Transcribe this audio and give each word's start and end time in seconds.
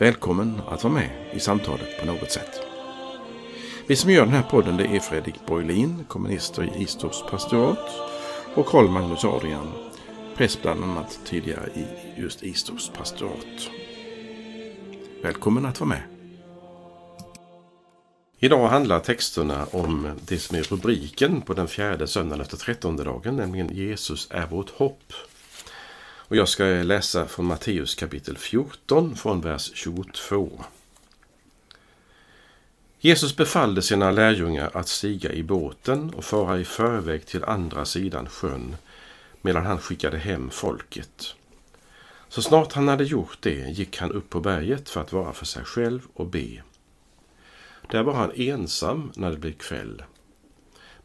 Välkommen 0.00 0.60
att 0.68 0.84
vara 0.84 0.94
med 0.94 1.10
i 1.32 1.40
samtalet 1.40 2.00
på 2.00 2.06
något 2.06 2.30
sätt. 2.30 2.60
Vi 3.86 3.96
som 3.96 4.10
gör 4.10 4.24
den 4.24 4.34
här 4.34 4.42
podden 4.42 4.76
det 4.76 4.84
är 4.84 5.00
Fredrik 5.00 5.46
Borglin, 5.46 6.04
kommunister 6.08 6.62
i 6.62 6.82
Istorps 6.82 7.22
pastorat 7.30 7.90
och 8.54 8.66
Karl 8.66 8.88
Magnus 8.88 9.24
Adrian, 9.24 9.72
präst 10.36 10.62
bland 10.62 10.84
annat 10.84 11.20
tidigare 11.24 11.68
i 11.74 11.84
just 12.20 12.42
Istorps 12.42 12.88
pastorat. 12.88 13.70
Välkommen 15.22 15.66
att 15.66 15.80
vara 15.80 15.88
med. 15.88 16.02
Idag 18.38 18.68
handlar 18.68 19.00
texterna 19.00 19.66
om 19.72 20.10
det 20.28 20.38
som 20.38 20.56
är 20.56 20.62
rubriken 20.62 21.40
på 21.40 21.54
den 21.54 21.68
fjärde 21.68 22.06
söndagen 22.06 22.40
efter 22.40 22.56
trettonde 22.56 23.04
dagen, 23.04 23.36
nämligen 23.36 23.76
Jesus 23.76 24.28
är 24.30 24.46
vårt 24.46 24.70
hopp. 24.70 25.12
Och 26.30 26.36
jag 26.36 26.48
ska 26.48 26.64
läsa 26.64 27.26
från 27.26 27.46
Matteus 27.46 27.94
kapitel 27.94 28.36
14 28.38 29.16
från 29.16 29.40
vers 29.40 29.70
22. 29.74 30.64
Jesus 33.00 33.36
befallde 33.36 33.82
sina 33.82 34.10
lärjungar 34.10 34.70
att 34.74 34.88
stiga 34.88 35.32
i 35.32 35.42
båten 35.42 36.14
och 36.14 36.24
fara 36.24 36.58
i 36.58 36.64
förväg 36.64 37.26
till 37.26 37.44
andra 37.44 37.84
sidan 37.84 38.28
sjön 38.28 38.76
medan 39.42 39.66
han 39.66 39.78
skickade 39.78 40.18
hem 40.18 40.50
folket. 40.50 41.34
Så 42.28 42.42
snart 42.42 42.72
han 42.72 42.88
hade 42.88 43.04
gjort 43.04 43.38
det 43.40 43.70
gick 43.70 43.98
han 43.98 44.12
upp 44.12 44.30
på 44.30 44.40
berget 44.40 44.88
för 44.88 45.00
att 45.00 45.12
vara 45.12 45.32
för 45.32 45.46
sig 45.46 45.64
själv 45.64 46.00
och 46.14 46.26
be. 46.26 46.62
Där 47.90 48.02
var 48.02 48.14
han 48.14 48.32
ensam 48.34 49.12
när 49.16 49.30
det 49.30 49.38
blev 49.38 49.52
kväll. 49.52 50.02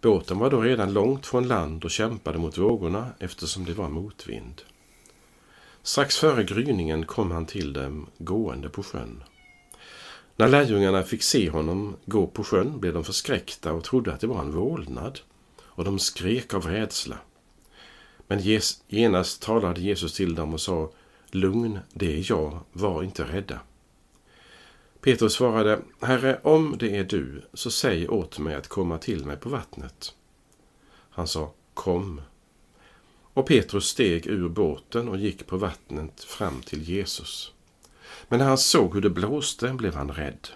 Båten 0.01 0.39
var 0.39 0.49
då 0.49 0.61
redan 0.61 0.93
långt 0.93 1.25
från 1.25 1.47
land 1.47 1.85
och 1.85 1.91
kämpade 1.91 2.37
mot 2.37 2.57
vågorna 2.57 3.09
eftersom 3.19 3.65
det 3.65 3.73
var 3.73 3.89
motvind. 3.89 4.61
Strax 5.85 6.17
före 6.17 6.43
gryningen 6.43 7.05
kom 7.05 7.31
han 7.31 7.45
till 7.45 7.73
dem 7.73 8.09
gående 8.17 8.69
på 8.69 8.83
sjön. 8.83 9.23
När 10.35 10.47
lärjungarna 10.47 11.03
fick 11.03 11.23
se 11.23 11.49
honom 11.49 11.95
gå 12.05 12.27
på 12.27 12.43
sjön 12.43 12.79
blev 12.79 12.93
de 12.93 13.03
förskräckta 13.03 13.73
och 13.73 13.83
trodde 13.83 14.13
att 14.13 14.19
det 14.19 14.27
var 14.27 14.39
en 14.39 14.51
vålnad, 14.51 15.19
och 15.61 15.83
de 15.83 15.99
skrek 15.99 16.53
av 16.53 16.65
rädsla. 16.65 17.17
Men 18.27 18.59
genast 18.87 19.41
talade 19.41 19.81
Jesus 19.81 20.13
till 20.13 20.35
dem 20.35 20.53
och 20.53 20.61
sa 20.61 20.91
Lugn, 21.31 21.79
det 21.93 22.19
är 22.19 22.31
jag, 22.31 22.59
var 22.71 23.03
inte 23.03 23.23
rädda. 23.23 23.59
Petrus 25.01 25.33
svarade 25.33 25.81
Herre, 26.01 26.39
om 26.43 26.75
det 26.79 26.97
är 26.97 27.03
du, 27.03 27.41
så 27.53 27.71
säg 27.71 28.07
åt 28.07 28.39
mig 28.39 28.55
att 28.55 28.67
komma 28.67 28.97
till 28.97 29.25
mig 29.25 29.37
på 29.37 29.49
vattnet. 29.49 30.15
Han 31.09 31.27
sa 31.27 31.53
Kom. 31.73 32.21
Och 33.35 33.47
Petrus 33.47 33.85
steg 33.85 34.27
ur 34.27 34.49
båten 34.49 35.07
och 35.07 35.17
gick 35.17 35.47
på 35.47 35.57
vattnet 35.57 36.23
fram 36.23 36.61
till 36.61 36.81
Jesus. 36.83 37.51
Men 38.27 38.39
när 38.39 38.45
han 38.45 38.57
såg 38.57 38.93
hur 38.93 39.01
det 39.01 39.09
blåste 39.09 39.73
blev 39.73 39.95
han 39.95 40.11
rädd. 40.11 40.47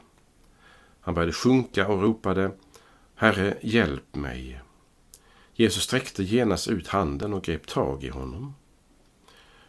Han 1.01 1.13
började 1.13 1.33
sjunka 1.33 1.87
och 1.87 2.01
ropade 2.01 2.51
Herre, 3.15 3.57
hjälp 3.61 4.15
mig. 4.15 4.61
Jesus 5.53 5.83
sträckte 5.83 6.23
genast 6.23 6.67
ut 6.67 6.87
handen 6.87 7.33
och 7.33 7.43
grep 7.43 7.67
tag 7.67 8.03
i 8.03 8.09
honom. 8.09 8.55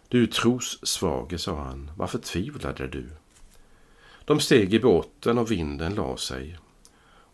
Du 0.09 0.26
trossvage, 0.26 1.41
sa 1.41 1.62
han, 1.62 1.91
varför 1.97 2.19
tvivlade 2.19 2.87
du? 2.87 3.09
De 4.25 4.41
steg 4.41 4.75
i 4.75 4.81
båten 4.81 5.38
och 5.38 5.50
vinden 5.50 5.94
la 5.94 6.16
sig. 6.16 6.59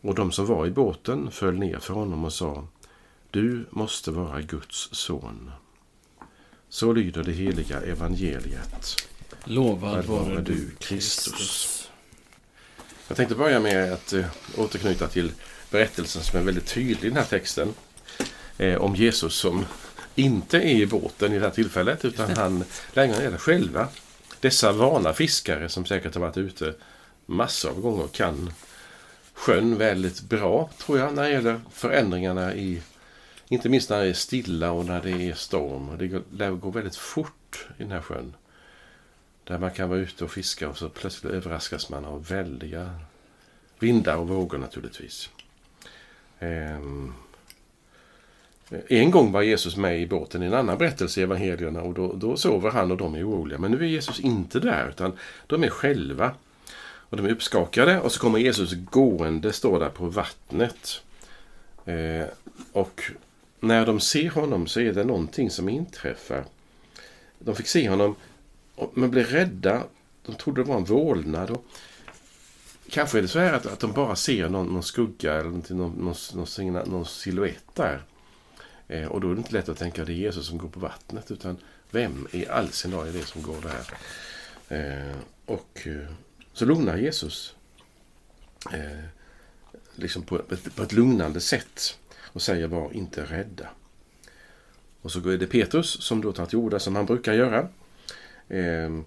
Och 0.01 0.15
de 0.15 0.33
som 0.33 0.47
var 0.47 0.67
i 0.67 0.71
båten 0.71 1.31
föll 1.31 1.59
ner 1.59 1.79
för 1.79 1.95
honom 1.95 2.25
och 2.25 2.33
sa 2.33 2.69
Du 3.31 3.67
måste 3.71 4.11
vara 4.11 4.41
Guds 4.41 4.89
son. 4.93 5.51
Så 6.77 6.93
lyder 6.93 7.23
det 7.23 7.33
heliga 7.33 7.81
evangeliet. 7.81 9.09
Lovad 9.45 10.05
vare 10.05 10.41
du, 10.41 10.71
Kristus. 10.79 11.91
Jag 13.09 13.17
tänkte 13.17 13.35
börja 13.35 13.61
med 13.61 13.93
att 13.93 14.13
eh, 14.13 14.25
återknyta 14.57 15.09
till 15.09 15.33
berättelsen 15.71 16.23
som 16.23 16.39
är 16.39 16.45
väldigt 16.45 16.67
tydlig 16.67 17.05
i 17.05 17.09
den 17.09 17.17
här 17.17 17.25
texten. 17.25 17.75
Eh, 18.59 18.75
om 18.75 18.97
Jesus 18.97 19.35
som 19.35 19.65
inte 20.15 20.57
är 20.57 20.77
i 20.77 20.87
båten 20.87 21.33
i 21.33 21.39
det 21.39 21.45
här 21.45 21.51
tillfället 21.51 22.05
utan 22.05 22.37
han 22.37 22.65
längre 22.93 23.17
är 23.17 23.39
själva. 23.39 23.89
Dessa 24.41 24.73
vana 24.73 25.13
fiskare 25.13 25.69
som 25.69 25.85
säkert 25.87 26.15
har 26.15 26.21
varit 26.21 26.37
ute 26.37 26.75
massor 27.27 27.71
av 27.71 27.81
gånger 27.81 28.09
kan 28.09 28.53
sjön 29.35 29.79
väldigt 29.79 30.21
bra 30.21 30.71
tror 30.79 30.99
jag 30.99 31.15
när 31.15 31.23
det 31.23 31.31
gäller 31.31 31.61
förändringarna 31.73 32.55
i 32.55 32.83
inte 33.49 33.69
minst 33.69 33.91
när 33.91 34.01
det 34.03 34.09
är 34.09 34.13
stilla 34.13 34.71
och 34.73 34.87
när 34.87 35.03
det 35.03 35.11
är 35.11 35.35
storm. 35.35 35.99
Det 35.99 36.23
lär 36.39 36.51
gå 36.51 36.71
väldigt 36.71 36.97
fort 36.97 37.67
i 37.79 37.83
den 37.83 37.93
här 37.93 38.01
sjön. 38.01 38.35
Där 39.45 39.59
man 39.59 39.71
kan 39.71 39.89
vara 39.89 39.99
ute 39.99 40.25
och 40.25 40.31
fiska 40.31 40.69
och 40.69 40.79
så 40.79 40.89
plötsligt 40.89 41.33
överraskas 41.33 41.91
man 41.91 42.05
av 42.05 42.27
väldiga 42.27 42.91
vindar 43.79 44.17
och 44.17 44.29
vågor 44.29 44.59
naturligtvis. 44.59 45.31
Um, 46.41 47.15
en 48.89 49.11
gång 49.11 49.33
var 49.33 49.43
Jesus 49.43 49.77
med 49.77 50.01
i 50.01 50.07
båten 50.07 50.43
i 50.43 50.47
en 50.47 50.55
annan 50.55 50.79
berättelse 50.79 51.21
i 51.21 51.23
evangelierna 51.23 51.83
och 51.83 51.95
då, 51.95 52.13
då 52.13 52.37
sover 52.37 52.71
han 52.71 52.91
och 52.91 52.97
de 52.97 53.15
är 53.15 53.29
oroliga. 53.29 53.59
Men 53.59 53.71
nu 53.71 53.79
är 53.79 53.89
Jesus 53.89 54.21
inte 54.21 54.61
där 54.61 54.89
utan 54.89 55.13
de 55.47 55.65
är 55.65 55.69
själva. 55.69 56.35
Och 57.09 57.17
de 57.17 57.27
är 57.27 57.31
uppskakade 57.31 58.01
och 58.01 58.13
så 58.13 58.21
kommer 58.21 58.39
Jesus 58.39 58.73
gående, 58.73 59.53
står 59.53 59.81
där 59.81 59.89
på 59.89 60.07
vattnet. 60.07 61.03
Eh, 61.85 62.27
och 62.73 63.03
när 63.61 63.87
de 63.87 64.01
ser 64.01 64.31
honom 64.31 64.67
så 64.67 64.81
är 64.81 64.93
det 64.93 65.05
någonting 65.05 65.51
som 65.51 65.69
inträffar. 65.69 66.45
De 67.39 67.55
fick 67.55 67.67
se 67.67 67.89
honom 67.89 68.17
men 68.95 69.11
blev 69.11 69.27
rädda. 69.27 69.83
De 70.23 70.35
trodde 70.35 70.63
det 70.63 70.69
var 70.69 70.77
en 70.77 70.85
vålnad. 70.85 71.51
Och 71.51 71.65
kanske 72.91 73.19
är 73.19 73.23
det 73.23 73.29
så 73.29 73.39
här 73.39 73.53
att, 73.53 73.67
att 73.67 73.81
de 73.81 73.93
bara 73.93 74.17
ser 74.17 74.49
någon, 74.49 74.67
någon 74.67 74.83
skugga 74.83 75.35
eller 75.35 75.51
någon, 75.51 75.93
någon, 75.93 76.17
någon, 76.35 76.91
någon 76.91 77.07
silhuett 77.07 77.75
där. 77.75 78.03
Eh, 78.89 79.07
och 79.07 79.21
då 79.21 79.31
är 79.31 79.35
det 79.35 79.39
inte 79.39 79.53
lätt 79.53 79.69
att 79.69 79.79
tänka 79.79 80.03
att 80.03 80.07
det 80.07 80.13
är 80.13 80.15
Jesus 80.15 80.47
som 80.47 80.59
går 80.59 80.69
på 80.69 80.81
vattnet. 80.81 81.31
Utan 81.31 81.57
vem 81.91 82.29
i 82.33 82.47
all 82.47 82.69
sin 82.69 82.91
dag 82.91 83.09
är 83.09 83.13
det 83.13 83.27
som 83.27 83.43
går 83.43 83.57
där? 83.63 83.87
Eh, 84.69 85.17
och 85.47 85.81
eh, 85.85 86.13
så 86.53 86.65
lugnar 86.65 86.97
Jesus. 86.97 87.55
Eh, 88.73 89.05
liksom 89.95 90.23
på, 90.23 90.39
på 90.75 90.83
ett 90.83 90.93
lugnande 90.93 91.41
sätt. 91.41 91.99
Och 92.37 92.43
säger 92.43 92.67
var 92.67 92.93
inte 92.93 93.25
rädda. 93.25 93.69
Och 95.03 95.13
så 95.13 95.29
är 95.29 95.39
det 95.39 95.47
Petrus 95.47 96.03
som 96.03 96.21
då 96.21 96.33
tar 96.33 96.47
till 96.47 96.59
orda 96.59 96.79
som 96.79 96.97
han 96.97 97.07
brukar 97.07 97.33
göra. 97.33 97.69
Ehm, 98.49 99.05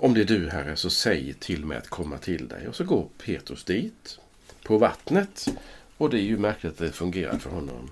Om 0.00 0.14
det 0.14 0.20
är 0.20 0.24
du, 0.24 0.50
Herre, 0.50 0.76
så 0.76 0.90
säg 0.90 1.34
till 1.34 1.64
mig 1.66 1.78
att 1.78 1.88
komma 1.88 2.18
till 2.18 2.48
dig. 2.48 2.68
Och 2.68 2.76
så 2.76 2.84
går 2.84 3.08
Petrus 3.24 3.64
dit 3.64 4.18
på 4.62 4.78
vattnet. 4.78 5.48
Och 5.96 6.10
det 6.10 6.18
är 6.18 6.22
ju 6.22 6.38
märkligt 6.38 6.72
att 6.72 6.78
det 6.78 6.92
fungerar 6.92 7.38
för 7.38 7.50
honom. 7.50 7.90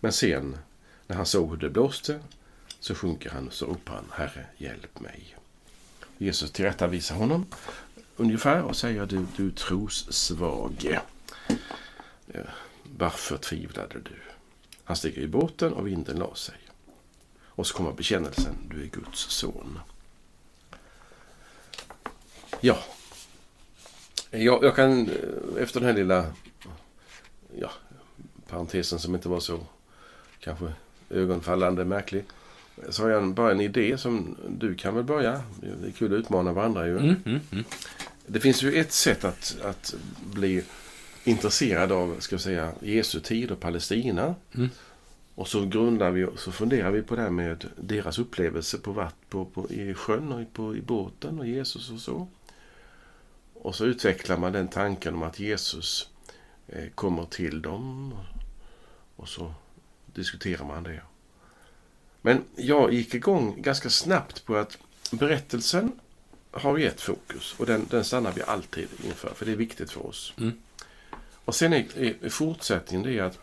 Men 0.00 0.12
sen, 0.12 0.58
när 1.06 1.16
han 1.16 1.26
såg 1.26 1.50
hur 1.50 1.56
det 1.56 1.70
blåste, 1.70 2.20
så 2.80 2.94
sjunker 2.94 3.30
han 3.30 3.46
och 3.46 3.54
så 3.54 3.66
ropar 3.66 3.94
han 3.94 4.06
Herre, 4.10 4.46
hjälp 4.56 5.00
mig. 5.00 5.36
Jesus 6.18 6.50
tillrättavisar 6.50 7.14
honom 7.14 7.46
ungefär 8.16 8.62
och 8.62 8.76
säger 8.76 9.06
du, 9.06 9.26
du 9.36 9.50
trossvage. 9.50 11.00
Varför 12.98 13.36
tvivlade 13.36 13.94
du? 13.94 14.16
Han 14.84 14.96
stiger 14.96 15.22
i 15.22 15.28
båten 15.28 15.72
och 15.72 15.86
vinden 15.86 16.16
la 16.16 16.34
sig. 16.34 16.56
Och 17.42 17.66
så 17.66 17.74
kommer 17.74 17.92
bekännelsen, 17.92 18.54
du 18.70 18.82
är 18.82 18.86
Guds 18.86 19.20
son. 19.20 19.78
Ja, 22.60 22.78
jag, 24.30 24.64
jag 24.64 24.76
kan 24.76 25.10
efter 25.58 25.80
den 25.80 25.86
här 25.86 25.96
lilla 25.96 26.32
ja, 27.58 27.70
parentesen 28.48 28.98
som 28.98 29.14
inte 29.14 29.28
var 29.28 29.40
så 29.40 29.60
kanske 30.40 30.72
ögonfallande 31.10 31.84
märklig. 31.84 32.24
Så 32.88 33.02
har 33.02 33.10
jag 33.10 33.34
bara 33.34 33.50
en 33.50 33.60
idé 33.60 33.98
som 33.98 34.36
du 34.48 34.74
kan 34.74 34.94
väl 34.94 35.04
börja. 35.04 35.42
Det 35.60 35.86
är 35.86 35.92
kul 35.92 36.14
att 36.14 36.18
utmana 36.18 36.52
varandra 36.52 36.86
ju. 36.86 36.98
Mm, 36.98 37.16
mm, 37.24 37.40
mm. 37.52 37.64
Det 38.26 38.40
finns 38.40 38.62
ju 38.62 38.74
ett 38.74 38.92
sätt 38.92 39.24
att, 39.24 39.56
att 39.62 39.94
bli 40.32 40.64
intresserad 41.24 41.92
av 41.92 42.20
ska 42.20 42.38
säga, 42.38 42.72
Jesu 42.80 43.20
tid 43.20 43.50
och 43.50 43.60
Palestina. 43.60 44.34
Mm. 44.54 44.70
Och 45.34 45.48
så 45.48 45.66
grundar 45.66 46.10
vi 46.10 46.28
så 46.36 46.52
funderar 46.52 46.90
vi 46.90 47.02
på 47.02 47.16
det 47.16 47.22
här 47.22 47.30
med 47.30 47.64
deras 47.76 48.18
upplevelse 48.18 48.78
på, 48.78 48.92
vatt, 48.92 49.16
på, 49.28 49.44
på, 49.44 49.70
i 49.70 49.94
sjön 49.94 50.32
och 50.32 50.52
på, 50.52 50.76
i 50.76 50.80
båten 50.80 51.38
och 51.38 51.46
Jesus 51.46 51.90
och 51.90 52.00
så. 52.00 52.28
Och 53.54 53.74
så 53.74 53.84
utvecklar 53.84 54.36
man 54.36 54.52
den 54.52 54.68
tanken 54.68 55.14
om 55.14 55.22
att 55.22 55.40
Jesus 55.40 56.08
eh, 56.66 56.88
kommer 56.94 57.24
till 57.24 57.62
dem. 57.62 58.14
Och 59.16 59.28
så 59.28 59.54
diskuterar 60.06 60.64
man 60.64 60.82
det. 60.82 61.00
Men 62.22 62.44
jag 62.56 62.92
gick 62.92 63.14
igång 63.14 63.62
ganska 63.62 63.90
snabbt 63.90 64.44
på 64.44 64.56
att 64.56 64.78
berättelsen 65.10 65.92
har 66.50 66.72
vi 66.72 66.86
ett 66.86 67.00
fokus 67.00 67.54
och 67.58 67.66
den, 67.66 67.86
den 67.90 68.04
stannar 68.04 68.32
vi 68.32 68.42
alltid 68.42 68.88
inför 69.04 69.34
för 69.34 69.46
det 69.46 69.52
är 69.52 69.56
viktigt 69.56 69.90
för 69.90 70.06
oss. 70.06 70.32
Mm. 70.38 70.52
Och 71.44 71.54
sen 71.54 71.72
är, 71.72 71.98
är 71.98 72.28
fortsättningen 72.28 73.06
det 73.06 73.18
är 73.18 73.22
att 73.22 73.38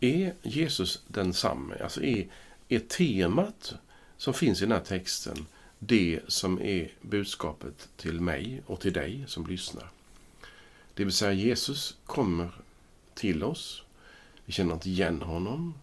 är 0.00 0.34
Jesus 0.42 1.02
densamme? 1.08 1.74
Alltså 1.82 2.02
är, 2.02 2.26
är 2.68 2.78
temat 2.78 3.74
som 4.16 4.34
finns 4.34 4.62
i 4.62 4.64
den 4.64 4.72
här 4.72 4.84
texten 4.84 5.46
det 5.78 6.20
som 6.28 6.62
är 6.62 6.92
budskapet 7.00 7.88
till 7.96 8.20
mig 8.20 8.62
och 8.66 8.80
till 8.80 8.92
dig 8.92 9.24
som 9.26 9.46
lyssnar? 9.46 9.90
Det 10.94 11.04
vill 11.04 11.12
säga 11.12 11.32
Jesus 11.32 11.96
kommer 12.06 12.48
till 13.14 13.44
oss. 13.44 13.82
Vi 14.44 14.52
känner 14.52 14.74
inte 14.74 14.90
igen 14.90 15.22
honom. 15.22 15.74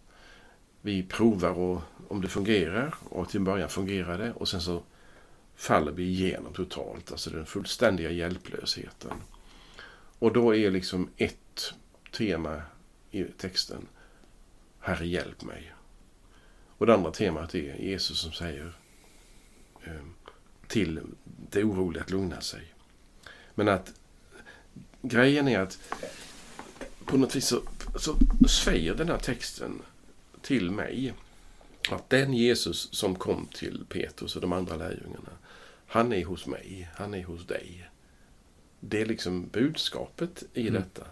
Vi 0.81 1.03
provar 1.03 1.51
och, 1.51 1.81
om 2.07 2.21
det 2.21 2.27
fungerar 2.27 2.95
och 3.09 3.29
till 3.29 3.37
en 3.37 3.43
början 3.43 3.69
fungerar 3.69 4.17
det 4.17 4.31
och 4.31 4.47
sen 4.47 4.61
så 4.61 4.83
faller 5.55 5.91
vi 5.91 6.03
igenom 6.03 6.53
totalt. 6.53 7.11
Alltså 7.11 7.29
den 7.29 7.45
fullständiga 7.45 8.11
hjälplösheten. 8.11 9.11
Och 10.19 10.33
då 10.33 10.55
är 10.55 10.71
liksom 10.71 11.09
ett 11.17 11.37
tema 12.11 12.61
i 13.11 13.23
texten 13.23 13.87
Herre 14.79 15.07
hjälp 15.07 15.43
mig. 15.43 15.73
Och 16.77 16.85
det 16.85 16.93
andra 16.93 17.11
temat 17.11 17.55
är 17.55 17.75
Jesus 17.75 18.19
som 18.19 18.31
säger 18.31 18.73
eh, 19.83 20.05
till 20.67 20.99
det 21.49 21.63
oroliga 21.63 22.03
att 22.03 22.11
lugna 22.11 22.41
sig. 22.41 22.73
Men 23.55 23.67
att 23.67 23.93
grejen 25.01 25.47
är 25.47 25.59
att 25.59 25.79
på 27.05 27.17
något 27.17 27.35
vis 27.35 27.45
så, 27.47 27.61
så 27.95 28.15
säger 28.49 28.95
den 28.95 29.09
här 29.09 29.17
texten 29.17 29.81
till 30.41 30.71
mig 30.71 31.13
att 31.91 32.09
den 32.09 32.33
Jesus 32.33 32.93
som 32.93 33.15
kom 33.15 33.47
till 33.53 33.85
Petrus 33.89 34.35
och 34.35 34.41
de 34.41 34.53
andra 34.53 34.75
lärjungarna, 34.75 35.31
han 35.87 36.13
är 36.13 36.25
hos 36.25 36.45
mig, 36.45 36.89
han 36.95 37.13
är 37.13 37.23
hos 37.23 37.47
dig. 37.47 37.89
Det 38.79 39.01
är 39.01 39.05
liksom 39.05 39.47
budskapet 39.47 40.43
i 40.53 40.67
Mm. 40.67 40.73
detta. 40.73 41.05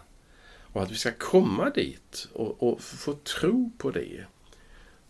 Och 0.72 0.82
att 0.82 0.90
vi 0.90 0.96
ska 0.96 1.12
komma 1.12 1.70
dit 1.70 2.28
och, 2.32 2.62
och 2.62 2.80
få 2.80 3.14
tro 3.14 3.70
på 3.78 3.90
det. 3.90 4.24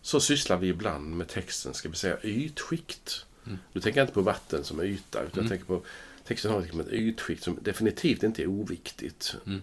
Så 0.01 0.19
sysslar 0.19 0.57
vi 0.57 0.67
ibland 0.67 1.17
med 1.17 1.27
texten, 1.27 1.73
ska 1.73 1.89
vi 1.89 1.95
säga, 1.95 2.17
ytskikt. 2.23 3.25
Mm. 3.45 3.57
Nu 3.73 3.81
tänker 3.81 3.99
jag 3.99 4.03
inte 4.05 4.13
på 4.13 4.21
vatten 4.21 4.63
som 4.63 4.81
yta, 4.81 5.19
utan 5.23 5.31
Mm. 5.33 5.43
jag 5.43 5.49
tänker 5.49 5.65
på 5.65 5.81
texten 6.23 6.51
har 6.51 6.61
ett 6.61 6.87
ytskikt 6.91 7.43
som 7.43 7.57
definitivt 7.61 8.23
inte 8.23 8.43
är 8.43 8.47
oviktigt. 8.47 9.35
Mm. 9.45 9.61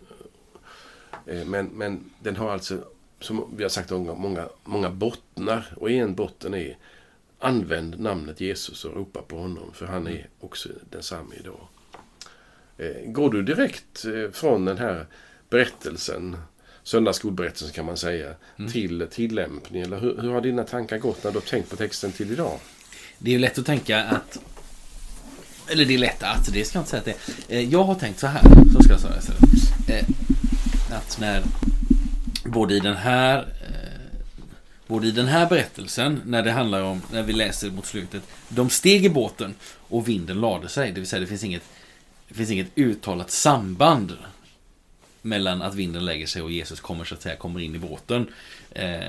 Eh, 1.27 1.45
Men, 1.45 1.67
men 1.67 2.11
den 2.21 2.37
har 2.37 2.51
alltså, 2.51 2.85
som 3.21 3.55
vi 3.57 3.63
har 3.63 3.71
sagt 3.71 3.91
många, 3.91 4.15
många, 4.15 4.49
många 4.65 4.91
bottnar. 4.91 5.73
Och 5.77 5.91
en 5.91 6.15
botten 6.15 6.55
är 6.55 6.77
använd 7.39 8.01
namnet 8.01 8.41
Jesus 8.41 8.85
och 8.85 8.97
ropa 8.97 9.23
på 9.23 9.39
honom, 9.39 9.73
för 9.73 9.87
han 9.87 10.07
är 10.07 10.29
också 10.41 10.69
densamme 10.91 11.35
idag. 11.41 11.69
Eh, 12.79 13.11
Går 13.11 13.31
du 13.31 13.43
direkt 13.43 14.05
eh, 14.05 14.31
från 14.31 14.65
den 14.65 14.79
här 14.79 15.07
berättelsen, 15.51 16.37
söndagsskolberättelsen 16.83 17.73
kan 17.73 17.85
man 17.87 17.97
säga, 17.97 18.35
Mm. 18.59 18.73
till 18.73 19.07
tillämpning? 19.11 19.83
Eller 19.83 20.01
hur, 20.01 20.21
hur 20.21 20.33
har 20.33 20.41
dina 20.41 20.65
tankar 20.65 20.99
gått 20.99 21.25
när 21.25 21.31
du 21.31 21.37
har 21.37 21.43
tänkt 21.47 21.71
på 21.71 21.77
texten 21.77 22.13
till 22.13 22.33
idag? 22.33 22.59
Det 23.19 23.31
är 23.31 23.33
ju 23.33 23.39
lätt 23.39 23.59
att 23.59 23.67
tänka 23.67 24.05
att... 24.05 24.39
Eller 25.69 25.85
det 25.85 25.95
är 25.95 25.99
lätt 25.99 26.23
att, 26.23 26.53
det 26.53 26.65
ska 26.65 26.79
jag 26.79 26.81
inte 26.81 26.91
säga 26.91 26.99
att 27.01 27.05
det 27.49 27.55
är. 27.55 27.59
Eh, 27.59 27.69
Jag 27.73 27.85
har 27.85 27.95
tänkt 27.95 28.21
så 28.21 28.27
här, 28.27 28.43
så 28.75 28.83
ska 28.83 28.93
jag 28.93 29.01
säga 29.01 29.17
istället. 29.19 29.89
Eh, 29.89 30.97
Att 30.97 31.21
när 31.21 31.43
både 32.45 32.75
i 32.75 32.81
den 32.81 32.97
här 32.97 33.39
eh, 33.39 34.19
Både 34.87 35.07
i 35.07 35.11
den 35.11 35.27
här 35.27 35.47
berättelsen, 35.49 36.21
när 36.25 36.43
det 36.43 36.53
handlar 36.53 36.83
om, 36.83 37.03
när 37.13 37.23
vi 37.23 37.33
läser 37.33 37.71
mot 37.71 37.87
slutet, 37.87 38.23
de 38.49 38.71
steg 38.71 39.05
i 39.05 39.09
båten 39.09 39.55
och 39.89 40.09
vinden 40.09 40.41
lade 40.41 40.69
sig. 40.69 40.93
Det 40.93 41.01
vill 41.01 41.09
säga 41.09 41.21
det 41.21 41.27
finns 41.27 41.45
inget, 41.45 41.63
det 42.29 42.35
finns 42.35 42.51
inget 42.51 42.67
uttalat 42.77 43.31
samband 43.31 44.13
mellan 45.27 45.63
att 45.63 45.75
vinden 45.75 46.05
lägger 46.05 46.27
sig 46.27 46.43
och 46.43 46.51
Jesus 46.51 46.81
kommer 46.81 47.05
så 47.05 47.15
att 47.15 47.23
säga 47.23 47.37
kommer 47.37 47.61
in 47.61 47.75
i 47.75 47.79
båten. 47.79 48.27
Eh, 48.71 49.01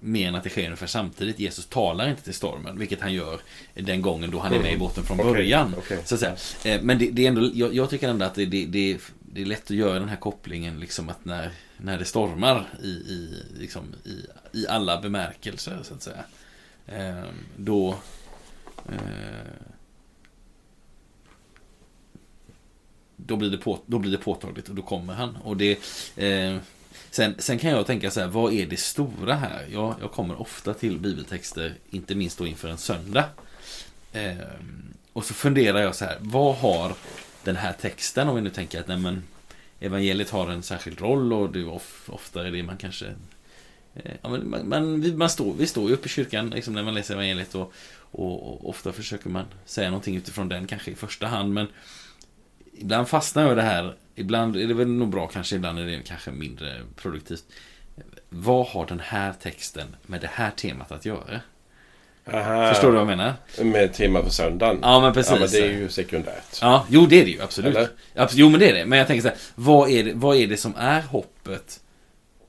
mer 0.00 0.28
än 0.28 0.34
att 0.34 0.44
det 0.44 0.50
sker 0.50 0.64
ungefär 0.64 0.86
samtidigt. 0.86 1.38
Jesus 1.38 1.66
talar 1.66 2.08
inte 2.08 2.22
till 2.22 2.34
stormen, 2.34 2.78
vilket 2.78 3.00
han 3.00 3.12
gör 3.12 3.40
den 3.74 4.02
gången 4.02 4.30
då 4.30 4.38
han 4.38 4.52
är 4.52 4.58
med 4.58 4.72
i 4.72 4.78
båten 4.78 5.04
från 5.04 5.16
början. 5.16 5.74
okej. 5.78 5.98
Så 6.04 6.14
att 6.14 6.20
säga. 6.20 6.74
Eh, 6.74 6.82
men 6.82 6.98
det, 6.98 7.10
det 7.10 7.24
är 7.24 7.28
ändå, 7.28 7.50
jag, 7.54 7.74
jag 7.74 7.90
tycker 7.90 8.08
ändå 8.08 8.24
att 8.24 8.34
det, 8.34 8.46
det, 8.46 8.66
det, 8.66 8.98
det 9.20 9.42
är 9.42 9.46
lätt 9.46 9.64
att 9.64 9.70
göra 9.70 9.98
den 9.98 10.08
här 10.08 10.16
kopplingen 10.16 10.80
liksom 10.80 11.08
att 11.08 11.24
när, 11.24 11.50
när 11.76 11.98
det 11.98 12.04
stormar 12.04 12.68
i, 12.82 12.88
i, 12.88 13.42
liksom, 13.58 13.82
i, 14.04 14.26
i 14.58 14.66
alla 14.68 15.00
bemärkelser 15.00 15.78
så 15.82 15.94
att 15.94 16.02
säga. 16.02 16.24
Eh, 16.86 17.24
då 17.56 17.96
eh, 18.88 19.71
då 23.16 23.36
blir, 23.36 23.50
det 23.50 23.58
på, 23.58 23.78
då 23.86 23.98
blir 23.98 24.12
det 24.12 24.18
påtagligt 24.18 24.68
och 24.68 24.74
då 24.74 24.82
kommer 24.82 25.14
han. 25.14 25.36
Och 25.36 25.56
det, 25.56 25.78
eh, 26.16 26.56
sen, 27.10 27.34
sen 27.38 27.58
kan 27.58 27.70
jag 27.70 27.86
tänka 27.86 28.10
så 28.10 28.20
här, 28.20 28.26
vad 28.26 28.52
är 28.52 28.66
det 28.66 28.80
stora 28.80 29.34
här? 29.34 29.66
Jag, 29.72 29.94
jag 30.00 30.12
kommer 30.12 30.40
ofta 30.40 30.74
till 30.74 30.98
bibeltexter, 30.98 31.74
inte 31.90 32.14
minst 32.14 32.38
då 32.38 32.46
inför 32.46 32.68
en 32.68 32.78
söndag. 32.78 33.24
Eh, 34.12 34.36
och 35.12 35.24
så 35.24 35.34
funderar 35.34 35.80
jag 35.80 35.94
så 35.94 36.04
här, 36.04 36.16
vad 36.20 36.56
har 36.56 36.92
den 37.44 37.56
här 37.56 37.72
texten, 37.72 38.28
om 38.28 38.34
vi 38.34 38.40
nu 38.40 38.50
tänker 38.50 38.80
att 38.80 38.88
nej, 38.88 38.98
men, 38.98 39.22
evangeliet 39.80 40.30
har 40.30 40.50
en 40.50 40.62
särskild 40.62 41.00
roll 41.00 41.32
och 41.32 41.52
det 41.52 41.60
är 41.60 41.68
of, 41.68 42.10
ofta 42.12 42.46
är 42.46 42.52
det 42.52 42.62
man 42.62 42.76
kanske 42.76 43.06
eh, 43.94 44.12
Ja, 44.22 44.28
men 44.28 44.50
man, 44.50 44.68
man, 44.68 45.00
vi, 45.00 45.14
man 45.14 45.30
står, 45.30 45.54
vi 45.54 45.66
står 45.66 45.88
ju 45.88 45.94
uppe 45.94 46.06
i 46.06 46.08
kyrkan 46.08 46.50
liksom, 46.50 46.74
när 46.74 46.82
man 46.82 46.94
läser 46.94 47.14
evangeliet 47.14 47.54
och, 47.54 47.72
och, 47.94 48.52
och 48.52 48.68
ofta 48.68 48.92
försöker 48.92 49.28
man 49.28 49.44
säga 49.64 49.90
någonting 49.90 50.16
utifrån 50.16 50.48
den 50.48 50.66
kanske 50.66 50.90
i 50.90 50.94
första 50.94 51.26
hand 51.26 51.54
men 51.54 51.66
Ibland 52.72 53.08
fastnar 53.08 53.42
jag 53.42 53.52
i 53.52 53.54
det 53.54 53.62
här 53.62 53.94
Ibland 54.14 54.56
är 54.56 54.66
det 54.66 54.74
väl 54.74 54.88
nog 54.88 55.08
bra 55.08 55.26
kanske 55.26 55.56
Ibland 55.56 55.78
är 55.78 55.84
det 55.84 56.00
kanske 56.04 56.30
mindre 56.30 56.80
produktivt 56.96 57.44
Vad 58.28 58.66
har 58.66 58.86
den 58.86 59.00
här 59.00 59.32
texten 59.42 59.96
med 60.06 60.20
det 60.20 60.30
här 60.32 60.50
temat 60.50 60.92
att 60.92 61.04
göra? 61.06 61.40
Aha, 62.32 62.68
Förstår 62.68 62.88
du 62.88 62.92
vad 62.92 63.00
jag 63.00 63.06
menar? 63.16 63.34
Med 63.62 63.92
tema 63.92 64.22
för 64.22 64.30
söndagen? 64.30 64.78
Ja 64.82 65.00
men 65.00 65.12
precis 65.12 65.32
Ja, 65.32 65.38
men 65.38 65.48
det 65.50 65.58
är 65.60 65.78
ju 65.78 65.88
sekundärt. 65.88 66.58
Ja, 66.60 66.86
jo 66.88 67.06
det 67.06 67.20
är 67.20 67.24
det 67.24 67.30
ju 67.30 67.42
absolut. 67.42 67.76
Eller? 67.76 67.88
Abs- 68.14 68.32
Jo 68.34 68.48
men 68.48 68.60
det 68.60 68.70
är 68.70 68.74
det. 68.74 68.86
Men 68.86 68.98
jag 68.98 69.06
tänker 69.06 69.22
så 69.22 69.28
här, 69.28 69.36
vad 69.54 69.90
är 69.90 70.04
det, 70.04 70.12
vad 70.14 70.36
är 70.36 70.46
det 70.46 70.56
som 70.56 70.74
är 70.76 71.00
hoppet? 71.00 71.80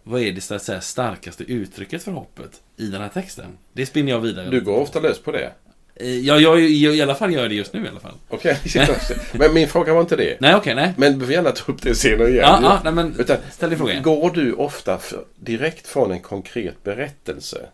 Vad 0.03 0.21
är 0.21 0.31
det 0.31 0.41
så 0.41 0.55
att 0.55 0.63
säga, 0.63 0.81
starkaste 0.81 1.43
uttrycket 1.43 2.03
för 2.03 2.11
hoppet 2.11 2.61
i 2.77 2.85
den 2.87 3.01
här 3.01 3.09
texten? 3.09 3.57
Det 3.73 3.85
spinner 3.85 4.11
jag 4.11 4.19
vidare. 4.19 4.49
Du 4.49 4.61
går 4.61 4.77
ofta 4.79 4.99
lös 4.99 5.19
på 5.19 5.31
det? 5.31 5.51
Eh, 5.95 6.19
Ja, 6.19 6.39
jag, 6.39 6.59
jag, 6.61 6.95
i 6.95 7.01
alla 7.01 7.15
fall 7.15 7.33
gör 7.33 7.41
jag 7.41 7.51
det 7.51 7.55
just 7.55 7.73
nu 7.73 7.85
i 7.85 7.87
alla 7.87 7.99
fall. 7.99 8.13
Okej, 8.29 8.57
men 9.33 9.53
min 9.53 9.67
fråga 9.67 9.93
var 9.93 10.01
inte 10.01 10.15
det. 10.15 10.37
Nej, 10.41 10.55
okej, 10.55 10.75
nej. 10.75 10.93
Men 10.97 11.19
du 11.19 11.25
får 11.25 11.33
gärna 11.33 11.51
ta 11.51 11.71
upp 11.71 11.81
det 11.81 11.95
senare 11.95 12.29
igen. 12.29 12.43
Ja, 12.47 12.59
ja, 12.63 12.81
nej 12.83 12.93
men 12.93 13.15
Utan, 13.19 13.37
ställ 13.51 13.69
din 13.69 13.79
fråga 13.79 13.91
igen. 13.91 14.03
Går 14.03 14.29
du 14.31 14.53
ofta 14.53 14.97
för, 14.97 15.25
direkt 15.35 15.87
från 15.87 16.11
en 16.11 16.21
konkret 16.21 16.83
berättelse? 16.83 17.65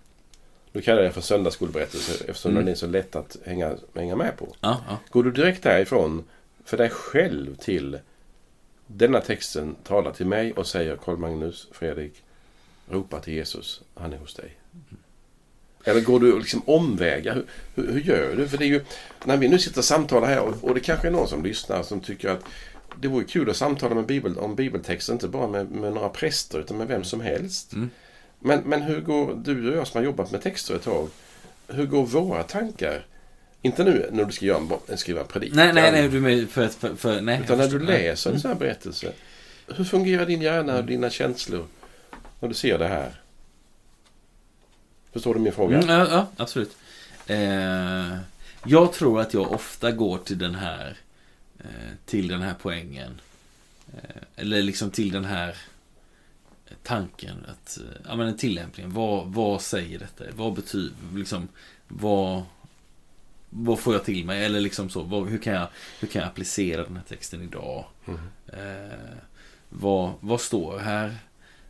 Nu 0.71 0.81
kallar 0.81 1.01
jag 1.01 1.09
det 1.09 1.13
för 1.13 1.21
söndagsskolberättelse 1.21 2.13
eftersom 2.27 2.51
Mm. 2.51 2.65
den 2.65 2.71
är 2.71 2.75
så 2.75 2.87
lätt 2.87 3.15
att 3.15 3.37
hänga, 3.45 3.75
hänga 3.95 4.15
med 4.15 4.37
på. 4.37 4.55
Ja, 4.61 4.81
ja. 4.89 4.97
Går 5.09 5.23
du 5.23 5.31
direkt 5.31 5.63
därifrån 5.63 6.23
för 6.65 6.77
dig 6.77 6.89
själv 6.89 7.55
till 7.55 7.97
denna 8.87 9.21
texten 9.21 9.75
talar 9.83 10.11
till 10.11 10.25
mig 10.25 10.53
och 10.53 10.67
säger 10.67 10.95
Karl 10.95 11.17
Magnus 11.17 11.67
Fredrik 11.71 12.13
ropa 12.91 13.19
till 13.19 13.33
Jesus, 13.33 13.81
han 13.95 14.13
är 14.13 14.17
hos 14.17 14.33
dig. 14.33 14.55
Eller 15.89 16.01
går 16.01 16.19
du 16.19 16.39
liksom 16.39 16.61
omvägar? 16.65 17.33
Hur, 17.33 17.45
hur, 17.75 17.93
hur 17.93 18.01
gör 18.01 18.35
du? 18.35 18.47
För 18.47 18.57
det 18.57 18.65
är 18.65 18.67
ju, 18.67 18.81
när 19.25 19.37
vi 19.37 19.47
nu 19.47 19.59
sitter 19.59 19.77
och 19.77 19.85
samtalar 19.85 20.27
här 20.27 20.39
och, 20.39 20.63
och 20.63 20.73
det 20.73 20.79
kanske 20.79 21.07
är 21.07 21.11
någon 21.11 21.27
som 21.27 21.43
lyssnar 21.43 21.83
som 21.83 21.99
tycker 21.99 22.29
att 22.29 22.43
det 23.01 23.07
vore 23.07 23.25
kul 23.25 23.49
att 23.49 23.57
samtala 23.57 23.95
med 23.95 24.05
bibel, 24.05 24.37
om 24.37 24.55
bibeltexter, 24.55 25.13
inte 25.13 25.27
bara 25.27 25.47
med, 25.47 25.71
med 25.71 25.93
några 25.93 26.09
präster 26.09 26.59
utan 26.59 26.77
med 26.77 26.87
vem 26.87 27.03
som 27.03 27.21
helst. 27.21 27.73
Mm. 27.73 27.89
Men, 28.39 28.61
men 28.65 28.81
hur 28.81 29.01
går 29.01 29.41
du 29.43 29.71
och 29.71 29.77
jag 29.77 29.87
som 29.87 29.97
har 29.97 30.05
jobbat 30.05 30.31
med 30.31 30.41
texter 30.41 30.75
ett 30.75 30.83
tag, 30.83 31.09
hur 31.67 31.85
går 31.85 32.05
våra 32.05 32.43
tankar? 32.43 33.05
Inte 33.61 33.83
nu 33.83 34.09
när 34.11 34.25
du 34.25 34.31
ska 34.31 34.45
göra 34.45 34.79
en, 34.87 34.97
skriva 34.97 35.21
en 35.21 35.27
predikan. 35.27 35.57
Nej, 35.57 35.73
nej, 35.73 35.91
nej, 35.91 36.09
du 36.09 36.19
med 36.19 36.49
för, 36.49 36.67
för, 36.67 36.95
för 36.95 37.21
nej. 37.21 37.41
Utan 37.43 37.57
när 37.57 37.67
du 37.67 37.79
läser 37.79 38.31
en 38.31 38.39
sån 38.39 38.51
här 38.51 38.57
berättelse. 38.57 39.11
Hur 39.67 39.83
fungerar 39.83 40.25
din 40.25 40.41
hjärna 40.41 40.77
och 40.77 40.83
dina 40.83 41.09
känslor 41.09 41.65
när 42.39 42.49
du 42.49 42.55
ser 42.55 42.77
det 42.77 42.87
här? 42.87 43.21
Förstår 45.13 45.33
du 45.33 45.39
min 45.39 45.53
fråga? 45.53 45.77
Mm, 45.77 45.89
ja, 45.89 46.07
ja, 46.09 46.27
absolut. 46.37 46.77
Eh, 47.27 48.17
jag 48.65 48.93
tror 48.93 49.21
att 49.21 49.33
jag 49.33 49.51
ofta 49.51 49.91
går 49.91 50.17
till 50.17 50.37
den 50.37 50.55
här 50.55 50.97
eh, 51.59 51.65
till 52.05 52.27
den 52.27 52.41
här 52.41 52.55
poängen. 52.61 53.21
Eh, 53.93 54.21
eller 54.35 54.61
liksom 54.61 54.91
till 54.91 55.11
den 55.11 55.25
här 55.25 55.55
tanken 56.83 57.45
att, 57.47 57.77
eh, 57.77 58.01
ja 58.07 58.15
men 58.15 58.27
en 58.27 58.37
tillämpning. 58.37 58.93
Vad, 58.93 59.27
vad 59.27 59.61
säger 59.61 59.99
detta? 59.99 60.23
Vad 60.35 60.53
betyder, 60.53 60.93
liksom, 61.15 61.47
vad 61.87 62.43
vad 63.49 63.79
får 63.79 63.93
jag 63.93 64.03
till 64.03 64.25
mig? 64.25 64.45
Eller 64.45 64.59
liksom 64.59 64.89
så, 64.89 65.03
vad, 65.03 65.29
hur, 65.29 65.37
kan 65.37 65.53
jag, 65.53 65.67
hur 65.99 66.07
kan 66.07 66.21
jag 66.21 66.29
applicera 66.29 66.83
den 66.83 66.95
här 66.95 67.03
texten 67.03 67.41
idag? 67.41 67.85
Mm. 68.07 68.19
Eh, 68.47 69.17
vad, 69.69 70.13
vad 70.19 70.41
står 70.41 70.79
här? 70.79 71.17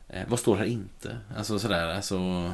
Eh, 0.08 0.24
vad 0.28 0.40
står 0.40 0.56
här 0.56 0.66
inte? 0.66 1.18
Alltså 1.38 1.60
sådär, 1.60 1.88
alltså... 1.88 2.54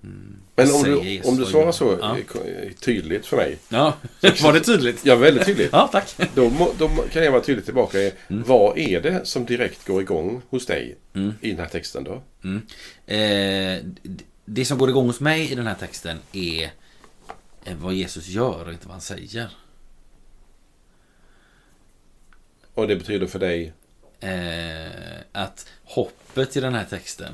Men 0.00 0.70
om 0.74 0.82
du, 0.82 1.20
om 1.24 1.36
du 1.36 1.44
svarar 1.44 1.72
så 1.72 1.98
Ja, 2.00 2.18
eh, 2.18 2.72
tydligt 2.80 3.26
för 3.26 3.36
mig. 3.36 3.58
ja. 3.68 3.94
var 4.42 4.52
det 4.52 4.60
tydligt? 4.60 5.06
Ja, 5.06 5.16
väldigt 5.16 5.46
tydligt. 5.46 5.68
Ja, 5.72 5.88
tack. 5.92 6.16
Då, 6.34 6.72
då 6.78 6.88
kan 7.12 7.24
jag 7.24 7.32
vara 7.32 7.42
tydlig 7.42 7.64
tillbaka. 7.64 7.98
Mm. 8.00 8.12
Vad 8.46 8.78
är 8.78 9.00
det 9.00 9.26
som 9.26 9.44
direkt 9.46 9.86
går 9.86 10.02
igång 10.02 10.42
hos 10.48 10.66
dig 10.66 10.96
Mm. 11.14 11.34
i 11.40 11.50
den 11.50 11.58
här 11.58 11.66
texten 11.66 12.04
då? 12.04 12.22
Mm. 12.44 12.62
Eh, 13.06 13.84
det 14.44 14.64
som 14.64 14.78
går 14.78 14.88
igång 14.90 15.06
hos 15.06 15.20
mig 15.20 15.52
i 15.52 15.54
den 15.54 15.66
här 15.66 15.74
texten 15.74 16.18
är 16.32 16.70
eh, 17.64 17.76
vad 17.80 17.94
Jesus 17.94 18.26
gör 18.28 18.66
och 18.66 18.72
inte 18.72 18.86
vad 18.86 18.94
han 18.94 19.00
säger. 19.00 19.50
Och 22.74 22.88
det 22.88 22.96
betyder 22.96 23.26
för 23.26 23.38
dig? 23.38 23.72
Eh, 24.20 25.20
att 25.32 25.66
hoppet 25.84 26.56
i 26.56 26.60
den 26.60 26.74
här 26.74 26.84
texten 26.84 27.32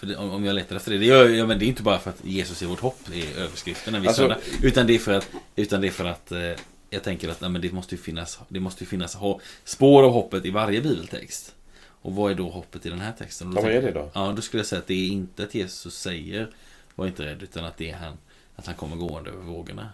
det, 0.00 0.16
om 0.16 0.44
jag 0.44 0.54
letar 0.54 0.76
efter 0.76 0.90
det, 0.92 0.98
det, 0.98 1.04
gör, 1.04 1.28
ja, 1.28 1.46
men 1.46 1.58
det 1.58 1.64
är 1.64 1.66
inte 1.68 1.82
bara 1.82 1.98
för 1.98 2.10
att 2.10 2.24
Jesus 2.24 2.62
är 2.62 2.66
vårt 2.66 2.80
hopp 2.80 3.10
i 3.12 3.32
överskriften 3.38 3.94
en 3.94 4.02
viss 4.02 4.08
Alltså- 4.08 4.36
utan 4.62 4.86
det 4.86 4.94
är 4.94 4.98
för 4.98 5.12
att, 5.12 5.28
utan 5.56 5.80
det 5.80 5.86
är 5.86 5.90
för 5.90 6.04
att 6.04 6.32
eh, 6.32 6.52
jag 6.90 7.02
tänker 7.02 7.28
att 7.28 7.40
nej, 7.40 7.50
men 7.50 7.60
det 7.62 7.72
måste 7.72 7.94
ju 7.94 8.00
finnas, 8.00 8.38
det 8.48 8.60
måste 8.60 8.84
ju 8.84 8.88
finnas 8.88 9.16
spår 9.64 10.02
av 10.02 10.10
hoppet 10.12 10.44
i 10.44 10.50
varje 10.50 10.80
bibeltext. 10.80 11.54
Och 12.02 12.14
vad 12.14 12.30
är 12.30 12.34
då 12.34 12.50
hoppet 12.50 12.86
i 12.86 12.88
den 12.90 13.00
här 13.00 13.12
texten? 13.18 13.52
Ja, 13.56 13.62
vad 13.62 13.72
är 13.72 13.82
det 13.82 13.90
då? 13.92 14.10
Ja, 14.14 14.32
då 14.36 14.42
skulle 14.42 14.58
jag 14.60 14.66
säga 14.66 14.78
att 14.78 14.86
det 14.86 14.94
är 14.94 15.08
inte 15.08 15.42
att 15.42 15.54
Jesus 15.54 15.98
säger 15.98 16.50
var 16.94 17.06
inte 17.06 17.24
rädd, 17.26 17.42
utan 17.42 17.64
att 17.64 17.76
det 17.76 17.90
är 17.90 17.96
han, 17.96 18.18
att 18.56 18.66
han 18.66 18.74
kommer 18.74 18.96
gående 18.96 19.30
över 19.30 19.42
vågorna. 19.42 19.88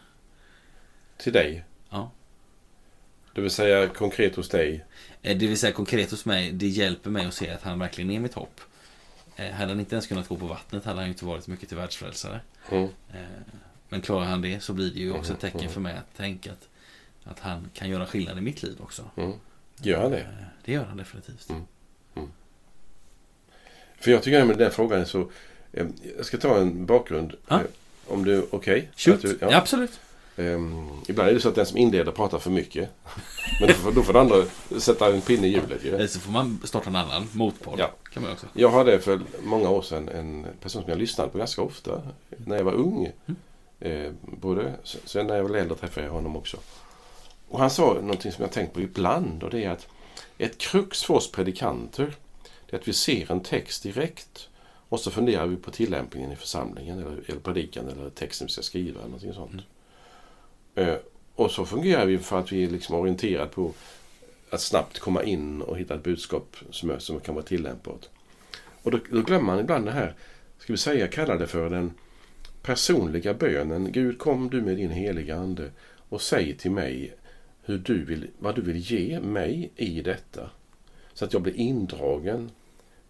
Till 1.16 1.32
dig? 1.32 1.64
Ja. 1.90 2.10
Det 3.34 3.40
vill 3.40 3.50
säga 3.50 3.88
konkret 3.88 4.36
hos 4.36 4.48
dig? 4.48 4.84
Eh, 5.22 5.36
Det 5.38 5.46
vill 5.46 5.58
säga 5.58 5.72
konkret 5.72 6.10
hos 6.10 6.24
mig, 6.24 6.52
det 6.52 6.66
hjälper 6.68 7.10
mig 7.10 7.26
att 7.26 7.34
se 7.34 7.50
att 7.50 7.62
han 7.62 7.78
verkligen 7.78 8.10
är 8.10 8.20
mitt 8.20 8.34
hopp. 8.34 8.60
Eh, 9.36 9.50
Hade 9.50 9.70
han 9.70 9.80
inte 9.80 9.94
ens 9.94 10.06
kunnat 10.06 10.28
gå 10.28 10.36
på 10.36 10.46
vattnet 10.46 10.84
hade 10.84 10.96
han 10.96 11.04
ju 11.06 11.12
inte 11.12 11.24
varit 11.24 11.46
mycket 11.46 11.68
till 11.68 11.76
världsfrälsare. 11.78 12.40
Mm. 12.70 12.84
Eh, 13.14 13.20
Men 13.88 14.00
klarar 14.00 14.24
han 14.24 14.42
det 14.42 14.60
så 14.60 14.72
blir 14.72 14.90
det 14.90 15.00
ju 15.00 15.12
också 15.12 15.32
ett 15.32 15.40
tecken 15.40 15.60
Mm. 15.60 15.72
för 15.72 15.80
mig 15.80 15.96
att 15.96 16.16
tänka 16.16 16.52
att, 16.52 16.68
att 17.24 17.38
han 17.40 17.70
kan 17.74 17.88
göra 17.90 18.06
skillnad 18.06 18.38
i 18.38 18.40
mitt 18.40 18.62
liv 18.62 18.76
också. 18.80 19.10
Mm. 19.16 19.32
Gör 19.76 20.02
han 20.02 20.10
det? 20.10 20.20
Eh, 20.20 20.26
Det 20.64 20.72
gör 20.72 20.84
han 20.84 20.96
definitivt. 20.96 21.50
Mm. 21.50 21.62
För 24.00 24.10
jag 24.10 24.22
tycker 24.22 24.44
med 24.44 24.58
den 24.58 24.70
frågan 24.70 25.00
är 25.00 25.04
så... 25.04 25.30
Jag 26.16 26.26
ska 26.26 26.38
ta 26.38 26.58
en 26.58 26.86
bakgrund. 26.86 27.34
Ja. 27.48 27.60
eh, 27.60 27.66
Om 28.06 28.24
du 28.24 28.36
är 28.38 28.54
okej? 28.54 28.90
Du- 29.04 29.38
ja. 29.40 29.56
absolut. 29.56 30.00
Ehm, 30.42 30.88
ibland 31.06 31.28
är 31.28 31.34
det 31.34 31.40
så 31.40 31.48
att 31.48 31.54
den 31.54 31.66
som 31.66 31.76
inleder 31.76 32.12
pratar 32.12 32.38
för 32.38 32.50
mycket. 32.50 32.90
Men 33.60 33.68
då 33.68 33.74
får, 33.74 33.92
då 33.92 34.02
får 34.02 34.12
den 34.12 34.22
andra 34.22 34.44
sätta 34.78 35.14
en 35.14 35.20
pinne 35.20 35.46
i 35.46 35.50
hjulet 35.50 35.84
ju. 35.84 35.94
Eller 35.94 36.06
så 36.06 36.20
får 36.20 36.32
man 36.32 36.60
starta 36.64 36.90
en 36.90 36.96
annan 36.96 37.28
motpodd. 37.32 37.78
Ja. 37.78 37.90
Kan 38.12 38.22
man 38.22 38.32
också. 38.32 38.46
Jag 38.52 38.70
hade 38.70 39.00
för 39.00 39.20
många 39.42 39.70
år 39.70 39.82
sedan 39.82 40.08
en 40.08 40.46
person 40.60 40.82
som 40.82 40.90
jag 40.90 40.98
lyssnade 40.98 41.30
på 41.30 41.38
ganska 41.38 41.62
ofta 41.62 42.02
när 42.46 42.56
jag 42.56 42.64
var 42.64 42.72
ung. 42.72 43.12
Mm. 43.26 43.36
Eh, 43.80 44.12
både, 44.22 44.74
sen 45.04 45.26
när 45.26 45.36
jag 45.36 45.44
var 45.44 45.56
äldre 45.56 45.76
träffade 45.76 46.06
jag 46.06 46.12
honom 46.12 46.36
också. 46.36 46.56
Och 47.48 47.58
han 47.58 47.70
sa 47.70 47.94
någonting 47.94 48.32
som 48.32 48.42
jag 48.42 48.52
tänkt 48.52 48.74
på 48.74 48.80
ibland 48.80 49.42
och 49.42 49.50
det 49.50 49.64
är 49.64 49.70
att 49.70 49.88
ett 50.38 50.58
krux 50.58 51.02
för 51.02 51.14
oss 51.14 51.32
predikanter 51.32 52.14
det 52.66 52.76
är 52.76 52.80
att 52.80 52.88
vi 52.88 52.92
ser 52.92 53.32
en 53.32 53.40
text 53.40 53.82
direkt 53.82 54.48
och 54.88 55.00
så 55.00 55.10
funderar 55.10 55.46
vi 55.46 55.56
på 55.56 55.70
tillämpningen 55.70 56.32
i 56.32 56.36
församlingen 56.36 56.98
eller, 56.98 57.22
eller 57.26 57.40
predikan 57.40 57.88
eller 57.88 58.10
texten 58.10 58.46
vi 58.46 58.52
ska 58.52 58.62
skriva. 58.62 58.98
Eller 58.98 59.08
någonting 59.08 59.34
sånt. 59.34 59.52
Eh, 59.54 59.60
Eh, 60.74 60.94
och 61.34 61.50
så 61.50 61.66
fungerar 61.66 62.06
vi 62.06 62.18
för 62.18 62.38
att 62.38 62.52
vi 62.52 62.64
är 62.64 62.70
liksom 62.70 62.94
orienterade 62.94 63.48
på 63.48 63.72
att 64.50 64.60
snabbt 64.60 64.98
komma 64.98 65.22
in 65.22 65.62
och 65.62 65.78
hitta 65.78 65.94
ett 65.94 66.02
budskap 66.02 66.56
som, 66.70 66.90
är, 66.90 66.98
som 66.98 67.20
kan 67.20 67.34
vara 67.34 67.44
tillämpbart. 67.44 68.08
Och 68.82 68.90
då, 68.90 68.98
då 69.10 69.22
glömmer 69.22 69.46
man 69.46 69.60
ibland 69.60 69.84
det 69.84 69.92
här, 69.92 70.14
ska 70.58 70.72
vi 70.72 70.76
säga, 70.76 71.08
kalla 71.08 71.36
det 71.36 71.46
för 71.46 71.70
den 71.70 71.92
personliga 72.62 73.34
bönen. 73.34 73.92
Gud 73.92 74.18
kom 74.18 74.50
du 74.50 74.60
med 74.60 74.76
din 74.76 74.90
heliga 74.90 75.36
Ande 75.36 75.70
och 76.08 76.22
säg 76.22 76.56
till 76.56 76.70
mig 76.70 77.14
hur 77.62 77.78
du 77.78 78.04
vill, 78.04 78.28
vad 78.38 78.54
du 78.54 78.62
vill 78.62 78.76
ge 78.76 79.20
mig 79.20 79.70
i 79.76 80.02
detta. 80.02 80.50
Så 81.12 81.24
att 81.24 81.32
jag 81.32 81.42
blir 81.42 81.54
indragen. 81.54 82.50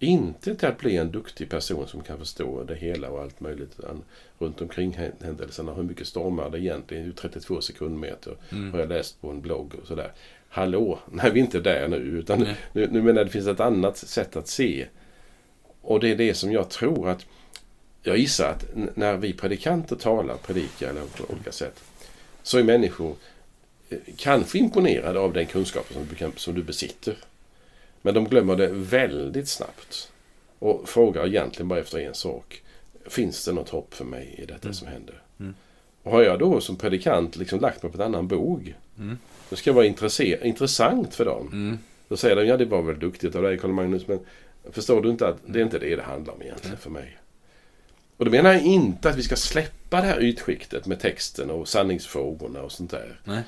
Inte 0.02 0.54
till 0.54 0.68
att 0.68 0.78
bli 0.78 0.96
en 0.96 1.10
duktig 1.10 1.50
person 1.50 1.86
som 1.88 2.00
kan 2.02 2.18
förstå 2.18 2.64
det 2.64 2.74
hela 2.74 3.08
och 3.08 3.20
allt 3.22 3.40
möjligt 3.40 3.76
runt 4.38 4.60
omkring 4.60 4.92
hän- 4.92 5.12
händelserna. 5.24 5.74
Hur 5.74 5.82
mycket 5.82 6.06
stormar 6.06 6.50
det 6.50 6.58
egentligen? 6.58 7.04
Hur 7.04 7.12
32 7.12 7.60
sekundmeter 7.60 8.36
Mm. 8.52 8.72
har 8.72 8.78
jag 8.80 8.88
läst 8.88 9.20
på 9.20 9.30
en 9.30 9.40
blogg 9.40 9.74
och 9.82 9.86
sådär. 9.88 10.12
Hallå, 10.48 10.98
nej 11.12 11.30
vi 11.32 11.40
är 11.40 11.44
inte 11.44 11.60
där 11.60 11.88
nu. 11.88 11.96
Utan 11.96 12.40
nu, 12.72 12.88
nu 12.90 13.02
menar 13.02 13.20
jag 13.20 13.26
det 13.26 13.30
finns 13.30 13.46
ett 13.46 13.60
annat 13.60 13.96
sätt 13.96 14.36
att 14.36 14.48
se. 14.48 14.86
Och 15.80 16.00
det 16.00 16.08
är 16.10 16.16
det 16.16 16.34
som 16.34 16.52
jag 16.52 16.70
tror 16.70 17.08
att 17.08 17.26
jag 18.02 18.18
gissar 18.18 18.48
att 18.50 18.64
när 18.96 19.16
vi 19.16 19.32
predikanter 19.32 19.96
talar, 19.96 20.36
predikar 20.36 20.90
eller 20.90 21.00
på 21.00 21.32
olika 21.34 21.52
sätt 21.52 21.84
så 22.42 22.58
är 22.58 22.62
människor 22.62 23.16
eh, 23.88 23.98
kanske 24.16 24.58
imponerade 24.58 25.18
av 25.20 25.32
den 25.32 25.46
kunskapen 25.46 25.94
som 25.94 26.06
du, 26.18 26.32
som 26.36 26.54
du 26.54 26.62
besitter. 26.62 27.16
Men 28.02 28.14
de 28.14 28.24
glömmer 28.24 28.56
det 28.56 28.68
väldigt 28.72 29.48
snabbt 29.48 30.12
och 30.58 30.88
frågar 30.88 31.26
egentligen 31.26 31.68
bara 31.68 31.80
efter 31.80 31.98
en 31.98 32.14
sak. 32.14 32.62
Finns 33.06 33.44
det 33.44 33.52
något 33.52 33.68
hopp 33.68 33.94
för 33.94 34.04
mig 34.04 34.34
i 34.38 34.44
detta 34.46 34.62
Mm. 34.68 34.74
som 34.74 34.88
händer? 34.88 35.22
Mm. 35.40 35.54
Och 36.02 36.12
har 36.12 36.22
jag 36.22 36.38
då 36.38 36.60
som 36.60 36.76
predikant 36.76 37.36
liksom 37.36 37.60
lagt 37.60 37.82
mig 37.82 37.92
på 37.92 37.98
en 37.98 38.04
annan 38.06 38.28
bog 38.28 38.74
Mm. 38.98 39.18
då 39.50 39.56
ska 39.56 39.70
jag 39.70 39.74
vara 39.74 39.86
intressant 40.44 41.14
för 41.14 41.24
dem. 41.24 41.48
Mm. 41.52 41.78
Då 42.08 42.16
säger 42.16 42.36
de, 42.36 42.44
ja 42.46 42.56
det 42.56 42.64
var 42.64 42.82
väl 42.82 42.98
duktigt 42.98 43.34
av 43.36 43.42
dig 43.42 43.58
Karl 43.58 43.70
Magnus, 43.70 44.08
men 44.08 44.18
förstår 44.70 45.02
du 45.02 45.10
inte 45.10 45.28
att 45.28 45.36
det 45.46 45.58
är 45.60 45.62
inte 45.64 45.78
det 45.78 45.96
det 45.96 46.02
handlar 46.02 46.34
om 46.34 46.42
egentligen 46.42 46.76
för 46.76 46.90
mig. 46.90 47.18
Och 48.16 48.24
då 48.24 48.30
menar 48.30 48.52
jag 48.52 48.62
inte 48.62 49.10
att 49.10 49.16
vi 49.16 49.22
ska 49.22 49.36
släppa 49.36 50.00
det 50.00 50.06
här 50.06 50.22
ytskiktet 50.22 50.86
med 50.86 51.00
texten 51.00 51.50
och 51.50 51.68
sanningsfrågorna 51.68 52.62
och 52.62 52.72
sånt 52.72 52.90
där. 52.90 53.20
Nej. 53.24 53.42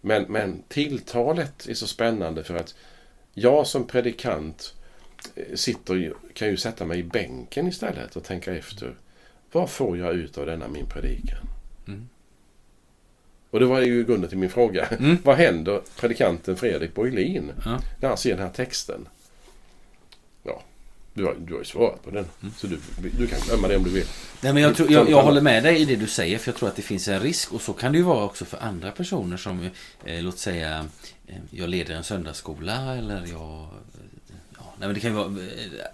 Men, 0.00 0.22
men 0.28 0.62
tilltalet 0.68 1.68
är 1.68 1.74
så 1.74 1.86
spännande 1.86 2.44
för 2.44 2.54
att 2.56 2.74
jag 3.34 3.66
som 3.66 3.86
predikant 3.86 4.74
eh, 5.34 5.54
sitter, 5.54 6.12
kan 6.34 6.48
ju 6.48 6.56
sätta 6.56 6.84
mig 6.84 6.98
i 6.98 7.02
bänken 7.02 7.66
istället 7.66 8.16
och 8.16 8.24
tänka 8.24 8.54
efter. 8.54 8.94
Vad 9.52 9.70
får 9.70 9.98
jag 9.98 10.14
ut 10.14 10.38
av 10.38 10.46
denna 10.46 10.68
min 10.68 10.86
predikan? 10.86 11.48
Mm. 11.88 12.08
Och 13.50 13.60
det 13.60 13.66
var 13.66 13.80
ju 13.80 14.04
grunden 14.04 14.28
till 14.28 14.38
min 14.38 14.50
fråga. 14.50 14.86
Mm. 14.86 15.18
Vad 15.24 15.36
händer 15.36 15.80
predikanten 16.00 16.56
Fredrik 16.56 16.94
Borglin 16.94 17.52
Ja. 17.64 17.80
när 18.00 18.08
han 18.08 18.18
ser 18.18 18.30
den 18.36 18.46
här 18.46 18.52
texten? 18.52 19.08
Du 21.14 21.24
har, 21.24 21.34
du 21.34 21.52
har 21.52 21.58
ju 21.60 21.64
svarat 21.64 22.04
på 22.04 22.10
den. 22.10 22.24
Mm. 22.42 22.54
Så 22.56 22.66
du, 22.66 22.78
du 23.18 23.26
kan 23.26 23.40
glömma 23.40 23.68
det 23.68 23.76
om 23.76 23.84
du 23.84 23.90
vill. 23.90 24.04
Nej, 24.40 24.52
men 24.52 24.62
jag, 24.62 24.76
tror, 24.76 24.92
jag, 24.92 25.10
jag 25.10 25.22
håller 25.22 25.40
med 25.40 25.62
dig 25.62 25.80
i 25.80 25.84
det 25.84 25.96
du 25.96 26.06
säger, 26.06 26.38
för 26.38 26.48
jag 26.50 26.56
tror 26.56 26.68
att 26.68 26.76
det 26.76 26.82
finns 26.82 27.08
en 27.08 27.20
risk. 27.20 27.52
Och 27.52 27.60
så 27.62 27.72
kan 27.72 27.92
det 27.92 27.98
ju 27.98 28.04
vara 28.04 28.24
också 28.24 28.44
för 28.44 28.58
andra 28.58 28.90
personer 28.90 29.36
som, 29.36 29.70
eh, 30.04 30.22
låt 30.22 30.38
säga, 30.38 30.84
eh, 31.26 31.36
jag 31.50 31.68
leder 31.68 31.94
en 31.94 32.04
söndagsskola 32.04 32.96
eller 32.96 33.26
jag... 33.26 33.68
Ja, 34.58 34.74
nej, 34.78 34.88
men 34.88 34.94
det 34.94 35.00
kan 35.00 35.10
ju 35.10 35.16
vara 35.16 35.26
eh, 35.26 35.90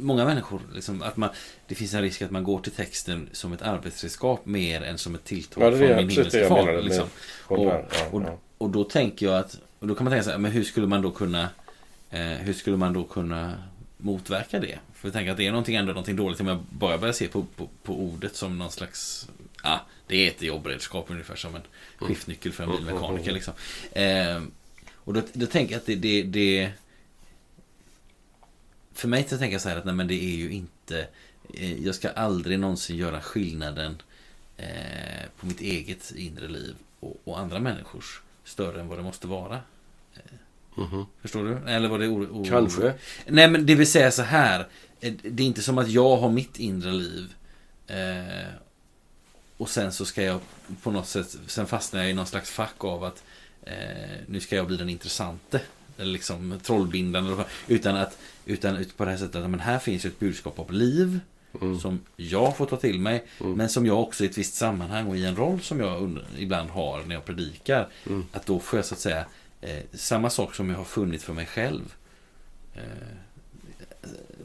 många 0.00 0.24
människor, 0.24 0.60
liksom, 0.74 1.02
att 1.02 1.16
man, 1.16 1.28
det 1.66 1.74
finns 1.74 1.94
en 1.94 2.02
risk 2.02 2.22
att 2.22 2.30
man 2.30 2.44
går 2.44 2.60
till 2.60 2.72
texten 2.72 3.28
som 3.32 3.52
ett 3.52 3.62
arbetsredskap 3.62 4.46
mer 4.46 4.82
än 4.82 4.98
som 4.98 5.14
ett 5.14 5.24
tilltal 5.24 5.62
Ja, 5.62 5.70
det 5.70 5.86
är 5.86 5.94
från 5.96 6.06
min 6.06 6.26
jag 6.32 6.48
far. 6.48 6.82
Liksom. 6.82 7.04
Och, 7.46 7.58
Och- 7.58 7.66
ja, 7.66 7.82
Och, 8.10 8.22
ja. 8.22 8.38
och 8.58 8.70
då 8.70 8.84
tänker 8.84 9.26
jag 9.26 9.36
att, 9.38 9.58
och 9.78 9.86
då 9.86 9.94
kan 9.94 10.04
man 10.04 10.10
tänka 10.10 10.24
så 10.24 10.30
här, 10.30 10.38
men 10.38 10.52
hur 10.52 10.64
skulle 10.64 10.86
man 10.86 11.02
då 11.02 11.10
kunna, 11.10 11.48
eh, 12.10 12.20
hur 12.20 12.52
skulle 12.52 12.76
man 12.76 12.92
då 12.92 13.04
kunna 13.04 13.54
motverka 14.02 14.58
det? 14.58 14.78
För 14.94 15.08
jag 15.08 15.12
tänker 15.12 15.30
att 15.30 15.36
det 15.36 15.46
är 15.46 15.50
någonting 15.50 15.76
ändå 15.76 15.92
någonting 15.92 16.16
dåligt 16.16 16.40
om 16.40 16.46
jag 16.46 16.64
bara 16.70 16.98
börjar 16.98 17.12
se 17.12 17.28
på, 17.28 17.42
på, 17.56 17.68
på 17.82 18.00
ordet 18.00 18.36
som 18.36 18.58
någon 18.58 18.70
slags, 18.70 19.28
ja, 19.62 19.80
det 20.06 20.26
är 20.26 20.30
ett 20.30 20.42
jobbredskap 20.42 21.10
ungefär 21.10 21.36
som 21.36 21.54
en 21.54 21.62
skiftnyckel 21.98 22.52
för 22.52 22.64
en 22.64 22.70
bilmekaniker 22.70 23.32
liksom. 23.32 23.54
Eh, 23.92 24.42
och 24.94 25.14
då, 25.14 25.22
då 25.32 25.46
tänker 25.46 25.72
jag 25.72 25.80
att 25.80 25.86
det, 25.86 25.94
det, 25.94 26.22
det 26.22 26.72
för 28.92 29.08
mig 29.08 29.28
så 29.28 29.38
tänker 29.38 29.52
jag 29.54 29.62
så 29.62 29.68
här 29.68 29.76
att 29.76 29.84
nej 29.84 29.94
men 29.94 30.08
det 30.08 30.24
är 30.24 30.36
ju 30.36 30.52
inte 30.52 31.06
eh, 31.54 31.84
Jag 31.84 31.94
ska 31.94 32.10
aldrig 32.10 32.58
någonsin 32.58 32.96
göra 32.96 33.20
skillnaden 33.20 34.02
eh, 34.56 34.66
På 35.36 35.46
mitt 35.46 35.60
eget 35.60 36.12
inre 36.16 36.48
liv 36.48 36.74
och, 37.00 37.20
och 37.24 37.38
andra 37.38 37.58
människors 37.58 38.20
Större 38.44 38.80
än 38.80 38.88
vad 38.88 38.98
det 38.98 39.02
måste 39.02 39.26
vara 39.26 39.60
Mhm. 40.74 41.06
Förstår 41.22 41.44
du? 41.44 41.70
Eller 41.70 41.88
var 41.88 41.98
det 41.98 42.08
o- 42.08 42.44
Kanske. 42.48 42.94
Nej 43.26 43.48
men 43.50 43.66
det 43.66 43.74
vill 43.74 43.86
säga 43.90 44.10
så 44.10 44.22
här 44.22 44.66
eh, 45.00 45.12
Det 45.22 45.42
är 45.42 45.46
inte 45.46 45.62
som 45.62 45.78
att 45.78 45.88
jag 45.88 46.16
har 46.16 46.28
mitt 46.30 46.58
inre 46.58 46.92
liv 46.92 47.34
eh, 47.86 48.48
Och 49.56 49.68
sen 49.68 49.92
så 49.92 50.04
ska 50.04 50.22
jag 50.22 50.40
på 50.82 50.90
något 50.90 51.08
sätt 51.08 51.36
Sen 51.46 51.66
fastnar 51.66 52.00
jag 52.00 52.10
i 52.10 52.14
någon 52.14 52.26
slags 52.26 52.50
fack 52.50 52.84
av 52.84 53.04
att 53.04 53.22
eh, 53.62 53.74
Nu 54.26 54.40
ska 54.40 54.56
jag 54.56 54.66
bli 54.66 54.76
den 54.76 54.88
intressante 54.88 55.60
Eller 55.98 56.12
liksom 56.12 56.58
trollbindande 56.62 57.44
Utan 57.68 57.96
att 57.96 58.18
Utan 58.46 58.76
ut 58.76 58.96
på 58.96 59.04
det 59.04 59.10
här 59.10 59.18
sättet 59.18 59.36
att 59.36 59.50
men 59.50 59.60
här 59.60 59.78
finns 59.78 60.04
ju 60.04 60.08
ett 60.08 60.18
budskap 60.18 60.58
av 60.58 60.72
liv 60.72 61.20
Mm. 61.60 61.80
som 61.80 62.00
jag 62.16 62.56
får 62.56 62.66
ta 62.66 62.76
till 62.76 62.98
mig. 63.00 63.24
Men 63.38 63.68
som 63.68 63.86
jag 63.86 64.00
också 64.00 64.24
i 64.24 64.26
ett 64.26 64.38
visst 64.38 64.54
sammanhang 64.54 65.06
och 65.08 65.16
i 65.16 65.24
en 65.26 65.36
roll 65.36 65.60
som 65.60 65.80
jag 65.80 66.18
ibland 66.38 66.70
har 66.70 67.02
när 67.06 67.14
jag 67.14 67.24
predikar. 67.24 67.88
Mm. 68.06 68.26
Att 68.32 68.46
då 68.46 68.58
får 68.60 68.78
jag 68.78 68.86
så 68.86 68.94
att 68.94 69.00
säga 69.00 69.24
eh, 69.62 69.82
samma 69.94 70.30
sak 70.30 70.54
som 70.54 70.70
jag 70.70 70.76
har 70.76 70.84
funnit 70.84 71.22
för 71.22 71.32
mig 71.32 71.46
själv. 71.46 71.94
Eh, 72.74 72.82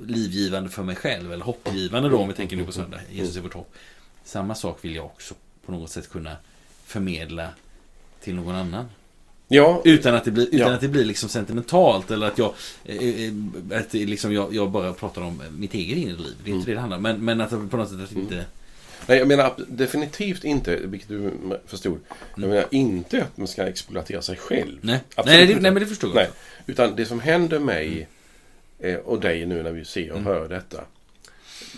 livgivande 0.06 0.70
för 0.70 0.84
mig 0.84 0.96
själv, 0.96 1.34
eller 1.34 1.46
hoppgivande 1.46 2.10
då 2.10 2.18
om 2.18 2.28
vi 2.28 2.34
tänker 2.34 2.56
nu 2.56 2.66
på 2.66 2.72
söndag. 2.72 3.00
Jesus 3.12 3.36
är 3.36 3.42
vårt 3.42 3.54
hopp. 3.54 3.74
Samma 4.24 4.56
sak 4.56 4.78
vill 4.82 4.96
jag 4.96 5.06
också 5.06 5.34
på 5.66 5.72
något 5.72 5.90
sätt 5.90 6.10
kunna 6.10 6.36
förmedla 6.86 7.50
till 8.22 8.36
någon 8.36 8.56
annan. 8.56 8.86
Ja, 9.48 9.82
Utan 9.86 10.16
att 10.16 10.24
det 10.24 10.32
blir, 10.32 10.46
utan 10.48 10.60
Ja. 10.60 10.74
att 10.74 10.82
det 10.82 10.88
blir 10.88 11.06
liksom 11.06 11.30
sentimentalt 11.30 12.12
eller 12.12 12.28
att 12.28 12.38
jag 12.38 12.54
eh, 12.86 12.98
eh, 12.98 13.34
att 13.80 13.94
liksom 13.94 14.34
jag, 14.34 14.54
jag 14.54 14.72
bara 14.72 14.94
pratar 14.94 15.22
om 15.22 15.44
mitt 15.58 15.74
eget 15.74 15.98
inre 15.98 16.18
liv. 16.18 16.36
Det 16.44 16.52
är 16.52 16.56
inte 16.56 16.72
det 16.72 16.74
det 16.74 16.80
handlar 16.80 16.98
om. 16.98 17.04
Men, 17.04 17.26
men 17.26 17.42
att 17.42 17.50
på 17.50 17.78
något 17.78 17.90
sätt 17.90 18.00
att 18.00 18.12
inte... 18.12 18.46
nej, 19.08 19.18
jag 19.18 19.28
menar 19.28 19.54
definitivt 19.68 20.44
inte, 20.44 20.76
vilket 20.76 21.10
du 21.10 21.32
förstod, 21.66 22.00
jag 22.36 22.50
menar 22.50 22.66
inte 22.72 23.24
att 23.24 23.38
man 23.38 23.48
ska 23.48 23.68
exploatera 23.68 24.22
sig 24.22 24.36
själv. 24.38 24.80
Nej, 24.82 25.00
Absolut 25.16 25.38
nej, 25.40 25.48
det, 25.56 25.62
nej 25.62 25.72
men 25.72 25.82
det 25.84 25.88
förstår 25.88 26.10
jag. 26.10 26.16
Nej, 26.16 26.30
utan 26.66 26.96
det 26.96 27.06
som 27.06 27.20
händer 27.20 27.60
mig 27.60 28.08
eh, 28.80 28.96
och 28.96 29.20
dig 29.20 29.46
nu 29.46 29.64
när 29.64 29.72
vi 29.72 29.86
ser 29.86 30.12
och 30.12 30.22
hör 30.22 30.50
detta. 30.50 30.84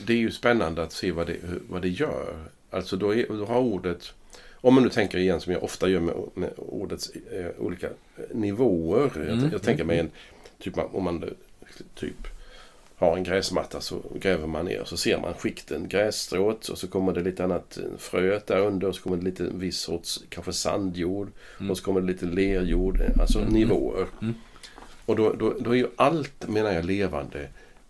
Det 0.06 0.14
är 0.14 0.18
ju 0.18 0.32
spännande 0.32 0.84
att 0.84 0.94
se 0.94 1.12
vad 1.12 1.28
det, 1.28 1.38
vad 1.70 1.82
det 1.82 1.90
gör. 1.90 2.46
Alltså 2.70 2.96
då, 2.96 3.16
är, 3.16 3.26
då 3.30 3.46
har 3.46 3.60
ordet, 3.60 4.14
om 4.54 4.74
man 4.74 4.84
nu 4.84 4.90
tänker 4.90 5.18
igen 5.18 5.42
som 5.42 5.54
jag 5.54 5.64
ofta 5.64 5.90
gör 5.90 6.00
med, 6.00 6.16
med 6.34 6.50
ordets 6.58 7.10
eh, 7.10 7.46
olika 7.58 7.90
nivåer. 8.34 9.12
Mm, 9.16 9.44
Jag, 9.44 9.54
jag 9.54 9.62
tänker 9.62 9.84
mig 9.84 10.00
en, 10.00 10.10
typ 10.60 10.78
om 10.78 11.04
man 11.04 11.24
eh, 11.24 11.30
typ 11.96 12.28
har 13.00 13.18
en 13.18 13.24
gräsmatta 13.24 13.82
så 13.82 14.02
gräver 14.22 14.48
man 14.48 14.66
ner 14.66 14.84
så 14.86 14.98
ser 14.98 15.18
man 15.18 15.34
skikten 15.34 15.88
grässtrået 15.88 16.68
och 16.68 16.78
så 16.78 16.88
kommer 16.88 17.14
det 17.14 17.22
lite 17.22 17.44
annat 17.44 17.80
fröet 17.98 18.48
där 18.48 18.60
under 18.60 18.88
och 18.88 18.96
så 18.96 19.02
kommer 19.02 19.18
det 19.18 19.24
lite 19.24 19.44
viss 19.44 19.80
sorts 19.80 20.24
kanske 20.30 20.54
sandjord 20.54 21.32
och 21.70 21.78
så 21.78 21.84
kommer 21.84 22.02
det 22.02 22.08
lite 22.08 22.26
lerjord, 22.26 23.02
alltså 23.20 23.40
nivåer. 23.40 24.08
Och 25.06 25.16
då, 25.16 25.34
då, 25.34 25.54
då 25.60 25.72
är 25.72 25.76
ju 25.76 25.88
allt, 25.96 26.48
menar 26.48 26.72
jag, 26.72 26.86
levande 26.86 27.48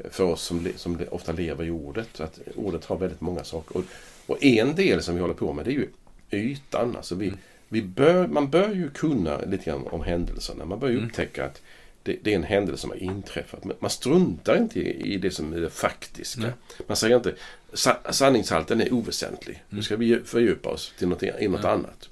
för 0.10 0.24
oss 0.24 0.42
som, 0.42 0.68
som 0.76 0.98
ofta 1.12 1.32
lever 1.32 1.66
i 1.66 1.70
ordet. 1.70 2.20
Att 2.20 2.40
ordet 2.56 2.86
har 2.86 2.98
väldigt 2.98 3.22
många 3.22 3.44
saker. 3.44 3.78
Och, 3.78 3.84
och 4.26 4.44
en 4.44 4.76
del 4.76 5.02
som 5.02 5.16
vi 5.16 5.22
håller 5.22 5.34
på 5.34 5.54
med 5.54 5.66
det 5.66 5.72
är 5.72 5.74
ju 5.74 5.88
ytan. 6.32 6.96
Alltså 6.96 7.16
vi, 7.16 7.34
vi 7.70 7.82
bör, 7.82 8.28
man 8.28 8.50
bör 8.50 8.74
ju 8.74 8.90
kunna 8.90 9.38
lite 9.38 9.66
grann 9.66 9.88
om 9.88 10.02
händelserna. 10.02 10.66
Man 10.66 10.80
bör 10.80 10.90
ju 10.90 11.06
upptäcka 11.06 11.46
att 11.46 11.62
det, 12.10 12.18
det 12.24 12.32
är 12.32 12.36
en 12.36 12.44
händelse 12.44 12.82
som 12.82 12.90
har 12.90 12.98
inträffat. 12.98 13.64
Men 13.64 13.76
man 13.80 13.90
struntar 13.90 14.58
inte 14.58 14.80
i, 14.80 15.14
i 15.14 15.18
det 15.18 15.32
som 15.32 15.54
är 15.54 15.60
det 15.62 15.70
faktiska. 15.70 16.42
Nej. 16.42 16.52
Man 16.88 16.98
säger 16.98 17.16
inte 17.16 17.36
sa, 17.74 17.98
sanningshalten 18.10 18.82
är 18.82 18.94
oväsentlig. 18.94 19.64
Nu 19.70 19.84
ska 19.84 19.96
vi 19.96 20.20
fördjupa 20.26 20.70
oss 20.70 20.94
till 20.98 21.08
något, 21.08 21.24
i 21.24 21.48
något 21.48 21.66
annat. 21.66 22.10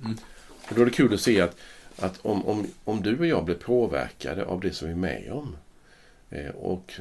Och 0.70 0.76
då 0.76 0.82
är 0.82 0.86
det 0.86 0.92
kul 0.92 1.14
att 1.14 1.22
se 1.22 1.42
att, 1.42 1.56
att 2.00 2.20
om, 2.22 2.46
om, 2.46 2.68
om 2.84 3.02
du 3.02 3.20
och 3.20 3.26
jag 3.26 3.46
blir 3.46 3.56
påverkade 3.56 4.46
av 4.46 4.62
det 4.62 4.74
som 4.74 4.88
vi 4.88 4.94
är 4.94 4.98
med 4.98 5.32
om. 5.32 5.56
Eh, 6.30 6.50
och 6.50 6.94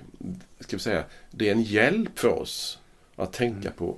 ska 0.60 0.76
vi 0.76 0.82
säga, 0.82 1.04
det 1.30 1.48
är 1.48 1.52
en 1.52 1.62
hjälp 1.62 2.18
för 2.18 2.28
oss 2.28 2.78
att 3.16 3.32
tänka 3.32 3.70
på 3.70 3.96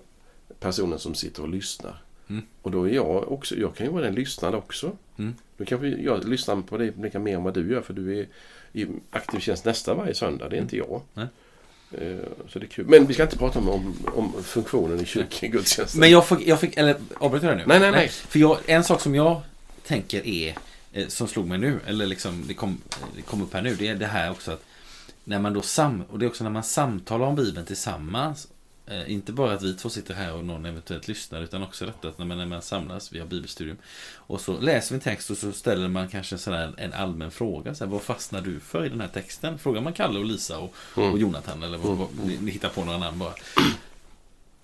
personen 0.60 0.98
som 0.98 1.14
sitter 1.14 1.42
och 1.42 1.48
lyssnar. 1.48 2.02
Mm. 2.28 2.42
Och 2.62 2.70
då 2.70 2.88
är 2.88 2.94
jag 2.94 3.32
också, 3.32 3.56
jag 3.56 3.76
kan 3.76 3.86
ju 3.86 3.92
vara 3.92 4.04
den 4.04 4.14
lyssnande 4.14 4.58
också. 4.58 4.96
Mm. 5.18 5.34
Då 5.56 5.64
kanske 5.64 5.88
jag 5.88 6.28
lyssnar 6.28 6.62
på 6.62 6.76
dig 6.76 6.92
lika 7.02 7.18
mer 7.18 7.34
än 7.34 7.42
vad 7.42 7.54
du 7.54 7.70
gör 7.70 7.80
för 7.80 7.94
du 7.94 8.20
är 8.20 8.26
i 8.82 8.88
aktiv 9.10 9.38
tjänst 9.40 9.64
nästa 9.64 9.94
varje 9.94 10.14
söndag. 10.14 10.48
Det 10.48 10.56
är 10.56 10.60
inte 10.60 10.76
jag. 10.76 11.02
Nej. 11.14 11.26
Eh, 11.92 12.18
Så 12.48 12.58
det 12.58 12.64
är 12.66 12.68
kul. 12.68 12.86
Men 12.86 13.06
vi 13.06 13.14
ska 13.14 13.22
inte 13.22 13.38
prata 13.38 13.58
om, 13.58 13.68
om, 13.68 13.94
om 14.14 14.42
funktionen 14.42 15.00
i 15.00 15.04
kyrkan, 15.04 15.50
gudstjänsten. 15.50 16.00
Men 16.00 16.10
jag 16.10 16.26
fick, 16.26 16.46
jag 16.46 16.60
fick 16.60 16.76
eller 16.76 16.96
avbryter 17.14 17.48
jag 17.48 17.56
nu? 17.56 17.64
Nej, 17.66 17.80
nej, 17.80 17.90
nej. 17.90 18.08
För 18.08 18.38
jag, 18.38 18.58
en 18.66 18.84
sak 18.84 19.00
som 19.00 19.14
jag 19.14 19.40
tänker 19.86 20.26
är, 20.26 20.54
eh, 20.92 21.08
som 21.08 21.28
slog 21.28 21.46
mig 21.46 21.58
nu, 21.58 21.80
eller 21.86 22.06
liksom 22.06 22.44
det 22.48 22.54
kom, 22.54 22.80
det 23.16 23.22
kom 23.22 23.42
upp 23.42 23.54
här 23.54 23.62
nu, 23.62 23.74
det 23.74 23.88
är 23.88 23.94
det 23.94 24.06
här 24.06 24.30
också 24.30 24.50
att 24.50 24.64
när 25.24 25.38
man 25.38 25.52
då 25.52 25.62
sam, 25.62 26.02
och 26.10 26.18
det 26.18 26.24
är 26.26 26.28
också 26.28 26.44
när 26.44 26.50
man 26.50 26.62
samtalar 26.64 27.26
om 27.26 27.34
Bibeln 27.36 27.66
tillsammans, 27.66 28.48
eh, 28.90 29.12
inte 29.12 29.32
bara 29.32 29.52
att 29.52 29.62
vi 29.62 29.74
två 29.74 29.88
sitter 29.88 30.14
här 30.14 30.34
och 30.34 30.44
någon 30.44 30.66
eventuellt 30.66 31.08
lyssnar, 31.08 31.42
utan 31.42 31.62
också 31.62 31.86
detta 31.86 32.08
att 32.08 32.18
när 32.18 32.26
man, 32.26 32.38
när 32.38 32.46
man 32.46 32.62
samlas, 32.62 33.12
vi 33.12 33.18
har 33.18 33.26
bibelstudium, 33.26 33.76
och 34.14 34.40
så 34.40 34.60
läser 34.60 34.90
vi 34.90 34.94
en 34.94 35.00
text 35.00 35.30
och 35.30 35.36
så 35.36 35.52
ställer 35.52 35.88
man 35.88 36.08
kanske 36.08 36.34
en, 36.34 36.38
sån 36.38 36.54
här, 36.54 36.74
en 36.76 36.92
allmän 36.92 37.30
fråga, 37.30 37.74
så 37.74 37.84
här, 37.84 37.92
vad 37.92 38.02
fastnar 38.02 38.40
du 38.40 38.60
för 38.60 38.86
i 38.86 38.88
den 38.88 39.00
här 39.00 39.08
texten? 39.08 39.58
Frågar 39.58 39.80
man 39.80 39.92
Kalle 39.92 40.18
och 40.18 40.24
Lisa 40.24 40.58
och, 40.58 40.74
och 40.94 41.18
Jonathan, 41.18 41.62
eller 41.62 41.78
vad, 41.78 41.96
vad, 41.96 42.08
ni, 42.24 42.38
ni 42.40 42.50
hittar 42.50 42.68
på 42.68 42.84
några 42.84 42.98
namn 42.98 43.18
bara. 43.18 43.34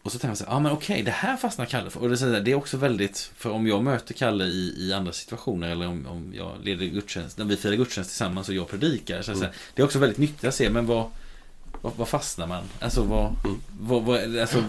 Och 0.04 0.12
så 0.12 0.18
tänker 0.18 0.28
man 0.28 0.36
så 0.36 0.44
här, 0.44 0.52
ja 0.52 0.56
ah, 0.56 0.60
men 0.60 0.72
okej, 0.72 1.02
det 1.02 1.10
här 1.10 1.36
fastnar 1.36 1.66
Kalle 1.66 1.90
för. 1.90 2.00
Och 2.00 2.08
det 2.08 2.14
är, 2.14 2.16
så 2.16 2.32
här, 2.32 2.40
det 2.40 2.50
är 2.50 2.54
också 2.54 2.76
väldigt, 2.76 3.32
för 3.36 3.50
om 3.50 3.66
jag 3.66 3.82
möter 3.82 4.14
Kalle 4.14 4.44
i, 4.44 4.74
i 4.78 4.92
andra 4.92 5.12
situationer 5.12 5.70
eller 5.70 5.86
om, 5.86 6.06
om 6.06 6.34
jag 6.36 6.52
leder 6.64 6.86
gudstjänst, 6.86 7.38
när 7.38 7.44
vi 7.44 7.56
firar 7.56 7.74
gudstjänst 7.74 8.10
tillsammans 8.10 8.48
och 8.48 8.54
jag 8.54 8.68
predikar. 8.68 9.22
Så, 9.22 9.34
så 9.34 9.40
här, 9.40 9.52
det 9.74 9.82
är 9.82 9.86
också 9.86 9.98
väldigt 9.98 10.18
nyttigt 10.18 10.44
att 10.44 10.54
se, 10.54 10.70
men 10.70 10.86
vad, 10.86 11.10
vad, 11.96 12.08
fastnar 12.08 12.46
man? 12.46 12.62
Alltså 12.80 13.02
vad, 13.02 13.36
vad, 13.80 14.02
vad 14.02 14.38
alltså, 14.38 14.64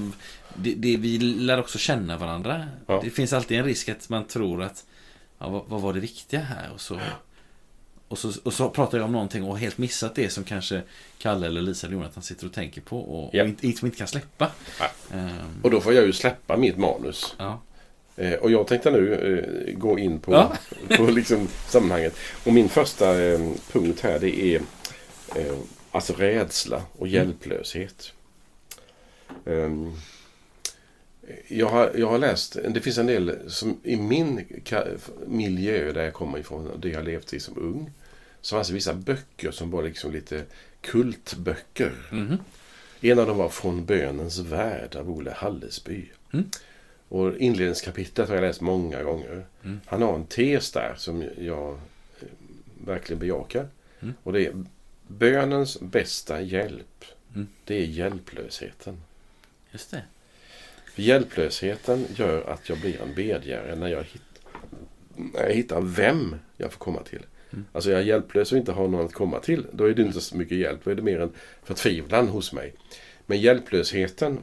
det, 0.55 0.73
det, 0.73 0.97
vi 0.97 1.17
lär 1.19 1.59
också 1.59 1.77
känna 1.77 2.17
varandra. 2.17 2.65
Ja. 2.87 2.99
Det 3.03 3.09
finns 3.09 3.33
alltid 3.33 3.59
en 3.59 3.65
risk 3.65 3.89
att 3.89 4.09
man 4.09 4.27
tror 4.27 4.63
att, 4.63 4.83
ja, 5.39 5.49
vad, 5.49 5.63
vad 5.67 5.81
var 5.81 5.93
det 5.93 5.99
viktiga 5.99 6.39
här? 6.39 6.69
Och 6.73 6.81
så, 6.81 6.99
och 8.07 8.17
så, 8.17 8.31
och 8.43 8.53
så 8.53 8.69
pratar 8.69 8.97
jag 8.97 9.05
om 9.05 9.11
någonting 9.11 9.43
och 9.43 9.59
helt 9.59 9.77
missat 9.77 10.15
det 10.15 10.29
som 10.29 10.43
kanske 10.43 10.81
Kalle 11.17 11.47
eller 11.47 11.61
Lisa 11.61 11.87
eller 11.87 11.97
Jonathan 11.97 12.23
sitter 12.23 12.45
och 12.47 12.53
tänker 12.53 12.81
på 12.81 12.99
och, 12.99 13.29
Ja. 13.35 13.43
och 13.43 13.49
inte, 13.49 13.71
som 13.79 13.85
inte 13.85 13.97
kan 13.97 14.07
släppa. 14.07 14.51
Ehm, 15.13 15.29
Och 15.63 15.71
då 15.71 15.81
får 15.81 15.93
jag 15.93 16.05
ju 16.05 16.13
släppa 16.13 16.57
mitt 16.57 16.77
manus. 16.77 17.35
ja. 17.37 17.61
Eh, 18.17 18.33
och 18.33 18.51
jag 18.51 18.67
tänkte 18.67 18.91
nu 18.91 19.13
eh, 19.13 19.77
gå 19.77 19.99
in 19.99 20.19
på, 20.19 20.33
Ja. 20.33 20.53
på 20.97 21.03
liksom 21.03 21.47
sammanhanget. 21.67 22.15
Och 22.45 22.53
min 22.53 22.69
första 22.69 23.23
eh, 23.23 23.39
punkt 23.71 23.99
här 24.01 24.19
det 24.19 24.39
är 24.55 24.61
eh, 25.35 25.55
alltså 25.95 26.13
rädsla 26.13 26.83
och 26.91 27.07
hjälplöshet. 27.07 28.13
Ehm, 29.45 29.93
jag, 31.47 31.67
har, 31.67 31.91
jag 31.95 32.07
har 32.07 32.17
läst, 32.17 32.57
det 32.69 32.81
finns 32.81 32.97
en 32.97 33.05
del 33.05 33.51
som 33.51 33.79
i 33.83 33.95
min 33.95 34.45
miljö 35.27 35.91
där 35.91 36.03
jag 36.03 36.13
kommer 36.13 36.37
ifrån, 36.37 36.79
det 36.79 36.89
jag 36.89 37.05
levt 37.05 37.33
i 37.33 37.39
som 37.39 37.57
ung. 37.57 37.91
Så 38.41 38.55
fanns 38.55 38.67
det 38.67 38.73
vissa 38.73 38.93
böcker 38.93 39.51
som 39.51 39.71
var 39.71 39.83
liksom 39.83 40.11
lite 40.11 40.43
kultböcker. 40.81 41.93
Mhm. 42.11 42.37
En 43.01 43.19
av 43.19 43.27
dem 43.27 43.37
var 43.37 43.49
Från 43.49 43.85
bönens 43.85 44.39
värld 44.39 44.95
av 44.95 45.11
Olle 45.11 45.31
Hallesby. 45.31 46.05
Mm. 46.33 46.49
Och 47.07 47.37
inledningskapitlet 47.37 48.27
har 48.27 48.35
jag 48.35 48.41
läst 48.41 48.61
många 48.61 49.03
gånger. 49.03 49.45
Mm. 49.63 49.79
Han 49.85 50.01
har 50.01 50.15
en 50.15 50.25
tes 50.25 50.71
där 50.71 50.93
som 50.97 51.23
jag 51.39 51.71
eh, 51.71 52.27
verkligen 52.85 53.19
bejakar. 53.19 53.67
Mm. 54.01 54.13
Och 54.23 54.33
det 54.33 54.45
är 54.45 54.63
bönens 55.07 55.79
bästa 55.79 56.41
hjälp. 56.41 57.05
Mm. 57.35 57.47
Det 57.65 57.75
är 57.75 57.85
hjälplösheten. 57.85 59.01
Just 59.71 59.91
det. 59.91 60.03
För 60.93 61.01
hjälplösheten 61.01 62.05
gör 62.15 62.49
att 62.49 62.69
jag 62.69 62.77
blir 62.77 63.01
en 63.01 63.15
bedjare 63.15 63.75
när 63.75 63.87
jag, 63.87 64.03
hitt, 64.03 64.21
när 65.15 65.43
jag 65.47 65.53
hittar 65.53 65.81
vem 65.81 66.35
jag 66.57 66.71
får 66.71 66.79
komma 66.79 67.03
till. 67.03 67.25
Mm. 67.51 67.65
Alltså 67.71 67.91
jag 67.91 67.99
är 67.99 68.03
hjälplös 68.03 68.51
och 68.51 68.57
inte 68.57 68.71
har 68.71 68.87
någon 68.87 69.05
att 69.05 69.13
komma 69.13 69.39
till. 69.39 69.67
Då 69.71 69.83
är 69.83 69.93
det 69.93 70.01
inte 70.01 70.21
så 70.21 70.37
mycket 70.37 70.57
hjälp. 70.57 70.79
Då 70.83 70.91
är 70.91 70.95
det 70.95 71.01
mer 71.01 71.19
en 71.19 71.33
förtvivlan 71.63 72.27
hos 72.27 72.53
mig. 72.53 72.73
Men 73.25 73.41
hjälplösheten, 73.41 74.37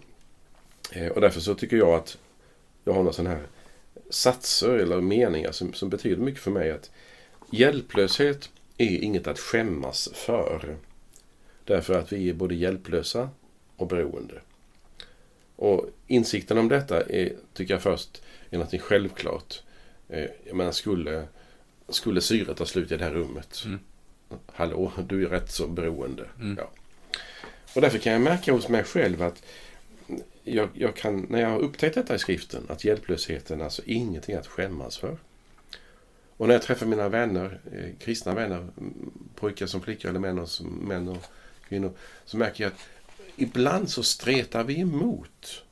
eh, 0.92 1.08
och 1.08 1.20
därför 1.20 1.40
så 1.40 1.54
tycker 1.54 1.76
jag 1.76 1.94
att 1.94 2.18
jag 2.84 2.92
har 2.92 3.00
några 3.00 3.12
sådana 3.12 3.34
här 3.34 3.46
satser 4.10 4.78
eller 4.78 5.00
meningar 5.00 5.52
som, 5.52 5.72
som 5.72 5.88
betyder 5.88 6.22
mycket 6.22 6.42
för 6.42 6.50
mig. 6.50 6.70
att 6.70 6.90
Hjälplöshet 7.50 8.50
är 8.78 9.04
inget 9.04 9.26
att 9.26 9.38
skämmas 9.38 10.08
för. 10.14 10.76
Därför 11.64 11.94
att 11.94 12.12
vi 12.12 12.28
är 12.28 12.34
både 12.34 12.54
hjälplösa 12.54 13.30
och 13.76 13.86
beroende. 13.86 14.40
Och 15.56 15.90
insikten 16.06 16.58
om 16.58 16.68
detta 16.68 17.00
är, 17.00 17.32
tycker 17.52 17.74
jag 17.74 17.82
först 17.82 18.22
är 18.50 18.58
något 18.58 18.80
självklart. 18.80 19.62
Eh, 20.08 20.26
jag 20.44 20.56
menar, 20.56 20.72
skulle, 20.72 21.26
skulle 21.88 22.20
syret 22.20 22.56
ta 22.56 22.66
slut 22.66 22.92
i 22.92 22.96
det 22.96 23.04
här 23.04 23.12
rummet. 23.12 23.62
Mm. 23.64 23.78
Hallå, 24.46 24.92
du 25.08 25.24
är 25.24 25.28
rätt 25.28 25.50
så 25.50 25.66
beroende. 25.66 26.24
Mm. 26.40 26.58
Ja. 26.60 26.70
Och 27.74 27.80
därför 27.80 27.98
kan 27.98 28.12
jag 28.12 28.22
märka 28.22 28.52
hos 28.52 28.68
mig 28.68 28.84
själv 28.84 29.22
att 29.22 29.42
jag, 30.44 30.68
jag 30.74 30.96
kan, 30.96 31.26
när 31.30 31.40
jag 31.40 31.48
har 31.48 31.58
upptäckt 31.58 31.94
detta 31.94 32.14
i 32.14 32.18
skriften, 32.18 32.66
att 32.68 32.84
hjälplösheten 32.84 33.60
är 33.60 33.64
alltså 33.64 33.82
ingenting 33.86 34.36
att 34.36 34.46
skämmas 34.46 34.98
för. 34.98 35.16
Och 36.42 36.48
när 36.48 36.54
jag 36.54 36.62
träffar 36.62 36.86
mina 36.86 37.08
vänner, 37.08 37.60
eh, 37.72 37.96
kristna 37.98 38.34
vänner, 38.34 38.68
pojkar 39.34 39.66
som 39.66 39.80
flickor 39.80 40.08
eller 40.08 40.20
män 40.20 40.38
och, 40.38 40.48
som, 40.48 40.66
män 40.66 41.08
och 41.08 41.24
kvinnor, 41.68 41.92
så 42.24 42.36
märker 42.36 42.64
jag 42.64 42.72
att 42.72 42.78
ibland 43.36 43.90
så 43.90 44.02
stretar 44.02 44.64
vi 44.64 44.80
emot 44.80 45.64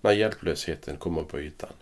när 0.00 0.12
hjälplösheten 0.12 0.96
kommer 0.96 1.22
på 1.22 1.40
ytan. 1.40 1.72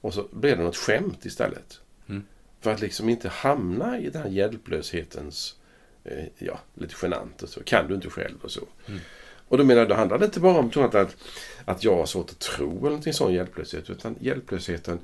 Och 0.00 0.14
så 0.14 0.28
blir 0.32 0.56
det 0.56 0.62
något 0.62 0.76
skämt 0.76 1.24
istället. 1.24 1.80
Mm. 2.08 2.24
För 2.60 2.72
att 2.72 2.80
liksom 2.80 3.08
inte 3.08 3.28
hamna 3.28 3.98
i 3.98 4.10
den 4.10 4.22
här 4.22 4.30
hjälplöshetens, 4.30 5.56
eh, 6.04 6.24
ja, 6.38 6.60
lite 6.74 6.94
genant 7.02 7.42
och 7.42 7.48
så. 7.48 7.62
Kan 7.62 7.88
du 7.88 7.94
inte 7.94 8.10
själv 8.10 8.36
och 8.42 8.50
så. 8.50 8.66
Mm. 8.86 9.00
Och 9.48 9.58
då 9.58 9.64
menar 9.64 9.80
jag, 9.80 9.88
då 9.88 9.94
handlar 9.94 10.18
det 10.18 10.24
inte 10.24 10.40
bara 10.40 10.58
om 10.58 10.70
jag, 10.74 10.96
att, 10.96 11.16
att 11.64 11.84
jag 11.84 11.96
har 11.96 12.06
svårt 12.06 12.30
att 12.30 12.38
tro 12.38 12.70
eller 12.70 12.80
någonting 12.80 13.12
sån 13.12 13.34
hjälplöshet. 13.34 13.90
Utan 13.90 14.16
hjälplösheten, 14.20 14.98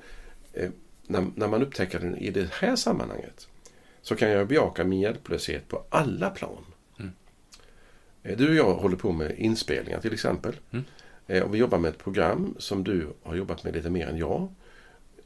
eh, 0.53 0.71
när, 1.07 1.27
när 1.35 1.49
man 1.49 1.63
upptäcker 1.63 2.01
den 2.01 2.17
i 2.19 2.31
det 2.31 2.53
här 2.53 2.77
sammanhanget. 2.77 3.49
Så 4.03 4.17
kan 4.17 4.31
jag 4.31 4.47
bejaka 4.49 4.85
min 4.85 5.01
hjälplöshet 5.01 5.69
på 5.69 5.83
alla 5.91 6.31
plan. 6.31 6.65
Mm. 6.99 7.13
Eh, 8.23 8.37
Du 8.37 8.49
och 8.49 8.55
jag 8.55 8.75
håller 8.75 8.97
på 8.97 9.13
med 9.13 9.39
inspelningar 9.39 10.01
till 10.01 10.13
exempel. 10.13 10.57
Mm. 10.71 10.85
Eh, 11.27 11.43
Och 11.43 11.55
vi 11.55 11.59
jobbar 11.59 11.79
med 11.79 11.89
ett 11.89 11.99
program 11.99 12.55
som 12.59 12.85
du 12.85 13.09
har 13.23 13.35
jobbat 13.35 13.65
med 13.65 13.75
lite 13.75 13.91
mer 13.91 14.07
än 14.07 14.19
jag. 14.19 14.49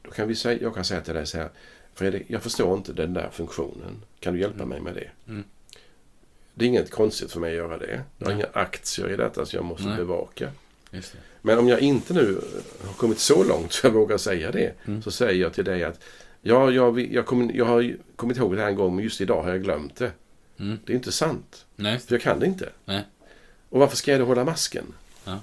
Då 0.01 0.11
kan 0.11 0.27
vi 0.27 0.35
säga, 0.35 0.61
jag 0.61 0.75
kan 0.75 0.85
säga 0.85 1.01
till 1.01 1.13
dig 1.13 1.25
så 1.27 1.37
här. 1.37 1.49
Fredrik, 1.93 2.23
jag 2.27 2.43
förstår 2.43 2.77
inte 2.77 2.93
den 2.93 3.13
där 3.13 3.29
funktionen. 3.29 4.03
Kan 4.19 4.33
du 4.33 4.39
hjälpa 4.39 4.65
mig 4.65 4.81
med 4.81 4.95
det? 4.95 5.09
Mm. 5.27 5.43
Det 6.53 6.65
är 6.65 6.69
inget 6.69 6.91
konstigt 6.91 7.31
för 7.31 7.39
mig 7.39 7.49
att 7.51 7.55
göra 7.57 7.77
det. 7.77 8.01
Jag 8.17 8.25
har 8.27 8.33
inga 8.33 8.47
aktier 8.53 9.09
i 9.09 9.15
detta 9.15 9.45
så 9.45 9.55
jag 9.55 9.65
måste 9.65 9.87
Nej. 9.87 9.97
bevaka. 9.97 10.51
Men 11.41 11.57
om 11.57 11.67
jag 11.67 11.79
inte 11.79 12.13
nu 12.13 12.41
har 12.85 12.93
kommit 12.93 13.19
så 13.19 13.43
långt 13.43 13.73
så 13.73 13.87
jag 13.87 13.91
vågar 13.91 14.17
säga 14.17 14.51
det. 14.51 14.73
Mm. 14.87 15.01
Så 15.01 15.11
säger 15.11 15.41
jag 15.41 15.53
till 15.53 15.65
dig 15.65 15.83
att 15.83 15.99
ja, 16.41 16.71
jag, 16.71 16.99
jag, 16.99 17.25
kom, 17.25 17.51
jag 17.53 17.65
har 17.65 17.95
kommit 18.15 18.37
ihåg 18.37 18.55
det 18.55 18.61
här 18.61 18.69
en 18.69 18.75
gång 18.75 18.95
men 18.95 19.03
just 19.03 19.21
idag 19.21 19.43
har 19.43 19.49
jag 19.49 19.63
glömt 19.63 19.95
det. 19.95 20.11
Mm. 20.59 20.77
Det 20.85 20.93
är 20.93 20.95
inte 20.95 21.11
sant. 21.11 21.65
Nej. 21.75 21.99
För 21.99 22.13
jag 22.15 22.21
kan 22.21 22.39
det 22.39 22.45
inte. 22.45 22.69
Nej. 22.85 23.03
Och 23.69 23.79
varför 23.79 23.97
ska 23.97 24.11
jag 24.11 24.19
då 24.21 24.25
hålla 24.25 24.43
masken? 24.45 24.85
Ja. 25.25 25.39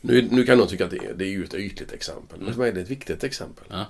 Nu, 0.00 0.28
nu 0.30 0.44
kan 0.44 0.58
någon 0.58 0.68
tycka 0.68 0.84
att 0.84 0.90
det, 0.90 0.96
är- 0.96 1.14
det 1.14 1.24
är 1.24 1.28
ju 1.28 1.44
ett 1.44 1.54
ytligt 1.54 1.92
exempel. 1.92 2.40
Men 2.40 2.52
för 2.52 2.60
mig 2.60 2.68
är 2.70 2.74
det 2.74 2.80
ett 2.80 2.90
viktigt 2.90 3.24
exempel. 3.24 3.64
Ja. 3.70 3.86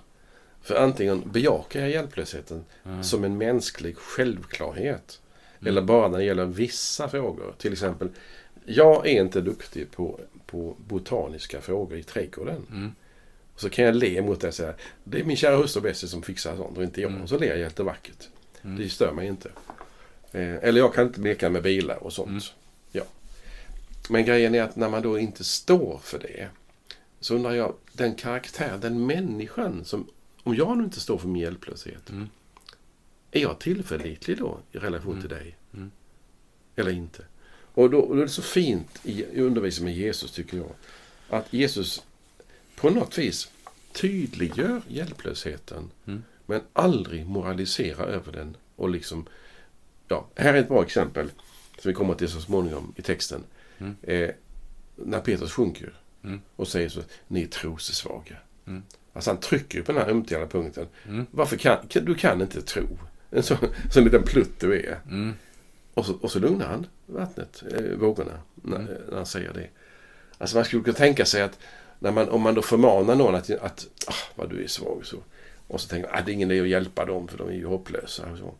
För 0.62 0.74
antingen 0.74 1.22
bejakar 1.32 1.80
jag 1.80 1.90
hjälplösheten 1.90 2.64
Ja. 2.82 3.02
som 3.02 3.24
en 3.24 3.38
mänsklig 3.38 3.96
självklarhet. 3.96 5.20
Mm. 5.60 5.68
Eller 5.70 5.82
bara 5.82 6.08
när 6.08 6.18
det 6.18 6.24
gäller 6.24 6.44
vissa 6.44 7.08
frågor. 7.08 7.54
Till 7.58 7.72
exempel, 7.72 8.08
jag 8.64 9.06
är 9.06 9.20
inte 9.20 9.40
duktig 9.40 9.90
på, 9.90 10.20
på 10.52 10.76
botaniska 10.88 11.60
frågor 11.60 11.98
i 11.98 12.02
trädgården. 12.02 12.66
Mm. 12.70 12.92
Och 13.54 13.60
så 13.60 13.70
kan 13.70 13.84
jag 13.84 13.96
le 13.96 14.22
mot 14.22 14.40
det 14.40 14.48
och 14.48 14.54
säga, 14.54 14.74
det 15.04 15.20
är 15.20 15.24
min 15.24 15.36
kära 15.36 15.56
hustru 15.56 15.82
Bessie 15.82 16.08
som 16.08 16.22
fixar 16.22 16.56
sånt 16.56 16.78
och 16.78 16.84
inte 16.84 17.00
jag. 17.00 17.10
Mm. 17.10 17.22
Och 17.22 17.28
så 17.28 17.38
ler 17.38 17.46
jag 17.46 17.58
jättevackert. 17.58 18.28
Mm. 18.62 18.76
Det 18.76 18.88
stör 18.88 19.12
mig 19.12 19.28
inte. 19.28 19.50
Eh, 20.32 20.54
eller 20.54 20.80
jag 20.80 20.94
kan 20.94 21.06
inte 21.06 21.20
leka 21.20 21.50
med 21.50 21.62
bilar 21.62 21.96
och 21.96 22.12
sånt. 22.12 22.28
Mm. 22.28 22.42
Ja. 22.92 23.02
Men 24.08 24.24
grejen 24.24 24.54
är 24.54 24.62
att 24.62 24.76
när 24.76 24.88
man 24.88 25.02
då 25.02 25.18
inte 25.18 25.44
står 25.44 25.98
för 25.98 26.18
det. 26.18 26.48
Så 27.20 27.34
undrar 27.34 27.52
jag, 27.52 27.74
den 27.92 28.14
karaktär, 28.14 28.78
den 28.80 29.06
människan 29.06 29.84
som, 29.84 30.06
om 30.42 30.54
jag 30.54 30.78
nu 30.78 30.84
inte 30.84 31.00
står 31.00 31.18
för 31.18 31.28
min 31.28 31.42
hjälplöshet. 31.42 32.10
Mm. 32.10 32.28
Är 33.30 33.40
jag 33.40 33.58
tillförlitlig 33.58 34.38
då 34.38 34.58
i 34.72 34.78
relation 34.78 35.20
till 35.20 35.30
dig? 35.30 35.56
Mm. 35.74 35.90
Eller 36.76 36.90
inte? 36.90 37.24
Och 37.74 37.90
då, 37.90 38.00
och 38.00 38.16
då 38.16 38.22
är 38.22 38.26
det 38.26 38.32
så 38.32 38.42
fint 38.42 39.00
i, 39.02 39.40
undervisningen 39.40 39.94
med 39.94 40.04
Jesus 40.04 40.32
tycker 40.32 40.56
jag. 40.56 40.72
Att 41.28 41.52
Jesus 41.52 42.02
på 42.76 42.90
något 42.90 43.18
vis 43.18 43.50
tydliggör 43.92 44.82
hjälplösheten. 44.88 45.90
Mm. 46.06 46.22
Men 46.46 46.60
aldrig 46.72 47.26
moraliserar 47.26 48.06
över 48.06 48.32
den. 48.32 48.56
Och 48.76 48.90
liksom, 48.90 49.26
ja, 50.08 50.26
här 50.34 50.54
är 50.54 50.58
ett 50.58 50.68
bra 50.68 50.82
exempel. 50.82 51.30
Som 51.78 51.88
vi 51.88 51.94
kommer 51.94 52.14
till 52.14 52.28
så 52.28 52.40
småningom 52.40 52.94
i 52.96 53.02
texten. 53.02 53.44
Mm. 53.78 53.96
Eh, 54.02 54.30
när 54.96 55.20
Petrus 55.20 55.52
sjunker. 55.52 55.92
Mm. 56.24 56.40
Och 56.56 56.68
säger 56.68 56.88
så, 56.88 57.00
ni 57.28 57.42
är 57.42 57.46
trosesvaga. 57.46 58.36
Mm. 58.66 58.82
Alltså 59.12 59.30
han 59.30 59.40
trycker 59.40 59.78
ju 59.78 59.84
på 59.84 59.92
den 59.92 60.02
här 60.02 60.10
ömtåliga 60.10 60.46
punkten. 60.46 60.86
Mm. 61.08 61.26
Varför 61.30 61.56
kan, 61.56 61.86
kan, 61.88 62.04
du 62.04 62.14
kan 62.14 62.40
inte 62.40 62.62
tro. 62.62 62.98
En 63.30 63.42
sån, 63.42 63.58
sån 63.92 64.04
liten 64.04 64.22
plutt 64.22 64.60
du 64.60 64.80
är. 64.80 65.00
Och 65.94 66.06
så, 66.06 66.14
och 66.20 66.30
så 66.30 66.38
lugnar 66.38 66.66
han 66.66 66.86
vattnet, 67.06 67.62
eh, 67.72 67.82
vågorna, 67.98 68.40
när, 68.54 68.76
Mm. 68.76 68.92
när 69.08 69.16
han 69.16 69.26
säger 69.26 69.52
det. 69.52 69.66
Alltså 70.38 70.56
man 70.56 70.64
skulle 70.64 70.82
kunna 70.82 70.96
tänka 70.96 71.24
sig 71.24 71.42
att 71.42 71.58
när 71.98 72.10
man, 72.12 72.28
om 72.28 72.42
man 72.42 72.54
då 72.54 72.62
förmanar 72.62 73.14
någon 73.16 73.34
att, 73.34 73.50
att 73.50 73.86
ah, 74.06 74.14
vad 74.34 74.50
du 74.50 74.64
är 74.64 74.68
svag 74.68 75.00
så. 75.06 75.16
Och 75.68 75.80
så 75.80 75.88
tänker 75.88 76.08
man 76.08 76.18
att 76.18 76.26
det 76.26 76.32
är 76.32 76.34
ingen 76.34 76.50
idé 76.50 76.60
att 76.60 76.68
hjälpa 76.68 77.04
dem 77.04 77.28
för 77.28 77.38
de 77.38 77.48
är 77.48 77.52
ju 77.52 77.66
hopplösa. 77.66 78.30
Och 78.32 78.38
så. 78.38 78.54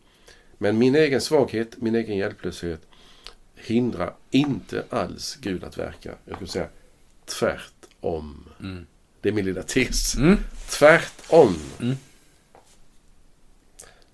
Men 0.59 0.79
min 0.79 0.95
egen 0.95 1.21
svaghet, 1.21 1.77
min 1.77 1.95
egen 1.95 2.17
hjälplöshet 2.17 2.81
hindrar 3.55 4.15
inte 4.31 4.85
alls 4.91 5.39
Gud 5.41 5.65
att 5.65 5.79
verka. 5.79 6.15
Jag 6.25 6.35
skulle 6.37 6.51
säga 6.51 6.69
tvärtom. 7.25 8.45
Mm. 8.61 8.87
Det 9.21 9.29
är 9.29 9.33
min 9.33 9.45
lilla 9.45 9.63
tes. 9.63 10.15
Mm. 10.17 10.37
Tvärtom. 10.71 11.57
Mm. 11.81 11.97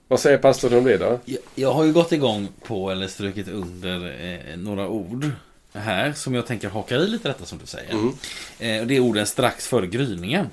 Vad 0.08 0.20
säger 0.20 0.38
pastorn 0.38 0.74
om 0.74 0.84
det 0.84 0.96
då? 0.96 1.20
Jag, 1.24 1.38
jag 1.54 1.72
har 1.72 1.84
ju 1.84 1.92
gått 1.92 2.12
igång 2.12 2.48
på, 2.62 2.90
eller 2.90 3.08
strukit 3.08 3.48
under, 3.48 4.20
eh, 4.50 4.56
några 4.56 4.88
ord 4.88 5.30
här 5.72 6.12
som 6.12 6.34
jag 6.34 6.46
tänker 6.46 6.68
hakar 6.68 6.98
i 6.98 7.06
lite 7.06 7.28
detta 7.28 7.44
som 7.44 7.58
du 7.58 7.66
säger. 7.66 7.92
Mm. 7.92 8.14
Eh, 8.58 8.80
och 8.80 8.86
det 8.86 8.96
är 8.96 9.00
orden 9.00 9.26
strax 9.26 9.66
före 9.66 9.86
gryningen. 9.86 10.46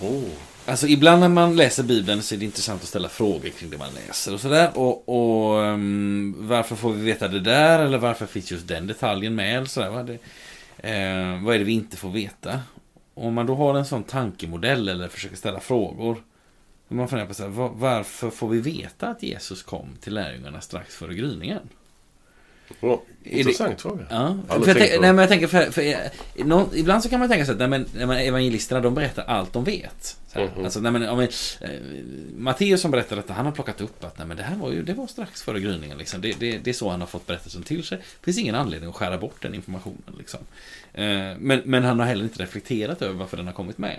Oh. 0.00 0.30
Alltså 0.66 0.86
ibland 0.86 1.20
när 1.20 1.28
man 1.28 1.56
läser 1.56 1.82
Bibeln 1.82 2.22
så 2.22 2.34
är 2.34 2.38
det 2.38 2.44
intressant 2.44 2.82
att 2.82 2.88
ställa 2.88 3.08
frågor 3.08 3.48
kring 3.48 3.70
det 3.70 3.78
man 3.78 3.88
läser 4.06 4.34
och 4.34 4.40
sådär. 4.40 4.70
Och, 4.74 5.08
och 5.08 5.64
ehm, 5.64 6.34
varför 6.38 6.76
får 6.76 6.92
vi 6.92 7.02
veta 7.02 7.28
det 7.28 7.40
där? 7.40 7.78
Eller 7.78 7.98
varför 7.98 8.26
finns 8.26 8.50
just 8.50 8.68
den 8.68 8.86
detaljen 8.86 9.34
med? 9.34 9.56
Eller 9.56 9.66
sådär, 9.66 9.90
va? 9.90 10.02
Det, 10.02 10.12
eh, 10.88 11.44
vad 11.44 11.54
är 11.54 11.58
det 11.58 11.64
vi 11.64 11.72
inte 11.72 11.96
får 11.96 12.10
veta? 12.10 12.60
Om 13.14 13.34
man 13.34 13.46
då 13.46 13.54
har 13.54 13.74
en 13.74 13.86
sån 13.86 14.02
tankemodell 14.02 14.88
eller 14.88 15.08
försöker 15.08 15.36
ställa 15.36 15.60
frågor. 15.60 16.22
Man 16.88 17.08
funderar 17.08 17.28
på 17.28 17.34
så 17.34 17.42
här, 17.42 17.50
var, 17.50 17.68
varför 17.74 18.30
får 18.30 18.48
vi 18.48 18.60
veta 18.60 19.08
att 19.08 19.22
Jesus 19.22 19.62
kom 19.62 19.88
till 20.00 20.14
lärjungarna 20.14 20.60
strax 20.60 20.96
före 20.96 21.14
gryningen? 21.14 21.60
Ja, 22.80 23.02
det- 23.24 23.30
intressant 23.30 23.80
fråga. 23.80 24.06
Ja, 24.10 24.38
för 24.48 24.56
jag, 24.66 24.76
tänk, 24.76 24.90
nej, 24.90 25.00
men 25.00 25.18
jag 25.18 25.28
tänker 25.28 25.46
för, 25.46 25.70
för, 25.70 25.82
eh, 25.82 25.96
någon, 26.46 26.68
ibland 26.74 27.02
så 27.02 27.08
kan 27.08 27.20
man 27.20 27.28
tänka 27.28 27.44
sig 27.44 27.52
att 27.52 27.58
nej, 27.58 27.68
men, 27.68 27.86
nej, 27.94 28.06
men 28.06 28.16
evangelisterna 28.18 28.80
de 28.80 28.94
berättar 28.94 29.24
allt 29.24 29.52
de 29.52 29.64
vet. 29.64 30.16
Här, 30.32 30.50
Mhm. 30.56 30.64
alltså, 30.64 30.80
nej, 30.80 30.92
men, 30.92 31.08
om, 31.08 31.20
eh, 31.20 31.28
Matteus 32.36 32.80
som 32.80 32.90
berättar 32.90 33.16
detta, 33.16 33.32
han 33.32 33.44
har 33.46 33.52
plockat 33.52 33.80
upp 33.80 34.04
att 34.04 34.18
nej, 34.18 34.26
men 34.26 34.36
det 34.36 34.42
här 34.42 34.56
var 34.56 34.72
ju 34.72 34.82
det 34.82 34.94
var 34.94 35.06
strax 35.06 35.42
före 35.42 35.60
gryningen. 35.60 35.98
Liksom. 35.98 36.20
Det, 36.20 36.40
det, 36.40 36.58
det 36.58 36.70
är 36.70 36.74
så 36.74 36.88
han 36.90 37.00
har 37.00 37.08
fått 37.08 37.26
berättelsen 37.26 37.62
till 37.62 37.84
sig. 37.84 37.98
Det 37.98 38.24
finns 38.24 38.38
ingen 38.38 38.54
anledning 38.54 38.90
att 38.90 38.96
skära 38.96 39.18
bort 39.18 39.42
den 39.42 39.54
informationen. 39.54 40.14
Liksom. 40.18 40.40
Eh, 40.94 41.04
men, 41.38 41.62
men 41.64 41.84
han 41.84 41.98
har 41.98 42.06
heller 42.06 42.24
inte 42.24 42.42
reflekterat 42.42 43.02
över 43.02 43.14
varför 43.14 43.36
den 43.36 43.46
har 43.46 43.54
kommit 43.54 43.78
med. 43.78 43.98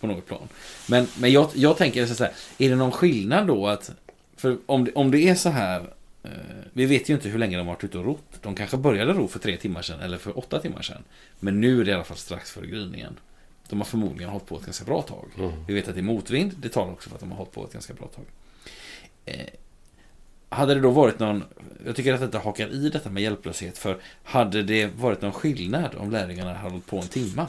På 0.00 0.06
något 0.06 0.26
plan. 0.26 0.48
Men, 0.88 1.06
men 1.18 1.32
jag, 1.32 1.50
jag 1.54 1.76
tänker 1.76 2.06
så 2.06 2.24
här, 2.24 2.32
är 2.58 2.70
det 2.70 2.76
någon 2.76 2.92
skillnad 2.92 3.46
då 3.46 3.66
att 3.66 3.90
för 4.36 4.58
om 4.66 4.84
det, 4.84 4.92
om 4.92 5.10
det 5.10 5.28
är 5.28 5.34
så 5.34 5.48
här 5.48 5.80
eh, 6.22 6.30
Vi 6.72 6.86
vet 6.86 7.08
ju 7.08 7.14
inte 7.14 7.28
hur 7.28 7.38
länge 7.38 7.56
de 7.56 7.66
har 7.66 7.74
varit 7.74 7.84
ute 7.84 7.98
och 7.98 8.04
rott. 8.04 8.42
De 8.42 8.54
kanske 8.54 8.76
började 8.76 9.12
ro 9.12 9.28
för 9.28 9.38
tre 9.38 9.56
timmar 9.56 9.82
sedan 9.82 10.00
eller 10.00 10.18
för 10.18 10.38
åtta 10.38 10.60
timmar 10.60 10.82
sedan. 10.82 11.02
Men 11.40 11.60
nu 11.60 11.80
är 11.80 11.84
det 11.84 11.90
i 11.90 11.94
alla 11.94 12.04
fall 12.04 12.16
strax 12.16 12.50
före 12.50 12.66
gryningen. 12.66 13.16
De 13.68 13.80
har 13.80 13.84
förmodligen 13.84 14.30
hållit 14.30 14.46
på 14.46 14.56
ett 14.56 14.64
ganska 14.64 14.84
bra 14.84 15.02
tag. 15.02 15.28
Mm. 15.38 15.50
Vi 15.66 15.74
vet 15.74 15.88
att 15.88 15.94
det 15.94 16.00
är 16.00 16.02
motvind. 16.02 16.52
Det 16.56 16.68
talar 16.68 16.92
också 16.92 17.08
för 17.08 17.16
att 17.16 17.20
de 17.20 17.30
har 17.30 17.38
hållit 17.38 17.52
på 17.52 17.64
ett 17.64 17.72
ganska 17.72 17.94
bra 17.94 18.06
tag. 18.06 18.24
Eh, 19.24 19.46
hade 20.48 20.74
det 20.74 20.80
då 20.80 20.90
varit 20.90 21.18
någon... 21.18 21.44
Jag 21.86 21.96
tycker 21.96 22.14
att 22.14 22.20
detta 22.20 22.38
hakar 22.38 22.68
i 22.68 22.88
detta 22.88 23.10
med 23.10 23.22
hjälplöshet. 23.22 23.78
För 23.78 23.98
hade 24.22 24.62
det 24.62 24.86
varit 24.86 25.22
någon 25.22 25.32
skillnad 25.32 25.94
om 25.94 26.10
lärjungarna 26.10 26.54
hade 26.54 26.70
hållit 26.70 26.86
på 26.86 26.98
en 26.98 27.08
timma? 27.08 27.46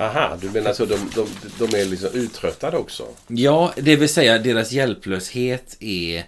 Aha, 0.00 0.36
du 0.40 0.50
menar 0.50 0.72
så 0.72 0.86
de, 0.86 1.10
de, 1.14 1.28
de 1.58 1.76
är 1.80 1.84
liksom 1.84 2.08
uttröttade 2.12 2.76
också? 2.76 3.06
Ja, 3.26 3.72
det 3.76 3.96
vill 3.96 4.08
säga 4.08 4.38
deras 4.38 4.72
hjälplöshet 4.72 5.76
är 5.80 6.24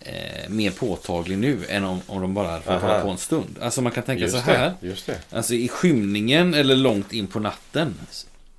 eh, 0.00 0.48
mer 0.48 0.70
påtaglig 0.70 1.38
nu 1.38 1.58
än 1.68 1.84
om, 1.84 2.00
om 2.06 2.20
de 2.20 2.34
bara 2.34 2.48
Aha. 2.48 2.78
hålla 2.78 3.00
på 3.02 3.08
en 3.08 3.18
stund. 3.18 3.58
Alltså 3.60 3.82
man 3.82 3.92
kan 3.92 4.02
tänka 4.02 4.22
just 4.22 4.34
så 4.34 4.40
här. 4.40 4.74
Det, 4.80 4.86
just 4.86 5.06
det. 5.06 5.18
Alltså 5.30 5.54
i 5.54 5.68
skymningen 5.68 6.54
eller 6.54 6.76
långt 6.76 7.12
in 7.12 7.26
på 7.26 7.40
natten. 7.40 7.94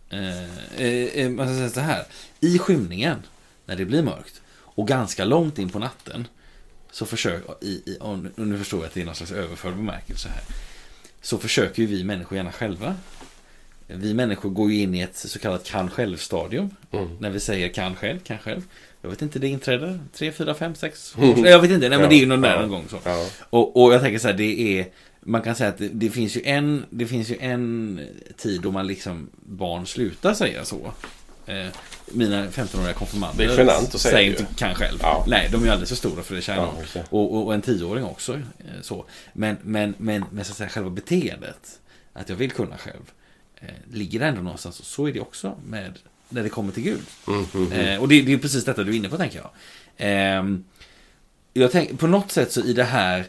Eh, 0.09 0.43
eh, 0.77 1.03
eh, 1.03 1.29
man 1.29 1.57
säga 1.57 1.69
så 1.69 1.79
här. 1.79 2.05
I 2.39 2.59
skymningen, 2.59 3.17
när 3.65 3.75
det 3.75 3.85
blir 3.85 4.03
mörkt 4.03 4.41
och 4.51 4.87
ganska 4.87 5.25
långt 5.25 5.59
in 5.59 5.69
på 5.69 5.79
natten. 5.79 6.27
Så 6.91 7.05
försöker, 7.05 7.55
i, 7.61 7.67
i, 7.67 7.97
och 7.99 8.47
nu 8.47 8.57
förstår 8.57 8.79
jag 8.79 8.87
att 8.87 8.93
det 8.93 9.01
är 9.01 9.05
någon 9.05 9.15
slags 9.15 9.31
överförd 9.31 9.75
bemärkelse 9.75 10.29
här. 10.29 10.43
Så 11.21 11.37
försöker 11.37 11.81
ju 11.81 11.87
vi 11.87 12.03
människor 12.03 12.35
gärna 12.35 12.51
själva. 12.51 12.95
Vi 13.95 14.13
människor 14.13 14.49
går 14.49 14.71
ju 14.71 14.81
in 14.81 14.95
i 14.95 15.01
ett 15.01 15.15
så 15.15 15.39
kallat 15.39 15.63
kan 15.63 15.89
själv-stadium. 15.89 16.69
Mm. 16.91 17.09
När 17.19 17.29
vi 17.29 17.39
säger 17.39 17.69
kan 17.69 17.95
själv, 17.95 18.19
kan 18.19 18.37
själv. 18.37 18.61
Jag 19.01 19.09
vet 19.09 19.21
inte, 19.21 19.39
det 19.39 19.47
inträder 19.47 19.99
3, 20.13 20.31
4, 20.31 20.53
5, 20.53 20.75
6 20.75 21.15
Mm. 21.17 21.45
Jag 21.45 21.59
vet 21.59 21.71
inte, 21.71 21.89
nej 21.89 21.97
men 21.97 22.01
Ja, 22.01 22.07
det 22.09 22.15
är 22.15 22.19
ju 22.19 22.25
någon 22.25 22.41
där 22.41 22.59
någon 22.59 22.69
gång 22.69 22.83
så. 22.89 22.97
Ja. 23.03 23.27
Och, 23.49 23.83
och 23.83 23.93
jag 23.93 24.01
tänker 24.01 24.19
så 24.19 24.27
här, 24.27 24.35
det 24.35 24.79
är 24.79 24.87
Man 25.21 25.41
kan 25.41 25.55
säga 25.55 25.69
att 25.69 25.77
det, 25.77 25.87
det 25.87 26.09
finns 26.09 26.37
ju 26.37 26.41
en 26.45 26.85
Det 26.89 27.05
finns 27.05 27.29
ju 27.29 27.37
en 27.39 27.99
tid 28.37 28.61
då 28.61 28.71
man 28.71 28.87
liksom 28.87 29.29
Barn 29.45 29.85
slutar 29.85 30.33
säga 30.33 30.65
så 30.65 30.91
eh, 31.45 31.67
Mina 32.11 32.47
15-åriga 32.47 32.93
konfirmander 32.93 33.47
Det 33.47 33.53
är 33.53 33.57
genant 33.57 33.95
att 33.95 34.01
säga 34.01 34.13
Säger 34.13 34.29
inte 34.29 34.45
kan 34.55 34.75
själv 34.75 34.99
Ja. 35.01 35.25
Nej, 35.27 35.49
de 35.51 35.61
är 35.61 35.65
ju 35.65 35.71
alldeles 35.71 35.89
för 35.89 35.95
stora 35.95 36.23
för 36.23 36.35
det 36.35 36.47
Ja, 36.47 36.73
det. 36.93 37.03
och, 37.09 37.35
och, 37.35 37.45
och 37.45 37.53
en 37.53 37.61
tioåring 37.61 38.03
också 38.03 38.33
eh, 38.33 38.41
så. 38.81 39.05
Men, 39.33 39.57
men, 39.61 39.93
men, 39.97 40.25
men 40.31 40.45
så 40.45 40.51
att 40.51 40.57
säga 40.57 40.69
själva 40.69 40.89
beteendet 40.89 41.79
Att 42.13 42.29
jag 42.29 42.35
vill 42.35 42.51
kunna 42.51 42.77
själv 42.77 43.11
Ligger 43.91 44.19
ändå 44.21 44.41
någonstans 44.41 44.79
och 44.79 44.85
så 44.85 45.07
är 45.07 45.13
det 45.13 45.19
också 45.19 45.57
med 45.65 45.99
När 46.29 46.43
det 46.43 46.49
kommer 46.49 46.71
till 46.71 46.83
Gud 46.83 47.05
Mm, 47.27 47.45
mm, 47.53 47.71
mm. 47.71 47.85
Eh, 47.85 48.01
och 48.01 48.07
det, 48.07 48.21
det 48.21 48.33
är 48.33 48.37
precis 48.37 48.65
detta 48.65 48.83
du 48.83 48.91
är 48.91 48.95
inne 48.95 49.09
på 49.09 49.17
tänker 49.17 49.37
jag. 49.37 49.49
Ehm, 49.97 50.63
jag 51.53 51.71
tänk, 51.71 51.99
på 51.99 52.07
något 52.07 52.31
sätt 52.31 52.51
så 52.51 52.61
i 52.61 52.73
det 52.73 52.83
här 52.83 53.25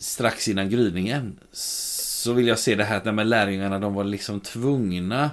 strax 0.00 0.48
innan 0.48 0.70
gryningen 0.70 1.38
så 1.52 2.32
vill 2.32 2.46
jag 2.46 2.58
se 2.58 2.74
det 2.74 2.84
här 2.84 3.08
att 3.08 3.26
lärjungarna 3.26 3.78
de 3.78 3.94
var 3.94 4.04
liksom 4.04 4.40
tvungna 4.40 5.30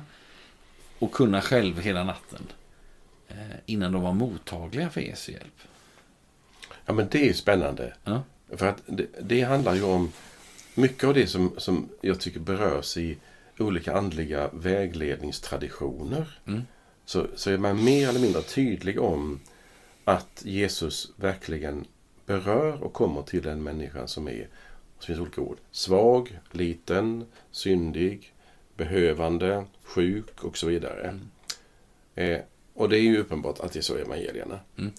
att 1.00 1.12
kunna 1.12 1.42
själv 1.42 1.80
hela 1.80 2.04
natten. 2.04 2.48
Eh, 3.30 3.36
innan 3.66 3.92
de 3.92 4.02
var 4.02 4.14
mottagliga 4.14 4.90
för 4.90 5.02
Jesu 5.02 5.32
hjälp. 5.32 5.62
Ja, 6.86 6.94
men 6.94 7.08
det 7.12 7.30
är 7.30 7.34
spännande. 7.34 7.94
Ja. 8.04 8.24
För 8.58 8.66
att 8.66 8.82
det, 8.86 9.08
det 9.22 9.42
handlar 9.42 9.76
ju 9.76 9.84
om 9.84 10.12
mycket 10.76 11.04
av 11.04 11.14
det 11.14 11.28
som, 11.28 11.54
som 11.58 11.90
jag 12.02 12.20
tycker 12.20 12.40
berörs 12.40 12.98
i 12.98 13.18
olika 13.62 13.93
andliga 13.93 14.50
vägledningstraditioner. 14.54 16.39
Mm. 16.47 16.62
Så, 17.06 17.28
så 17.36 17.52
är 17.52 17.58
man 17.58 17.84
mer 17.84 18.10
eller 18.10 18.19
mindre 18.19 18.41
tydlig 18.41 19.00
om 19.00 19.39
att 20.04 20.41
Jesus 20.45 21.12
verkligen 21.15 21.86
berör 22.26 22.84
och 22.84 22.93
kommer 22.93 23.21
till 23.21 23.41
den 23.41 23.63
människan 23.63 24.08
som 24.08 24.28
är, 24.28 24.47
som 25.00 25.06
finns 25.06 25.19
olika 25.19 25.41
ord, 25.41 25.58
svag, 25.71 26.39
liten, 26.52 27.26
syndig, 27.52 28.34
behövande, 28.78 29.65
sjuk 29.84 30.43
och 30.43 30.58
så 30.58 30.67
vidare. 30.67 31.19
Eh, 32.15 32.39
och 32.74 32.89
det 32.89 32.97
är 32.97 33.02
ju 33.02 33.17
uppenbart 33.17 33.60
att 33.60 33.71
det 33.71 33.80
är 33.80 33.84
så 33.84 33.97
i 33.97 34.02
evangelierna. 34.02 34.60
Mm. 34.78 34.91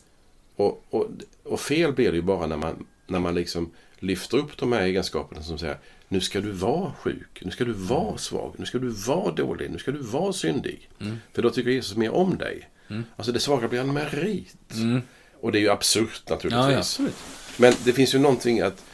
Och, 0.57 0.85
och, 0.91 1.07
och 1.43 1.61
fel 1.61 1.93
blir 1.93 2.11
det 2.11 2.17
ju 2.17 2.23
bara 2.23 2.47
när 2.47 2.57
man, 2.57 2.87
när 3.07 3.21
man 3.21 3.35
liksom 3.35 3.71
lyfter 3.99 4.39
upp 4.39 4.57
de 4.57 4.73
här 4.73 4.83
egenskaperna 4.83 5.43
som 5.43 5.59
säger 5.59 5.79
nu 6.13 6.21
ska 6.21 6.41
du 6.41 6.51
vara 6.51 6.93
sjuk, 6.93 7.43
nu 7.45 7.51
ska 7.51 7.65
du 7.65 7.73
vara 7.73 8.19
svag, 8.19 8.55
nu 8.59 8.67
ska 8.67 8.79
du 8.79 8.89
vara 8.89 9.33
dålig, 9.33 9.71
nu 9.71 9.79
ska 9.79 9.93
du 9.93 9.99
vara 9.99 10.33
syndig. 10.33 10.89
Mm. 11.01 11.17
För 11.33 11.43
då 11.43 11.51
tycker 11.51 11.71
Jesus 11.71 11.97
mer 11.97 12.11
om 12.11 12.39
dig. 12.39 12.69
Mm. 12.89 13.05
Alltså 13.17 13.33
det 13.33 13.41
svaga 13.41 13.69
blir 13.69 13.81
en 13.81 13.93
merit. 13.93 14.75
Mm. 14.75 15.03
Och 15.41 15.53
det 15.53 15.59
är 15.59 15.61
ju 15.61 15.71
absurt 15.71 16.23
Ja, 16.27 16.35
naturligtvis. 16.35 16.73
ja, 16.73 16.79
absolut. 16.79 17.15
Men 17.57 17.75
det 17.85 17.93
finns 17.93 18.15
ju 18.15 18.19
någonting 18.19 18.61
att 18.61 18.85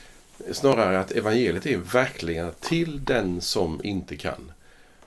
snarare 0.52 1.00
att 1.00 1.12
evangeliet 1.12 1.66
är 1.66 1.76
verkligen 1.76 2.52
till 2.61 3.04
den 3.04 3.40
som 3.40 3.81
inte 3.85 4.16
kan. 4.16 4.52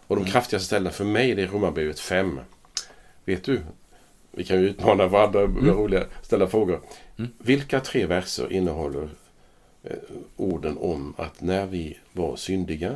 Och 0.08 0.16
de 0.16 0.26
kraftigaste 0.26 0.66
ställena 0.66 0.92
för 0.92 1.06
mig 1.06 1.36
det 1.36 1.44
är 1.44 1.48
Romarbrevet 1.48 2.00
5. 2.00 2.40
Vet 3.26 3.44
du? 3.44 3.62
Vi 4.32 4.44
kan 4.44 4.62
ju 4.62 4.70
utmana 4.70 5.08
varandra 5.08 5.48
med 5.48 5.74
roliga 5.74 6.04
ställa 6.22 6.48
frågor. 6.48 6.82
Mm. 7.18 7.32
Vilka 7.38 7.80
tre 7.80 8.06
verser 8.06 8.52
innehåller 8.54 9.04
eh, 9.04 9.10
orden 10.36 10.78
om 10.78 11.14
att 11.18 11.42
när 11.42 11.66
vi 11.66 11.98
var 12.14 12.36
syndiga, 12.36 12.96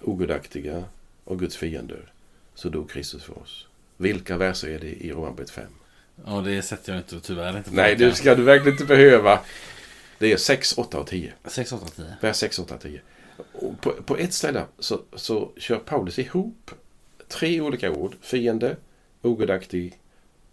ogudaktiga 0.00 0.84
och 1.24 1.38
Guds 1.38 1.56
fiender 1.56 2.12
så 2.54 2.68
dog 2.68 2.90
Kristus 2.90 3.24
för 3.24 3.38
oss? 3.38 3.66
Vilka 3.96 4.36
verser 4.36 4.68
är 4.68 4.78
det 4.78 5.04
i 5.04 5.12
Romarbrevet 5.12 5.50
5? 5.50 5.64
Ja, 6.26 6.40
det 6.40 6.62
sätter 6.62 6.92
jag 6.92 7.00
inte 7.00 7.20
tyvärr 7.20 7.56
inte 7.56 7.70
på 7.70 7.76
Nej, 7.76 7.96
det 7.96 8.14
ska 8.14 8.34
du 8.34 8.42
verkligen 8.42 8.72
inte 8.72 8.84
behöva. 8.84 9.40
Det 10.18 10.32
är 10.32 10.36
6, 10.36 10.78
8 10.78 10.98
och 10.98 11.06
10. 11.06 11.32
6, 11.44 11.72
8, 11.72 11.86
10. 11.96 12.16
Vers 12.20 12.36
6, 12.36 12.58
8, 12.58 12.78
10. 12.78 13.00
Och 13.52 13.80
på, 13.80 13.90
på 13.90 14.16
ett 14.16 14.32
ställe 14.32 14.64
så, 14.78 15.00
så 15.14 15.52
kör 15.56 15.78
Paulus 15.78 16.18
ihop 16.18 16.70
tre 17.28 17.60
olika 17.60 17.90
ord. 17.90 18.16
Fiende, 18.20 18.76
ogudaktig, 19.22 19.98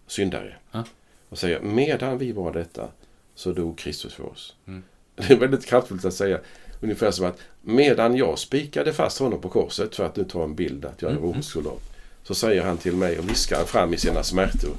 syndare. 0.06 0.56
Ja. 0.72 0.84
Och 1.28 1.38
säger 1.38 1.60
medan 1.60 2.18
vi 2.18 2.32
var 2.32 2.52
detta 2.52 2.88
så 3.34 3.52
dog 3.52 3.78
Kristus 3.78 4.14
för 4.14 4.24
oss. 4.24 4.56
Mm. 4.66 4.82
Det 5.28 5.34
är 5.34 5.38
väldigt 5.38 5.66
kraftfullt 5.66 6.04
att 6.04 6.14
säga. 6.14 6.38
Ungefär 6.80 7.10
som 7.10 7.26
att 7.26 7.38
medan 7.62 8.16
jag 8.16 8.38
spikade 8.38 8.92
fast 8.92 9.18
honom 9.18 9.40
på 9.40 9.48
korset 9.48 9.96
för 9.96 10.04
att 10.04 10.16
nu 10.16 10.24
ta 10.24 10.44
en 10.44 10.54
bild 10.54 10.84
att 10.84 11.02
jag 11.02 11.08
är 11.10 11.12
en 11.12 11.18
Mm. 11.18 11.30
romersk 11.30 11.52
soldat. 11.52 11.80
Så 12.22 12.34
säger 12.34 12.62
han 12.62 12.78
till 12.78 12.96
mig 12.96 13.18
och 13.18 13.28
viskar 13.30 13.64
fram 13.64 13.94
i 13.94 13.96
sina 13.98 14.22
smärtor. 14.22 14.72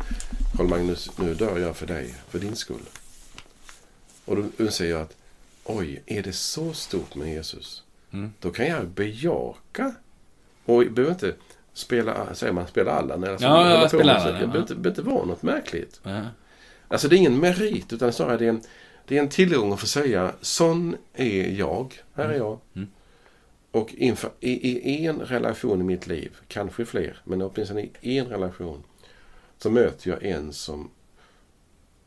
Karl 0.57 0.67
Magnus, 0.67 1.09
nu 1.17 1.33
dör 1.33 1.59
jag 1.59 1.75
för 1.75 1.85
dig, 1.87 2.15
för 2.29 2.39
din 2.39 2.55
skull. 2.55 2.81
Och 4.25 4.35
då 4.35 4.63
inser 4.63 4.89
jag 4.89 5.01
att 5.01 5.15
oj, 5.63 6.01
är 6.05 6.23
det 6.23 6.33
så 6.33 6.73
stort 6.73 7.15
med 7.15 7.27
Jesus? 7.33 7.83
Mm. 8.13 8.33
Då 8.39 8.49
kan 8.49 8.67
jag 8.67 8.87
bejaka. 8.87 9.95
Och 10.65 10.83
jag 10.83 10.91
behöver 10.93 11.13
inte 11.13 11.33
spela, 11.73 12.35
säger 12.35 12.53
man, 12.53 12.67
spela 12.67 12.91
Allan. 12.91 13.23
Eller 13.23 13.37
så, 13.37 13.43
Ja, 13.43 13.69
ja, 13.69 13.75
hålla 13.75 13.81
på 13.83 13.87
spela 13.89 14.03
med 14.13 14.15
Allan, 14.21 14.33
musik. 14.33 14.39
Det 14.39 14.45
ja. 14.45 14.47
behöver 14.47 14.59
inte, 14.61 14.75
behöver 14.75 15.01
inte 15.01 15.11
vara 15.15 15.25
något 15.25 15.43
märkligt. 15.43 15.99
Ja. 16.03 16.21
Alltså 16.87 17.07
det 17.07 17.15
är 17.15 17.17
ingen 17.17 17.39
merit 17.39 17.93
utan 17.93 18.13
snarare 18.13 18.37
det 18.37 18.45
är 18.45 18.49
en, 18.49 18.61
det 19.07 19.17
är 19.17 19.21
en 19.21 19.29
tillgång 19.29 19.73
att 19.73 19.79
få 19.79 19.87
säga 19.87 20.35
sån 20.41 20.95
är 21.13 21.49
jag. 21.49 21.93
Här 22.13 22.29
är 22.29 22.37
jag. 22.37 22.59
Mm. 22.75 22.87
Och 23.71 23.93
inför, 23.93 24.31
i, 24.39 24.51
i 24.93 25.05
en 25.05 25.19
relation 25.19 25.81
i 25.81 25.83
mitt 25.83 26.07
liv, 26.07 26.37
kanske 26.47 26.85
fler, 26.85 27.17
men 27.23 27.41
åtminstone 27.41 27.89
i 28.01 28.17
en 28.17 28.27
relation 28.27 28.83
så 29.57 29.69
möter 29.69 30.09
jag 30.09 30.23
en 30.23 30.53
som 30.53 30.89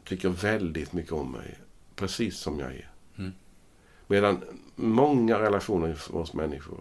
tycker 0.04 0.28
väldigt 0.28 0.92
mycket 0.92 1.12
om 1.12 1.32
mig. 1.32 1.58
Precis 1.94 2.38
som 2.38 2.60
jag 2.60 2.70
är. 2.70 2.90
Mm. 3.18 3.32
Medan 4.06 4.44
många 4.74 5.38
relationer 5.38 5.94
för 5.94 6.16
oss 6.16 6.34
människor, 6.34 6.80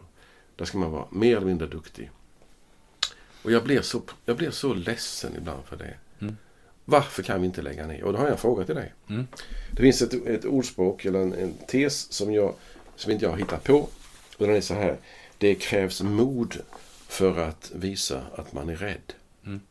där 0.55 0.65
ska 0.65 0.77
man 0.77 0.91
vara 0.91 1.07
mer 1.11 1.37
eller 1.37 1.47
mindre 1.47 1.67
duktig. 1.67 2.11
Och 3.43 3.51
jag 3.51 3.63
blir 3.63 3.81
så, 3.81 4.01
jag 4.25 4.37
blir 4.37 4.51
så 4.51 4.73
ledsen 4.73 5.35
ibland 5.37 5.65
för 5.65 5.77
det. 5.77 5.97
Mm. 6.19 6.37
Varför 6.85 7.23
kan 7.23 7.41
vi 7.41 7.47
inte 7.47 7.61
lägga 7.61 7.87
ner? 7.87 8.03
Och 8.03 8.13
då 8.13 8.19
har 8.19 8.25
jag 8.25 8.31
en 8.31 8.37
fråga 8.37 8.65
till 8.65 8.75
dig. 8.75 8.93
Mm. 9.09 9.27
Det 9.71 9.81
finns 9.81 10.01
ett, 10.01 10.13
ett 10.13 10.45
ordspråk 10.45 11.05
eller 11.05 11.19
en, 11.19 11.33
en 11.33 11.53
tes 11.67 12.11
som, 12.13 12.33
jag, 12.33 12.53
som 12.95 13.11
inte 13.11 13.25
jag 13.25 13.31
har 13.31 13.37
hittat 13.37 13.63
på. 13.63 13.89
Och 14.37 14.47
den 14.47 14.55
är 14.55 14.61
så 14.61 14.73
här. 14.73 14.97
Det 15.37 15.55
krävs 15.55 16.01
mod 16.01 16.57
för 17.07 17.39
att 17.39 17.71
visa 17.75 18.21
att 18.35 18.53
man 18.53 18.69
är 18.69 18.75
rädd. 18.75 19.13
Mm. 19.45 19.61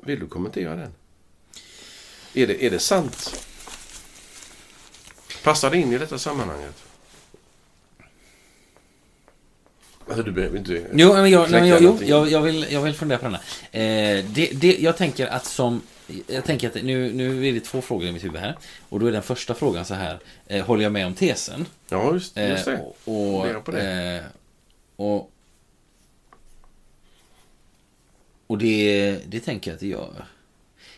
Vill 0.00 0.20
du 0.20 0.26
kommentera 0.26 0.76
den? 0.76 0.94
Är 2.34 2.46
det, 2.46 2.66
är 2.66 2.70
det 2.70 2.78
sant? 2.78 3.46
Passar 5.44 5.70
det 5.70 5.76
in 5.76 5.92
i 5.92 5.98
detta 5.98 6.18
sammanhanget? 6.18 6.89
Alltså 10.10 10.22
du 10.22 10.32
behöver 10.32 10.58
inte... 10.58 10.86
Jo, 10.92 11.12
men 11.12 11.30
jag, 11.30 11.50
nej, 11.50 11.68
jag, 11.68 11.82
jo, 11.82 11.98
jag, 12.02 12.30
jag, 12.30 12.40
vill, 12.42 12.66
jag 12.70 12.82
vill 12.82 12.94
fundera 12.94 13.18
på 13.18 13.24
den 13.24 13.34
här. 13.34 13.42
Eh, 14.18 14.24
det, 14.24 14.50
det, 14.60 14.78
jag 14.78 14.96
tänker 14.96 15.26
att 15.26 15.44
som... 15.44 15.82
Jag 16.26 16.44
tänker 16.44 16.68
att 16.68 16.74
nu, 16.84 17.12
nu 17.12 17.48
är 17.48 17.52
det 17.52 17.60
två 17.60 17.82
frågor 17.82 18.06
i 18.08 18.12
mitt 18.12 18.24
huvud 18.24 18.40
här. 18.40 18.56
Och 18.88 19.00
då 19.00 19.06
är 19.06 19.12
den 19.12 19.22
första 19.22 19.54
frågan 19.54 19.84
så 19.84 19.94
här. 19.94 20.18
Eh, 20.46 20.64
håller 20.66 20.82
jag 20.82 20.92
med 20.92 21.06
om 21.06 21.14
tesen? 21.14 21.66
Ja, 21.88 22.12
just, 22.12 22.36
just 22.36 22.68
Eh, 22.68 22.74
det. 22.74 22.80
och, 23.04 23.36
och, 23.36 23.42
Fundera 23.42 23.60
på 23.60 23.70
det. 23.70 24.16
eh, 24.16 24.22
och, 24.96 25.30
och 28.46 28.58
det, 28.58 29.18
det 29.26 29.40
tänker 29.40 29.70
jag 29.70 29.74
att 29.74 29.80
det 29.80 29.86
gör. 29.86 30.24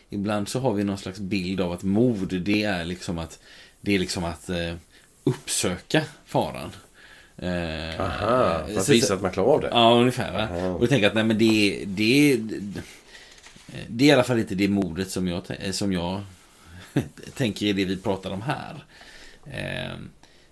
Ibland 0.09 0.49
så 0.49 0.59
har 0.59 0.73
vi 0.73 0.83
någon 0.83 0.97
slags 0.97 1.19
bild 1.19 1.61
av 1.61 1.71
att 1.71 1.83
mod, 1.83 2.41
det 2.41 2.63
är 2.63 2.85
liksom 2.85 3.17
att, 3.17 3.39
det 3.81 3.95
är 3.95 3.99
liksom 3.99 4.23
att 4.23 4.49
eh, 4.49 4.75
uppsöka 5.23 6.01
faran. 6.25 6.71
Eh, 7.37 8.01
Aha, 8.01 8.63
för 8.67 8.79
att 8.79 8.89
visa 8.89 9.13
att 9.13 9.21
man 9.21 9.31
klarar 9.31 9.49
av 9.53 9.61
det. 9.61 9.67
Ja, 9.71 9.93
ungefär. 9.99 10.31
Va? 10.33 10.41
Aha. 10.57 10.69
Och 10.69 10.81
jag 10.81 10.89
tänker 10.89 11.07
att 11.07 11.13
nej, 11.13 11.23
men 11.23 11.37
det, 11.37 11.83
det, 11.87 12.37
det 13.87 14.03
är 14.05 14.07
i 14.09 14.11
alla 14.11 14.23
fall 14.23 14.39
inte 14.39 14.55
det 14.55 14.67
modet 14.67 15.11
som 15.11 15.27
jag, 15.27 15.43
tän- 15.43 15.71
som 15.71 15.93
jag 15.93 16.21
tänker 17.35 17.65
är 17.65 17.73
det 17.73 17.85
vi 17.85 17.97
pratar 17.97 18.31
om 18.31 18.41
här. 18.41 18.83
Eh, 19.45 19.97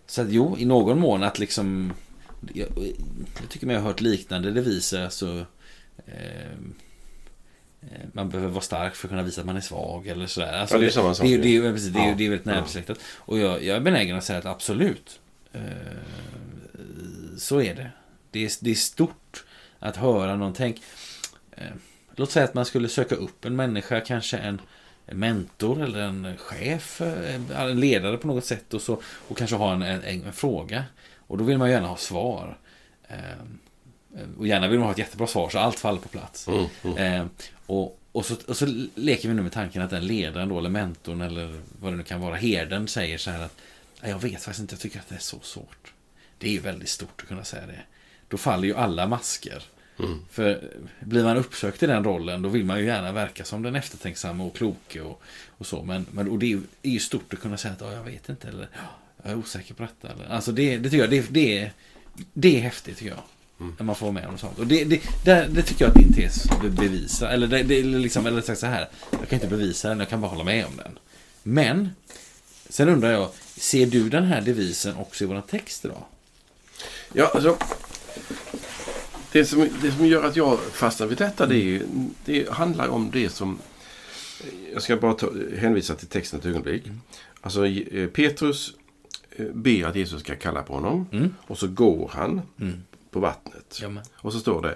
så 0.07 0.21
att 0.21 0.31
jo, 0.31 0.55
i 0.59 0.65
någon 0.65 0.99
mån 0.99 1.23
att 1.23 1.39
liksom 1.39 1.93
jag, 2.53 2.67
jag 3.41 3.49
tycker 3.49 3.67
mig 3.67 3.75
ha 3.75 3.83
hört 3.83 4.01
liknande 4.01 4.51
deviser. 4.51 5.03
Alltså, 5.03 5.45
eh, 6.07 6.41
eh, 7.81 7.87
man 8.13 8.29
behöver 8.29 8.49
vara 8.51 8.61
stark 8.61 8.95
för 8.95 9.07
att 9.07 9.09
kunna 9.09 9.23
visa 9.23 9.41
att 9.41 9.47
man 9.47 9.57
är 9.57 9.61
svag 9.61 10.07
eller 10.07 10.27
sådär. 10.27 10.53
Alltså, 10.53 10.75
Ja, 10.75 10.79
det 10.81 10.85
är 10.87 10.89
samma 10.89 11.13
sak, 11.13 11.25
Det, 11.25 11.31
ja. 11.31 11.37
det, 11.61 11.71
det, 11.71 11.89
det, 11.89 11.99
Ja. 11.99 12.13
det 12.17 12.25
är 12.25 12.29
väldigt 12.29 12.45
Ja. 12.47 12.51
närbesläktat. 12.53 12.97
Och 13.15 13.39
jag, 13.39 13.63
jag 13.63 13.77
är 13.77 13.81
benägen 13.81 14.17
att 14.17 14.23
säga 14.23 14.39
att 14.39 14.45
absolut. 14.45 15.19
Eh, 15.53 15.61
så 17.37 17.61
är 17.61 17.75
det. 17.75 17.91
Det 18.31 18.45
är, 18.45 18.51
det 18.61 18.71
är 18.71 18.75
stort 18.75 19.43
att 19.79 19.97
höra 19.97 20.35
någon 20.35 20.53
tänk. 20.53 20.81
Eh, 21.51 21.63
låt 22.15 22.31
säga 22.31 22.45
att 22.45 22.53
man 22.53 22.65
skulle 22.65 22.89
söka 22.89 23.15
upp 23.15 23.45
en 23.45 23.55
människa, 23.55 23.99
kanske 23.99 24.37
en 24.37 24.61
en 25.05 25.19
mentor 25.19 25.81
eller 25.83 25.99
en 25.99 26.37
chef, 26.37 27.01
eh, 27.01 27.61
en 27.61 27.79
ledare 27.79 28.17
på 28.17 28.27
något 28.27 28.45
sätt 28.45 28.73
och, 28.73 28.81
så, 28.81 29.01
och 29.27 29.37
kanske 29.37 29.55
ha 29.55 29.73
en, 29.73 29.81
en, 29.81 30.03
en 30.03 30.33
fråga. 30.33 30.83
Och 31.17 31.37
då 31.37 31.43
vill 31.43 31.57
man 31.57 31.69
gärna 31.69 31.87
ha 31.87 31.97
svar. 31.97 32.57
Eh, 33.07 33.17
och 34.37 34.47
gärna 34.47 34.67
vill 34.67 34.79
man 34.79 34.85
ha 34.85 34.91
ett 34.91 34.97
jättebra 34.97 35.27
svar 35.27 35.49
så 35.49 35.59
allt 35.59 35.79
faller 35.79 35.99
på 35.99 36.09
plats. 36.09 36.47
Mm, 36.47 36.65
mm. 36.83 36.97
Eh, 36.97 37.25
och, 37.65 37.99
och, 38.11 38.25
så, 38.25 38.35
och 38.47 38.57
så 38.57 38.65
leker 38.95 39.27
vi 39.29 39.33
nu 39.33 39.41
med 39.41 39.51
tanken 39.51 39.81
att 39.81 39.89
den 39.89 40.07
ledaren 40.07 40.49
då, 40.49 40.59
eller 40.59 40.69
mentorn 40.69 41.21
eller 41.21 41.61
vad 41.79 41.93
det 41.93 41.97
nu 41.97 42.03
kan 42.03 42.21
vara, 42.21 42.35
herden 42.35 42.87
säger 42.87 43.17
så 43.17 43.31
här 43.31 43.43
att 43.43 43.55
"Nej, 44.01 44.11
jag 44.11 44.19
vet 44.19 44.43
faktiskt 44.43 44.59
inte, 44.59 44.73
jag 44.73 44.79
tycker 44.79 44.99
att 44.99 45.09
det 45.09 45.15
är 45.15 45.19
så 45.19 45.39
svårt. 45.41 45.93
Det 46.41 46.47
är 46.47 46.51
ju 46.51 46.59
väldigt 46.59 46.89
stort 46.89 47.21
att 47.21 47.27
kunna 47.27 47.43
säga 47.43 47.65
det. 47.65 47.81
Då 48.27 48.37
faller 48.37 48.67
ju 48.67 48.75
alla 48.75 49.07
masker. 49.07 49.63
Mm. 49.99 50.19
För 50.31 50.63
blir 50.99 51.23
man 51.23 51.37
uppsökt 51.37 51.83
i 51.83 51.87
den 51.87 52.03
rollen 52.03 52.41
då 52.41 52.49
vill 52.49 52.65
man 52.65 52.79
ju 52.79 52.85
gärna 52.85 53.11
verka 53.11 53.45
som 53.45 53.61
den 53.63 53.75
eftertänksamma 53.75 54.43
och 54.43 54.55
kloke 54.55 55.01
och, 55.01 55.21
och 55.57 55.65
så. 55.65 55.83
Men, 55.83 56.05
men 56.11 56.29
och 56.29 56.39
det 56.39 56.45
är 56.45 56.59
ju, 56.89 56.99
stort 56.99 57.33
att 57.33 57.39
kunna 57.39 57.57
säga 57.57 57.73
att 57.73 57.81
"Ja, 57.81 57.93
jag 57.93 58.03
vet 58.03 58.29
inte 58.29 58.47
eller 58.47 58.67
"Ja, 58.73 58.79
jag 59.23 59.31
är 59.31 59.35
osäker 59.37 59.73
på 59.73 59.83
detta. 59.83 60.13
Eller, 60.13 60.29
alltså 60.35 60.51
det, 60.51 60.77
det 60.77 60.89
tycker 60.89 61.03
jag, 61.03 61.09
det, 61.09 61.25
det, 61.29 61.57
är, 61.59 61.71
det 62.33 62.57
är 62.57 62.61
häftigt 62.61 62.97
tycker 62.97 63.11
jag. 63.11 63.23
När 63.77 63.83
man 63.85 63.95
får 63.95 64.11
med 64.11 64.27
om 64.27 64.37
sånt. 64.37 64.59
Och 64.59 64.67
det, 64.67 64.83
det, 64.83 65.01
det, 65.25 65.47
det 65.51 65.61
tycker 65.61 65.85
jag 65.85 65.89
att 65.89 65.97
din 65.97 66.13
tes 66.13 66.43
be- 66.61 66.69
bevisar. 66.69 67.27
Eller, 67.29 67.47
det, 67.47 67.63
det, 67.63 67.83
liksom, 67.83 68.25
eller 68.25 68.41
sagt 68.41 68.59
så 68.59 68.65
här. 68.65 68.89
Jag 69.11 69.29
kan 69.29 69.37
inte 69.37 69.47
bevisa 69.47 69.89
den, 69.89 69.99
jag 69.99 70.09
kan 70.09 70.21
bara 70.21 70.27
hålla 70.31 70.43
med 70.43 70.65
om 70.65 70.75
den. 70.77 70.99
Men, 71.43 71.89
sen 72.69 72.89
undrar 72.89 73.11
jag, 73.11 73.29
Ser 73.57 73.85
du 73.85 74.09
den 74.09 74.23
här 74.23 74.41
devisen 74.41 74.95
också 74.95 75.23
i 75.23 75.27
våra 75.27 75.41
text 75.41 75.85
idag? 75.85 76.03
Ja, 77.13 77.31
alltså. 77.33 77.57
Det 79.31 79.45
som, 79.45 79.67
det 79.81 79.91
som 79.91 80.05
gör 80.05 80.23
att 80.23 80.35
jag 80.35 80.59
fastnar 80.59 81.07
vid 81.07 81.17
detta, 81.17 81.45
det, 81.45 81.55
är, 81.55 81.63
ju- 81.63 81.85
det 82.25 82.49
handlar 82.49 82.87
om 82.87 83.09
det 83.11 83.29
som... 83.29 83.59
Jag 84.73 84.81
ska 84.81 84.97
bara 84.97 85.13
ta, 85.13 85.29
hänvisa 85.57 85.95
till 85.95 86.07
texten 86.07 86.39
ett 86.39 86.45
ögonblick. 86.45 86.83
Alltså 87.41 87.65
eh, 87.67 88.07
Petrus 88.07 88.73
eh, 89.35 89.45
ber 89.53 89.85
att 89.85 89.95
Jesus 89.95 90.21
ska 90.21 90.35
kalla 90.35 90.61
på 90.63 90.73
honom. 90.73 91.07
Mm. 91.11 91.35
Och 91.47 91.57
så 91.57 91.67
går 91.67 92.11
han 92.13 92.41
Mm. 92.59 92.83
på 93.11 93.19
vattnet. 93.19 93.79
Ja, 93.81 93.89
men. 93.89 94.03
Och 94.15 94.33
så 94.33 94.39
står 94.39 94.61
det. 94.61 94.75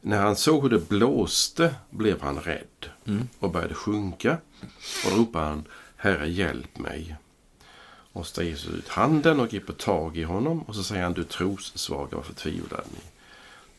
När 0.00 0.20
han 0.22 0.36
såg 0.36 0.62
hur 0.62 0.70
det 0.70 0.88
blåste 0.88 1.74
blev 1.90 2.20
han 2.20 2.38
rädd 2.40 2.86
Mm. 3.06 3.28
och 3.38 3.50
började 3.50 3.74
sjunka. 3.74 4.38
Och 5.04 5.10
då 5.10 5.16
ropade 5.16 5.46
han 5.46 5.64
Herre 5.96 6.30
hjälp 6.30 6.78
mig. 6.78 7.16
Och 8.14 8.26
så 8.26 8.34
tar 8.34 8.42
Jesus 8.42 8.74
ut 8.74 8.88
handen 8.88 9.40
och 9.40 9.48
griper 9.48 9.72
tag 9.72 10.16
i 10.16 10.22
honom 10.22 10.62
och 10.62 10.74
så 10.74 10.82
säger 10.82 11.02
han 11.02 11.12
du 11.12 11.24
trossvaga 11.24 12.16
varför 12.16 12.34
tvivlar 12.34 12.84
ni? 12.92 13.00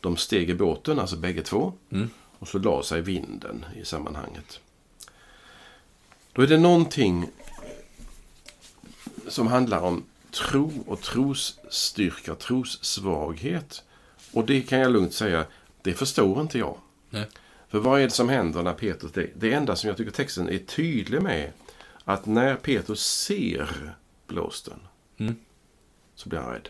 De 0.01 0.17
steg 0.17 0.49
i 0.49 0.53
båten, 0.53 0.99
alltså 0.99 1.15
bägge 1.15 1.41
två. 1.41 1.73
Mm. 1.89 2.09
Och 2.39 2.47
så 2.47 2.59
la 2.59 2.83
sig 2.83 3.01
vinden 3.01 3.65
i 3.81 3.85
sammanhanget. 3.85 4.59
Då 6.33 6.41
är 6.41 6.47
det 6.47 6.57
någonting 6.57 7.29
som 9.27 9.47
handlar 9.47 9.79
om 9.79 10.03
tro 10.31 10.83
och 10.87 11.01
trosstyrka, 11.01 12.35
trossvaghet. 12.35 13.83
Och 14.31 14.45
det 14.45 14.61
kan 14.61 14.79
jag 14.79 14.91
lugnt 14.91 15.13
säga, 15.13 15.45
det 15.81 15.93
förstår 15.93 16.41
inte 16.41 16.59
jag. 16.59 16.77
Nej. 17.09 17.27
För 17.67 17.79
vad 17.79 17.99
är 17.99 18.03
det 18.03 18.09
som 18.09 18.29
händer 18.29 18.63
när 18.63 18.73
Petrus... 18.73 19.11
Det, 19.11 19.29
det 19.35 19.53
enda 19.53 19.75
som 19.75 19.87
jag 19.87 19.97
tycker 19.97 20.11
texten 20.11 20.49
är 20.49 20.57
tydlig 20.57 21.21
med, 21.21 21.51
att 22.03 22.25
när 22.25 22.55
Petrus 22.55 23.05
ser 23.05 23.95
blåsten, 24.27 24.79
Mm. 25.17 25.35
så 26.15 26.29
blir 26.29 26.39
han 26.39 26.53
rädd. 26.53 26.69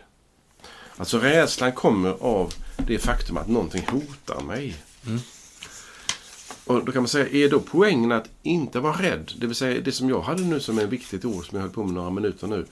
Alltså 0.96 1.18
rädslan 1.18 1.72
kommer 1.72 2.10
av 2.10 2.54
det 2.86 2.98
faktum 2.98 3.36
att 3.36 3.48
någonting 3.48 3.86
hotar 3.88 4.40
mig. 4.40 4.76
Mm. 5.06 5.18
Och 6.64 6.84
då 6.84 6.92
kan 6.92 7.02
man 7.02 7.08
säga, 7.08 7.28
är 7.28 7.48
då 7.50 7.60
poängen 7.60 8.12
att 8.12 8.28
inte 8.42 8.80
vara 8.80 9.02
rädd? 9.02 9.32
Det 9.38 9.46
vill 9.46 9.56
säga 9.56 9.80
det 9.80 9.92
som 9.92 10.08
jag 10.08 10.20
hade 10.20 10.42
nu 10.42 10.60
som 10.60 10.78
är 10.78 10.86
viktigt 10.86 11.24
ord 11.24 11.46
som 11.48 11.56
jag 11.56 11.62
höll 11.62 11.72
på 11.74 11.84
med 11.84 11.94
några 11.94 12.10
minuter 12.10 12.46
nu. 12.46 12.66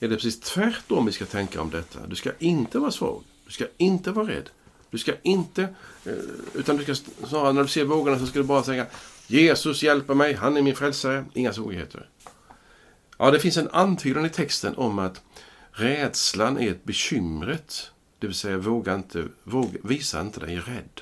Är 0.00 0.08
det 0.08 0.14
precis 0.16 0.40
tvärtom 0.40 1.06
vi 1.06 1.12
ska 1.12 1.24
tänka 1.26 1.60
om 1.60 1.70
detta? 1.70 2.06
Du 2.06 2.16
ska 2.16 2.30
inte 2.38 2.78
vara 2.78 2.90
svag. 2.90 3.22
Du 3.46 3.52
ska 3.52 3.64
inte 3.76 4.10
vara 4.10 4.28
rädd. 4.28 4.50
Du 4.90 4.98
ska 4.98 5.12
inte... 5.22 5.62
eh, 6.04 6.12
Utan 6.54 6.76
du 6.76 6.82
ska 6.82 6.94
snarare 7.26 7.52
när 7.52 7.62
du 7.62 7.68
ser 7.68 7.84
vågorna 7.84 8.18
så 8.18 8.26
ska 8.26 8.38
du 8.38 8.44
bara 8.44 8.62
säga 8.62 8.86
Jesus 9.26 9.82
hjälper 9.82 10.14
mig, 10.14 10.34
han 10.34 10.56
är 10.56 10.62
min 10.62 10.76
frälsare. 10.76 11.24
Inga 11.34 11.52
svårigheter. 11.52 12.08
Ja, 13.20 13.30
det 13.30 13.40
finns 13.40 13.56
en 13.56 13.68
antydan 13.68 14.26
i 14.26 14.28
texten 14.28 14.76
om 14.76 14.98
att 14.98 15.22
rädslan 15.70 16.58
är 16.58 16.70
ett 16.70 16.84
bekymret. 16.84 17.90
Det 18.18 18.26
vill 18.26 18.36
säga, 18.36 18.58
våga 18.58 18.94
inte, 18.94 19.28
våga, 19.44 19.78
visa 19.82 20.20
inte 20.20 20.40
dig 20.40 20.58
rädd. 20.58 21.00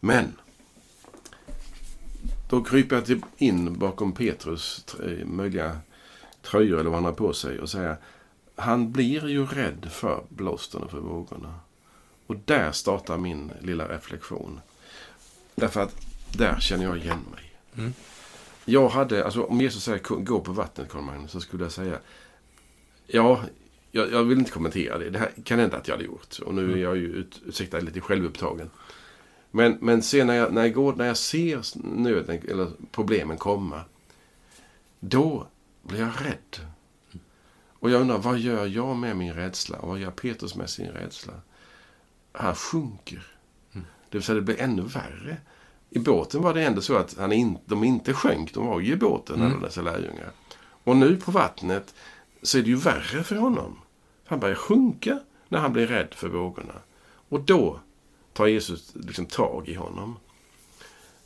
Men, 0.00 0.32
då 2.50 2.64
kryper 2.64 2.96
jag 2.96 3.22
in 3.36 3.78
bakom 3.78 4.12
Petrus 4.12 4.84
eh, 5.04 5.26
möjliga 5.26 5.78
tröjor 6.42 6.80
eller 6.80 6.90
vad 6.90 6.96
han 6.96 7.04
har 7.04 7.12
på 7.12 7.32
sig 7.32 7.60
och 7.60 7.70
säger 7.70 7.96
han 8.54 8.92
blir 8.92 9.28
ju 9.28 9.46
rädd 9.46 9.88
för 9.90 10.24
blåsten 10.28 10.82
och 10.82 10.90
för 10.90 11.00
vågorna. 11.00 11.60
Och 12.26 12.36
där 12.44 12.72
startar 12.72 13.18
min 13.18 13.52
lilla 13.60 13.88
reflektion. 13.88 14.60
Därför 15.54 15.80
att 15.80 15.94
där 16.32 16.60
känner 16.60 16.84
jag 16.84 16.98
igen 16.98 17.24
mig. 17.32 17.52
Mm. 17.76 17.92
Jag 18.68 18.88
hade, 18.88 19.24
alltså 19.24 19.42
om 19.42 19.60
Jesus 19.60 19.84
säger 19.84 19.98
gå 20.24 20.40
på 20.40 20.52
vattnet 20.52 20.88
Carl 20.88 21.02
Magnus, 21.02 21.30
så 21.30 21.40
skulle 21.40 21.64
jag 21.64 21.72
säga 21.72 21.98
Ja, 23.06 23.40
jag, 23.90 24.12
jag 24.12 24.24
vill 24.24 24.38
inte 24.38 24.50
kommentera 24.50 24.98
det. 24.98 25.10
Det 25.10 25.18
här 25.18 25.30
kan 25.44 25.58
hända 25.58 25.76
att 25.76 25.88
jag 25.88 25.94
hade 25.94 26.04
gjort. 26.04 26.38
Och 26.38 26.54
nu 26.54 26.72
är 26.72 26.76
jag 26.76 26.96
ju 26.96 27.06
ut, 27.06 27.40
ursäkta, 27.46 27.80
lite 27.80 28.00
självupptagen. 28.00 28.70
Men, 29.50 29.78
men 29.80 30.02
sen 30.02 30.26
när 30.26 30.34
jag, 30.34 30.52
när, 30.52 30.62
jag 30.62 30.74
går, 30.74 30.94
när 30.94 31.06
jag 31.06 31.16
ser 31.16 31.62
nöden 31.98 32.40
eller 32.48 32.70
problemen 32.92 33.36
komma. 33.36 33.80
Då 35.00 35.46
blir 35.82 36.00
jag 36.00 36.10
rädd. 36.20 36.66
Och 37.80 37.90
jag 37.90 38.00
undrar, 38.00 38.18
vad 38.18 38.38
gör 38.38 38.66
jag 38.66 38.96
med 38.96 39.16
min 39.16 39.32
rädsla? 39.32 39.78
Och 39.78 39.88
vad 39.88 39.98
gör 39.98 40.10
Petrus 40.10 40.54
med 40.54 40.70
sin 40.70 40.88
rädsla? 40.88 41.32
Han 42.32 42.54
sjunker. 42.54 43.26
Det 43.72 44.18
vill 44.18 44.22
säga, 44.22 44.36
det 44.36 44.42
blir 44.42 44.60
ännu 44.60 44.82
värre. 44.82 45.36
I 45.90 45.98
båten 45.98 46.42
var 46.42 46.54
det 46.54 46.62
ändå 46.62 46.80
så 46.80 46.96
att 46.96 47.16
han 47.18 47.32
in, 47.32 47.58
de 47.66 47.84
inte 47.84 48.12
sjönk. 48.12 48.54
De 48.54 48.66
var 48.66 48.80
ju 48.80 48.92
i 48.92 48.96
båten, 48.96 49.42
alla 49.42 49.66
dessa 49.66 49.82
lärjungar. 49.82 50.30
Och 50.84 50.96
nu 50.96 51.16
på 51.16 51.30
vattnet 51.30 51.94
så 52.42 52.58
är 52.58 52.62
det 52.62 52.68
ju 52.68 52.76
värre 52.76 53.22
för 53.22 53.36
honom. 53.36 53.78
Han 54.24 54.40
börjar 54.40 54.54
sjunka 54.54 55.18
när 55.48 55.58
han 55.58 55.72
blir 55.72 55.86
rädd 55.86 56.14
för 56.14 56.28
vågorna. 56.28 56.74
Och 57.28 57.40
då 57.40 57.80
tar 58.32 58.46
Jesus 58.46 58.94
liksom 58.94 59.26
tag 59.26 59.68
i 59.68 59.74
honom. 59.74 60.16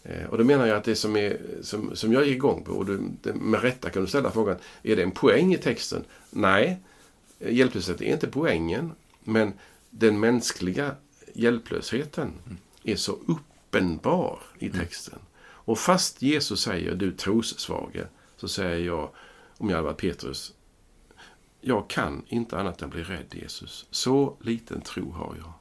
Eh, 0.03 0.25
Och 0.27 0.39
då 0.39 0.45
menar 0.45 0.67
jag 0.67 0.77
att 0.77 0.85
det 0.85 0.97
som, 0.97 1.17
är, 1.17 1.41
som, 1.63 1.97
som 1.97 2.13
jag 2.13 2.23
är 2.23 2.27
igång 2.27 2.65
på, 2.65 2.73
och 2.73 2.87
du, 2.87 3.01
det, 3.23 3.35
med 3.35 3.63
rätta 3.63 3.91
kan 3.91 4.03
du 4.03 4.09
ställa 4.09 4.31
frågan, 4.31 4.57
är 4.83 4.97
det 4.97 5.03
en 5.03 5.11
poäng 5.11 5.55
i 5.55 5.59
texten? 5.59 6.05
Nej, 6.31 6.81
eh, 7.41 7.55
hjälplöshet 7.55 8.01
är 8.01 8.13
inte 8.13 8.27
poängen, 8.29 8.93
men 9.25 9.53
den 9.91 10.21
mänskliga 10.21 10.95
hjälplösheten 11.35 12.33
är 12.83 12.97
så 12.97 13.19
uppenbar 13.73 14.39
i 14.59 14.71
texten. 14.71 15.19
Och 15.43 15.79
fast 15.79 16.23
Jesus 16.23 16.61
säger 16.61 16.95
du 16.95 17.13
trossvage, 17.13 18.07
så 18.37 18.49
säger 18.49 18.87
jag, 18.87 19.11
om 19.59 19.69
jag 19.69 19.77
hade 19.77 19.87
varit 19.87 20.01
Petrus, 20.01 20.55
jag 21.61 21.89
kan 21.89 22.23
inte 22.27 22.59
annat 22.59 22.83
än 22.83 22.91
bli 22.91 23.03
rädd 23.03 23.35
Jesus. 23.35 23.87
Så 23.91 24.37
liten 24.41 24.81
tro 24.81 25.13
har 25.13 25.35
jag. 25.39 25.53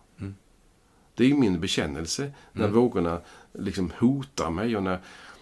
Det 1.16 1.32
är 1.32 1.34
min 1.34 1.60
bekännelse 1.60 2.32
när 2.52 2.68
vågorna 2.68 3.22
liksom 3.54 3.92
hotar 3.98 4.50
mig 4.50 4.78
och 4.78 4.84
när, 4.84 5.00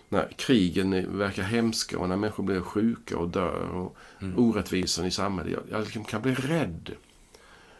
när 0.09 0.31
krigen 0.37 1.17
verkar 1.17 1.43
hemska 1.43 1.99
och 1.99 2.09
när 2.09 2.15
människor 2.15 2.43
blir 2.43 2.61
sjuka 2.61 3.17
och 3.17 3.29
dör 3.29 3.69
och 3.69 3.97
orättvisan 4.37 5.05
i 5.05 5.11
samhället. 5.11 5.53
Jag, 5.53 5.63
jag 5.69 5.83
liksom 5.83 6.03
kan 6.03 6.21
bli 6.21 6.33
rädd. 6.33 6.91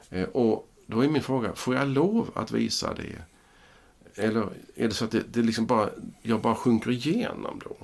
Eh, 0.10 0.24
och 0.30 0.70
då 0.86 1.02
är 1.04 1.10
min 1.10 1.24
fråga, 1.24 1.56
får 1.56 1.76
jag 1.76 1.88
lov 1.88 2.32
att 2.36 2.52
visa 2.52 2.94
det? 2.94 3.24
Eller 4.16 4.50
är 4.76 4.88
det 4.88 4.94
så 4.94 5.06
att 5.06 5.12
det, 5.12 5.24
det 5.32 5.42
liksom 5.42 5.66
bara, 5.66 5.90
jag 6.22 6.42
bara 6.42 6.56
sjunker 6.56 6.92
igenom 6.92 7.62
då? 7.64 7.76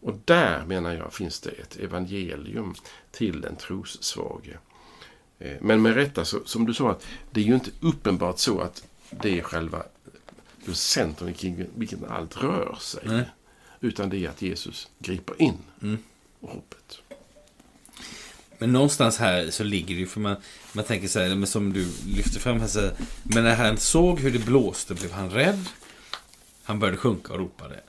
Och 0.00 0.18
där 0.24 0.64
menar 0.64 0.94
jag 0.94 1.12
finns 1.14 1.40
det 1.40 1.50
ett 1.50 1.76
evangelium 1.76 2.74
till 3.10 3.40
den 3.40 3.56
trossvage. 3.56 4.48
Eh, 5.38 5.56
Men 5.60 5.82
med 5.82 5.94
rätta, 5.94 6.24
så, 6.24 6.44
som 6.44 6.66
du 6.66 6.74
sa, 6.74 6.90
att 6.90 7.06
det 7.30 7.40
är 7.40 7.44
ju 7.44 7.54
inte 7.54 7.70
uppenbart 7.80 8.38
så 8.38 8.60
att 8.60 8.84
det 9.10 9.38
är 9.38 9.42
själva 9.42 9.82
centrum 10.72 11.32
kring 11.34 11.64
vilken 11.74 12.04
allt 12.04 12.36
rör 12.42 12.76
sig. 12.80 13.02
Nej. 13.06 13.24
Utan 13.80 14.08
det 14.10 14.24
är 14.24 14.28
att 14.28 14.42
Jesus 14.42 14.88
griper 14.98 15.42
in 15.42 15.58
Mm. 15.82 15.98
hoppet. 16.40 16.98
Men 18.58 18.72
någonstans 18.72 19.18
här 19.18 19.50
så 19.50 19.64
ligger 19.64 19.94
det 19.94 20.00
ju, 20.00 20.06
för 20.06 20.20
man, 20.20 20.36
man 20.72 20.84
tänker 20.84 21.08
så 21.08 21.20
här, 21.20 21.34
men 21.34 21.46
som 21.46 21.72
du 21.72 21.88
lyfter 22.06 22.40
fram 22.40 22.60
här, 22.60 22.68
så 22.68 22.80
här, 22.80 22.92
men 23.22 23.44
när 23.44 23.56
han 23.56 23.76
såg 23.76 24.20
hur 24.20 24.30
det 24.30 24.38
blåste 24.38 24.94
blev 24.94 25.12
han 25.12 25.30
rädd. 25.30 25.64
Han 26.62 26.78
började 26.78 26.98
sjunka 26.98 27.32
och 27.32 27.38
ropade. 27.38 27.80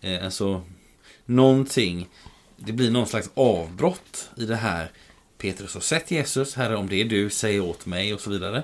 Eh, 0.00 0.24
alltså, 0.24 0.62
någonting, 1.26 2.08
det 2.56 2.72
blir 2.72 2.90
någon 2.90 3.06
slags 3.06 3.30
avbrott 3.34 4.30
i 4.36 4.44
det 4.44 4.56
här. 4.56 4.90
Petrus 5.38 5.74
har 5.74 5.80
sett 5.80 6.10
Jesus, 6.10 6.54
Herre 6.54 6.76
om 6.76 6.88
det 6.88 7.00
är 7.00 7.04
du, 7.04 7.30
säg 7.30 7.60
åt 7.60 7.86
mig 7.86 8.14
och 8.14 8.20
så 8.20 8.30
vidare. 8.30 8.62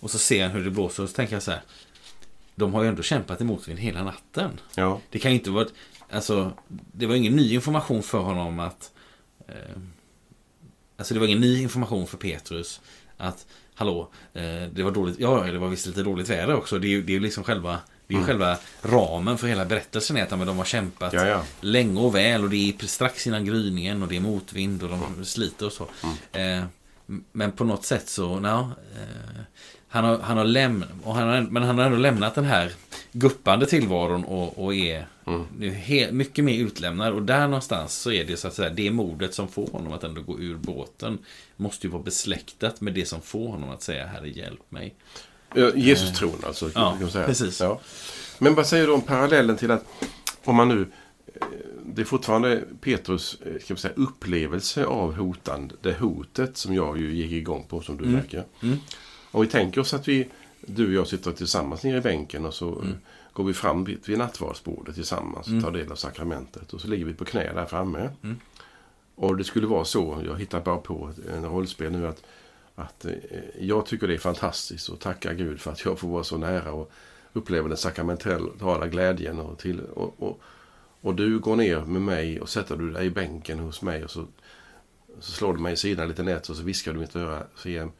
Och 0.00 0.10
så 0.10 0.18
ser 0.18 0.42
han 0.42 0.52
hur 0.52 0.64
det 0.64 0.70
blåser 0.70 1.02
och 1.02 1.08
så 1.08 1.14
tänker 1.14 1.34
jag 1.34 1.42
så 1.42 1.50
här, 1.50 1.62
de 2.54 2.74
har 2.74 2.82
ju 2.82 2.88
ändå 2.88 3.02
kämpat 3.02 3.40
emot 3.40 3.68
vind 3.68 3.78
hela 3.78 4.04
natten. 4.04 4.60
Ja, 4.74 5.00
Det 5.10 5.18
kan 5.18 5.30
ju 5.30 5.38
inte 5.38 5.50
vara... 5.50 5.66
Alltså, 6.10 6.52
det 6.68 7.06
var 7.06 7.14
ingen 7.14 7.36
ny 7.36 7.54
information 7.54 8.02
för 8.02 8.18
honom 8.18 8.60
att... 8.60 8.92
Eh, 9.48 9.80
alltså 10.98 11.14
det 11.14 11.20
var 11.20 11.26
ingen 11.26 11.40
ny 11.40 11.62
information 11.62 12.06
för 12.06 12.16
Petrus 12.16 12.80
att 13.16 13.46
Hallå, 13.78 14.08
eh, 14.34 14.42
det 14.72 14.82
var 14.82 14.90
dåligt. 14.90 15.16
Ja, 15.18 15.44
det 15.52 15.58
var 15.58 15.68
visst 15.68 15.86
lite 15.86 16.02
dåligt 16.02 16.28
väder 16.28 16.54
också. 16.54 16.78
Det 16.78 16.86
är 16.86 16.90
ju 16.90 17.02
det 17.02 17.16
är 17.16 17.20
liksom 17.20 17.44
själva... 17.44 17.78
Det 18.06 18.14
är 18.14 18.18
ju 18.18 18.24
själva 18.24 18.56
ramen 18.82 19.38
för 19.38 19.46
hela 19.46 19.64
berättelsen 19.64 20.16
är 20.16 20.22
att 20.22 20.30
de 20.30 20.58
har 20.58 20.64
kämpat 20.64 21.12
Ja, 21.12 21.26
ja. 21.26 21.42
länge 21.60 22.00
och 22.00 22.14
väl 22.14 22.44
och 22.44 22.50
det 22.50 22.56
är 22.56 22.86
strax 22.86 23.26
innan 23.26 23.44
gryningen 23.44 24.02
och 24.02 24.08
det 24.08 24.16
är 24.16 24.20
motvind 24.20 24.82
och 24.82 24.88
de 24.88 25.24
sliter 25.24 25.66
och 25.66 25.72
så. 25.72 25.88
Eh, 26.32 26.64
men 27.32 27.52
på 27.52 27.64
något 27.64 27.84
sätt 27.84 28.08
så, 28.08 28.40
ja, 28.44 28.70
eh, 28.94 29.40
han 29.88 30.04
har, 30.04 30.18
han 30.18 30.36
har 30.36 30.44
lämnat, 30.44 30.88
men 31.50 31.62
han 31.62 31.78
har 31.78 31.84
ändå 31.84 31.98
lämnat 31.98 32.34
den 32.34 32.44
här 32.44 32.72
guppande 33.12 33.66
tillvaron 33.66 34.24
och, 34.24 34.64
och 34.64 34.74
är 34.74 35.06
nu 35.58 35.70
he, 35.70 36.12
mycket 36.12 36.44
mer 36.44 36.58
utlämnad. 36.58 37.12
Och 37.12 37.22
där 37.22 37.48
någonstans 37.48 37.94
så 37.94 38.12
är 38.12 38.24
det 38.24 38.36
så 38.36 38.48
att 38.48 38.54
säga, 38.54 38.70
det 38.70 38.90
modet 38.90 39.34
som 39.34 39.48
får 39.48 39.66
honom 39.66 39.92
att 39.92 40.04
ändå 40.04 40.22
gå 40.22 40.40
ur 40.40 40.54
båten 40.56 41.18
måste 41.56 41.86
ju 41.86 41.90
vara 41.90 42.02
besläktat 42.02 42.80
med 42.80 42.94
det 42.94 43.04
som 43.06 43.20
får 43.22 43.48
honom 43.48 43.70
att 43.70 43.82
säga 43.82 44.06
Herre 44.06 44.28
hjälp 44.28 44.70
mig. 44.70 44.94
Jesus 45.74 46.18
tron 46.18 46.38
alltså. 46.46 46.70
Ja, 46.74 46.90
kan 46.90 47.00
man 47.02 47.10
säga. 47.10 47.26
precis. 47.26 47.60
Ja. 47.60 47.80
Men 48.38 48.54
vad 48.54 48.66
säger 48.66 48.86
du 48.86 48.92
om 48.92 49.00
parallellen 49.02 49.56
till 49.56 49.70
att 49.70 49.84
om 50.44 50.56
man 50.56 50.68
nu 50.68 50.80
eh, 51.34 51.42
det 51.84 52.00
är 52.00 52.04
fortfarande 52.04 52.62
Petrus 52.80 53.36
eh, 53.46 53.62
ska 53.62 53.76
säga, 53.76 53.94
upplevelse 53.96 54.84
av 54.84 55.14
hotande, 55.16 55.74
det 55.82 55.92
hotet 55.98 56.56
som 56.56 56.74
jag 56.74 56.98
ju 56.98 57.14
gick 57.14 57.32
igång 57.32 57.64
på 57.68 57.80
som 57.80 57.96
du 57.96 58.04
Mm. 58.04 58.16
märker. 58.16 58.44
Mm. 58.62 58.78
Om 59.30 59.40
vi 59.42 59.46
tänker 59.48 59.80
oss 59.80 59.94
att 59.94 60.08
vi, 60.08 60.28
du 60.60 60.86
och 60.86 60.92
jag 60.92 61.06
sitter 61.06 61.32
tillsammans 61.32 61.82
nere 61.82 61.96
i 61.98 62.00
bänken 62.00 62.46
och 62.46 62.54
så 62.54 62.74
Mm. 62.80 62.94
Går 63.38 63.44
vi 63.44 63.54
fram 63.54 63.84
vid, 63.84 64.18
nattvardsbordet 64.18 64.94
tillsammans 64.94 65.46
och 65.46 65.52
Mm. 65.52 65.64
tar 65.64 65.70
del 65.70 65.92
av 65.92 65.96
sakramentet. 65.96 66.72
Och 66.72 66.80
så 66.80 66.88
ligger 66.88 67.04
vi 67.04 67.14
på 67.14 67.24
knä 67.24 67.52
där 67.52 67.66
framme. 67.66 68.10
Mm. 68.22 68.36
Och 69.14 69.36
det 69.36 69.44
skulle 69.44 69.66
vara 69.66 69.84
så, 69.84 70.22
jag 70.26 70.38
hittar 70.38 70.60
bara 70.60 70.76
på 70.78 71.12
en 71.28 71.44
rollspel 71.44 71.92
nu, 71.92 72.06
att, 72.06 72.22
att 72.74 73.04
eh, 73.04 73.12
jag 73.60 73.86
tycker 73.86 74.08
det 74.08 74.14
är 74.14 74.18
fantastiskt 74.18 74.88
och 74.88 75.00
tackar 75.00 75.34
Gud 75.34 75.60
för 75.60 75.72
att 75.72 75.84
jag 75.84 75.98
får 75.98 76.08
vara 76.08 76.24
så 76.24 76.38
nära 76.38 76.72
och 76.72 76.90
uppleva 77.32 77.68
den 77.68 77.76
sakramentala 77.76 78.86
glädjen. 78.86 79.38
Och, 79.38 79.58
till, 79.58 79.80
och, 79.80 80.22
och, 80.22 80.40
och 81.00 81.14
du 81.14 81.38
går 81.38 81.56
ner 81.56 81.80
med 81.80 82.02
mig 82.02 82.40
och 82.40 82.48
sätter 82.48 82.76
du 82.76 82.90
dig 82.90 83.06
i 83.06 83.10
bänken 83.10 83.58
hos 83.58 83.82
mig 83.82 84.04
och 84.04 84.10
så, 84.10 84.26
så 85.20 85.32
slår 85.32 85.52
du 85.52 85.58
mig 85.60 85.72
i 85.72 85.76
sidan 85.76 86.08
lite 86.08 86.22
nätt 86.22 86.48
och 86.48 86.56
så 86.56 86.62
viskar 86.62 86.92
du 86.92 86.98
mitt 86.98 87.16
öra. 87.16 87.42
Så 87.54 87.68
igen, 87.68 87.92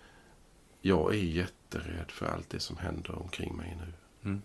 jag 0.81 1.15
är 1.15 1.19
jätterädd 1.19 2.11
för 2.11 2.27
allt 2.27 2.51
det 2.51 2.61
som 2.61 2.77
händer 2.77 3.19
omkring 3.23 3.57
mig 3.57 3.79
nu. 3.81 3.93
Mm. 4.31 4.43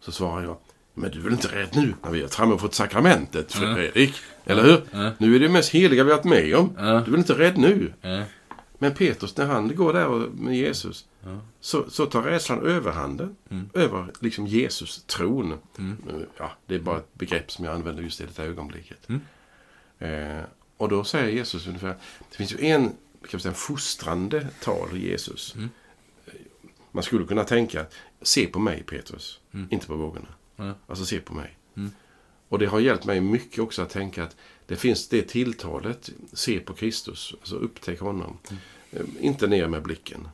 Så 0.00 0.12
svarar 0.12 0.42
jag, 0.42 0.56
men 0.94 1.10
du 1.10 1.18
är 1.18 1.22
väl 1.22 1.32
inte 1.32 1.48
rädd 1.48 1.68
nu 1.72 1.94
när 2.02 2.10
vi 2.10 2.22
har 2.22 2.58
fått 2.58 2.74
sakramentet, 2.74 3.56
Mm. 3.56 3.74
Fredrik? 3.74 4.14
Eller 4.44 4.62
hur? 4.62 4.82
Ja. 4.90 5.10
Nu 5.18 5.36
är 5.36 5.40
det 5.40 5.48
mest 5.48 5.70
heliga 5.70 6.04
vi 6.04 6.10
har 6.10 6.16
varit 6.16 6.24
med 6.24 6.54
om. 6.56 6.72
Ja. 6.76 6.82
Du 6.82 6.88
är 6.88 7.00
väl 7.00 7.14
inte 7.14 7.38
rädd 7.38 7.58
nu? 7.58 7.92
Men 8.82 8.94
Petrus, 8.94 9.36
när 9.36 9.46
han 9.46 9.76
går 9.76 9.92
där 9.92 10.08
med 10.32 10.56
Jesus, 10.56 11.04
så, 11.60 11.90
så 11.90 12.06
tar 12.06 12.22
rädslan 12.22 12.66
överhanden 12.66 13.36
Mm. 13.50 13.68
över 13.74 14.06
liksom 14.20 14.46
Jesus 14.46 15.04
tron. 15.04 15.58
Mm. 15.78 15.96
Ja, 16.38 16.52
det 16.66 16.74
är 16.74 16.78
bara 16.78 16.98
ett 16.98 17.14
begrepp 17.14 17.50
som 17.52 17.64
jag 17.64 17.74
använder 17.74 18.02
just 18.02 18.20
i 18.20 18.24
det 18.24 18.42
här 18.42 18.48
ögonblicket. 18.50 19.08
Mm. 19.08 19.20
Eh, 20.38 20.44
och 20.76 20.88
då 20.88 21.04
säger 21.04 21.28
Jesus 21.28 21.66
ungefär, 21.66 21.94
det 22.30 22.36
finns 22.36 22.52
ju 22.52 22.66
en, 22.66 22.92
kan 23.30 23.40
säga, 23.40 23.54
fostrande 23.54 24.46
tal 24.62 24.88
i 24.96 25.08
Jesus. 25.10 25.54
Mm. 26.90 26.94
Man 26.94 27.02
skulle 27.02 27.26
kunna 27.26 27.44
tänka, 27.44 27.86
se 28.22 28.46
på 28.46 28.58
mig 28.58 28.82
Petrus, 28.82 29.40
Mm. 29.52 29.66
inte 29.70 29.86
på 29.86 29.96
vågorna. 29.96 30.28
Ja. 30.56 30.74
Alltså 30.86 31.04
se 31.04 31.20
på 31.20 31.34
mig. 31.34 31.56
Mm. 31.76 31.90
Och 32.48 32.58
det 32.58 32.66
har 32.66 32.80
hjälpt 32.80 33.04
mig 33.04 33.20
mycket 33.20 33.58
också 33.58 33.82
att 33.82 33.90
tänka 33.90 34.24
att 34.24 34.36
det 34.66 34.76
finns 34.76 35.08
det 35.08 35.22
tilltalet, 35.22 36.10
se 36.32 36.60
på 36.60 36.72
Kristus, 36.74 37.34
alltså 37.40 37.56
upptäck 37.56 38.00
honom. 38.00 38.38
Eh, 38.92 39.02
Inte 39.20 39.46
ner 39.46 39.68
med 39.68 39.82
blicken. 39.82 40.28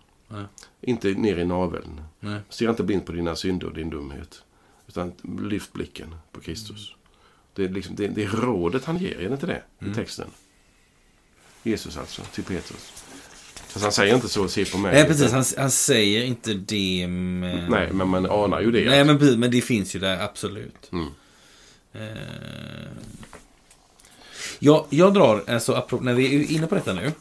Inte 0.80 1.08
ner 1.08 1.38
i 1.38 1.44
naveln. 1.44 2.00
Nej. 2.20 2.40
Stirra 2.48 2.70
inte 2.70 2.82
blind 2.82 3.06
på 3.06 3.12
dina 3.12 3.36
synder 3.36 3.66
och 3.66 3.74
din 3.74 3.90
dumhet. 3.90 4.42
Utan 4.88 5.12
lyft 5.40 5.72
blicken 5.72 6.14
på 6.32 6.40
Kristus. 6.40 6.94
Det, 7.54 7.64
är 7.64 7.68
liksom, 7.68 7.94
det, 7.96 8.08
det 8.08 8.22
är 8.24 8.28
rådet 8.28 8.84
han 8.84 8.98
ger, 8.98 9.18
är 9.20 9.28
det 9.28 9.32
inte 9.34 9.46
det? 9.46 9.62
Mm. 9.78 9.92
I 9.92 9.94
texten. 9.94 10.28
Jesus 11.62 11.96
alltså, 11.96 12.22
till 12.22 12.44
Petrus. 12.44 12.92
Fast 13.76 13.84
han 13.84 13.92
säger 13.92 14.14
inte 14.14 14.28
så, 14.28 14.48
se 14.48 14.64
på 14.64 14.78
mig. 14.78 14.92
Nej, 14.94 15.04
precis. 15.04 15.32
Han, 15.32 15.44
han 15.56 15.70
säger 15.70 16.24
inte 16.24 16.54
det. 16.54 17.06
Men... 17.06 17.70
Nej, 17.70 17.92
men 17.92 18.08
man 18.08 18.26
anar 18.26 18.60
ju 18.60 18.70
det. 18.70 18.84
Nej, 18.84 19.04
men, 19.04 19.18
precis, 19.18 19.36
men 19.36 19.50
det 19.50 19.60
finns 19.60 19.96
ju 19.96 20.00
där, 20.00 20.20
absolut. 20.20 20.92
Mm. 20.92 21.08
Eh, 21.92 22.00
jag, 24.58 24.86
jag 24.90 25.14
drar, 25.14 25.44
alltså, 25.48 26.00
när 26.00 26.14
vi 26.14 26.34
är 26.34 26.50
inne 26.52 26.66
på 26.66 26.74
detta 26.74 26.92
nu, 26.92 27.12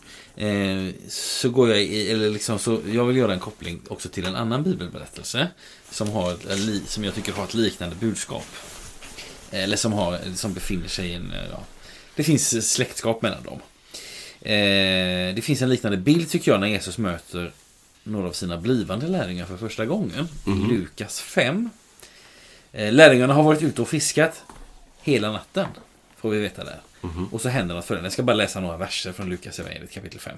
eh, 0.47 0.93
så 1.09 1.49
går 1.49 1.69
jag 1.69 1.83
i, 1.83 2.11
eller 2.11 2.29
liksom, 2.29 2.59
så 2.59 2.81
jag 2.91 3.05
vill 3.05 3.17
göra 3.17 3.33
en 3.33 3.39
koppling 3.39 3.81
också 3.87 4.09
till 4.09 4.25
en 4.25 4.35
annan 4.35 4.63
bibelberättelse 4.63 5.47
som, 5.89 6.09
har 6.09 6.31
ett, 6.31 6.89
som 6.89 7.03
jag 7.03 7.15
tycker 7.15 7.33
har 7.33 7.43
ett 7.43 7.53
liknande 7.53 7.95
budskap. 7.95 8.47
Eller 9.51 9.77
som, 9.77 9.93
har, 9.93 10.19
som 10.35 10.53
befinner 10.53 10.87
sig 10.87 11.07
i 11.07 11.13
en, 11.13 11.33
ja, 11.51 11.63
det 12.15 12.23
finns 12.23 12.73
släktskap 12.73 13.21
mellan 13.21 13.43
dem. 13.43 13.59
Eh, 14.45 15.35
det 15.35 15.43
finns 15.43 15.61
en 15.61 15.69
liknande 15.69 15.97
bild 15.97 16.29
tycker 16.29 16.51
jag 16.51 16.59
när 16.61 16.67
Jesus 16.67 16.97
möter 16.97 17.51
några 18.03 18.27
av 18.27 18.31
sina 18.31 18.57
blivande 18.57 19.07
lärjungar 19.07 19.45
för 19.45 19.57
första 19.57 19.85
gången. 19.85 20.27
Mhm. 20.45 20.65
I 20.71 20.73
Lukas 20.77 21.21
5. 21.21 21.69
Eh, 22.71 22.93
lärjungarna 22.93 23.33
har 23.33 23.43
varit 23.43 23.63
ute 23.63 23.81
och 23.81 23.87
fiskat 23.89 24.43
hela 25.01 25.31
natten. 25.31 25.67
Får 26.17 26.29
vi 26.29 26.39
veta 26.39 26.63
där. 26.63 26.79
Mhm. 27.01 27.27
Och 27.31 27.41
så 27.41 27.49
händer 27.49 27.75
något 27.75 27.85
följande. 27.85 28.05
Jag 28.05 28.13
ska 28.13 28.23
bara 28.23 28.35
läsa 28.35 28.59
några 28.59 28.77
verser 28.77 29.11
från 29.11 29.29
Lukas 29.29 29.59
evangeliet 29.59 29.91
kapitel 29.91 30.19
5. 30.19 30.37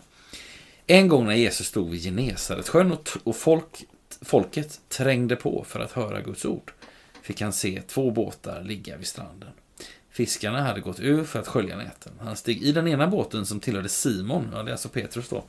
En 0.88 1.08
gång 1.08 1.26
när 1.26 1.36
Jesus 1.36 1.68
stod 1.68 1.90
vid 1.90 2.04
Genesaretsjön 2.04 2.92
och, 2.92 3.04
t- 3.04 3.20
och 3.24 3.36
folk, 3.36 3.86
folket 4.22 4.80
trängde 4.90 5.36
på 5.36 5.66
för 5.68 5.80
att 5.80 5.92
höra 5.92 6.22
Guds 6.22 6.46
ord 6.46 6.72
fick 7.22 7.42
han 7.42 7.54
se 7.54 7.82
två 7.88 8.12
båtar 8.12 8.64
ligga 8.64 8.98
vid 8.98 9.08
stranden. 9.08 9.50
Fiskarna 10.18 10.62
hade 10.62 10.80
gått 10.80 11.00
ur 11.00 11.24
för 11.24 11.40
att 11.40 11.48
skölja 11.48 11.78
näten. 11.78 12.14
Han 12.20 12.38
steg 12.38 12.64
i 12.64 12.72
den 12.72 12.88
ena 12.88 13.08
båten 13.08 13.46
som 13.46 13.60
tillhörde 13.60 13.90
Simon, 13.90 14.50
ja 14.54 14.64
det 14.64 14.70
är 14.70 14.72
alltså 14.72 14.90
Petrus 14.90 15.30
då, 15.30 15.44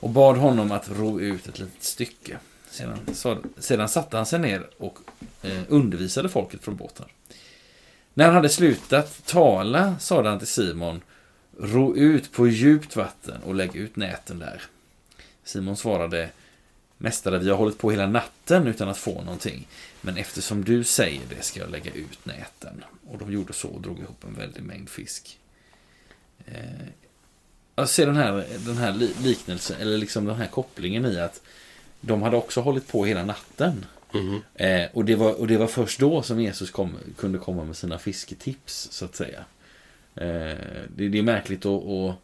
och 0.00 0.10
bad 0.10 0.36
honom 0.36 0.72
att 0.72 0.90
ro 0.90 1.20
ut 1.20 1.48
ett 1.48 1.58
litet 1.58 1.82
stycke. 1.82 2.38
Sedan, 2.70 2.98
så, 3.14 3.38
sedan 3.58 3.88
satte 3.88 4.16
han 4.16 4.26
sig 4.26 4.38
ner 4.38 4.66
och 4.78 4.98
eh, 5.42 5.62
undervisade 5.68 6.28
folket 6.28 6.62
från 6.62 6.76
båten. 6.76 7.06
När 8.14 8.24
han 8.24 8.34
hade 8.34 8.48
slutat 8.48 9.26
tala 9.26 9.98
sade 9.98 10.28
han 10.28 10.38
till 10.38 10.48
Simon 10.48 11.00
Ro 11.58 11.96
ut 11.96 12.32
på 12.32 12.48
djupt 12.48 12.96
vatten 12.96 13.42
och 13.42 13.54
lägg 13.54 13.76
ut 13.76 13.96
näten 13.96 14.38
där. 14.38 14.62
Simon 15.44 15.76
svarade 15.76 16.30
Mästare, 16.98 17.38
vi 17.38 17.50
har 17.50 17.56
hållit 17.56 17.78
på 17.78 17.90
hela 17.90 18.06
natten 18.06 18.66
utan 18.66 18.88
att 18.88 18.98
få 18.98 19.22
någonting. 19.22 19.68
Men 20.00 20.16
eftersom 20.16 20.64
du 20.64 20.84
säger 20.84 21.22
det 21.36 21.42
ska 21.42 21.60
jag 21.60 21.70
lägga 21.70 21.92
ut 21.92 22.26
näten. 22.26 22.84
Och 23.10 23.18
de 23.18 23.32
gjorde 23.32 23.52
så 23.52 23.68
och 23.68 23.80
drog 23.80 23.98
ihop 23.98 24.24
en 24.24 24.34
väldig 24.34 24.62
mängd 24.62 24.88
fisk. 24.88 25.38
Eh, 26.46 26.86
jag 27.76 27.88
ser 27.88 28.06
den 28.06 28.16
här, 28.16 28.46
den 28.66 28.76
här 28.76 28.92
li- 28.92 29.14
liknelsen, 29.22 29.76
eller 29.80 29.98
liksom 29.98 30.24
den 30.24 30.36
här 30.36 30.46
kopplingen 30.46 31.06
i 31.06 31.20
att 31.20 31.40
de 32.00 32.22
hade 32.22 32.36
också 32.36 32.60
hållit 32.60 32.88
på 32.88 33.04
hela 33.04 33.24
natten. 33.24 33.86
Mhm. 34.14 34.42
Eh, 34.54 34.86
och, 34.92 35.04
det 35.04 35.14
var, 35.16 35.32
och 35.40 35.46
det 35.46 35.56
var 35.56 35.66
först 35.66 36.00
då 36.00 36.22
som 36.22 36.40
Jesus 36.40 36.70
kom, 36.70 36.96
kunde 37.16 37.38
komma 37.38 37.64
med 37.64 37.76
sina 37.76 37.98
fisketips, 37.98 38.88
så 38.90 39.04
att 39.04 39.16
säga. 39.16 39.44
Eh, 40.14 40.58
det, 40.96 41.08
det 41.08 41.18
är 41.18 41.22
märkligt 41.22 41.64
och, 41.66 42.06
och 42.06 42.14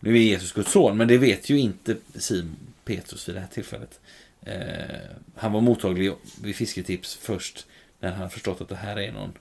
Nu 0.00 0.16
är 0.16 0.22
Jesus 0.22 0.52
Guds 0.52 0.72
son, 0.72 0.96
men 0.96 1.08
det 1.08 1.18
vet 1.18 1.50
ju 1.50 1.58
inte 1.58 1.96
Simon 2.14 2.56
Petrus 2.84 3.28
vid 3.28 3.36
det 3.36 3.40
här 3.40 3.48
tillfället. 3.48 4.00
Eh, 4.42 5.00
han 5.36 5.52
var 5.52 5.60
mottaglig 5.60 6.12
vid 6.42 6.56
fisketips 6.56 7.14
först 7.14 7.66
när 8.00 8.12
han 8.12 8.30
förstått 8.30 8.60
att 8.60 8.68
det 8.68 8.76
här 8.76 8.98
är 8.98 9.12
någon, 9.12 9.32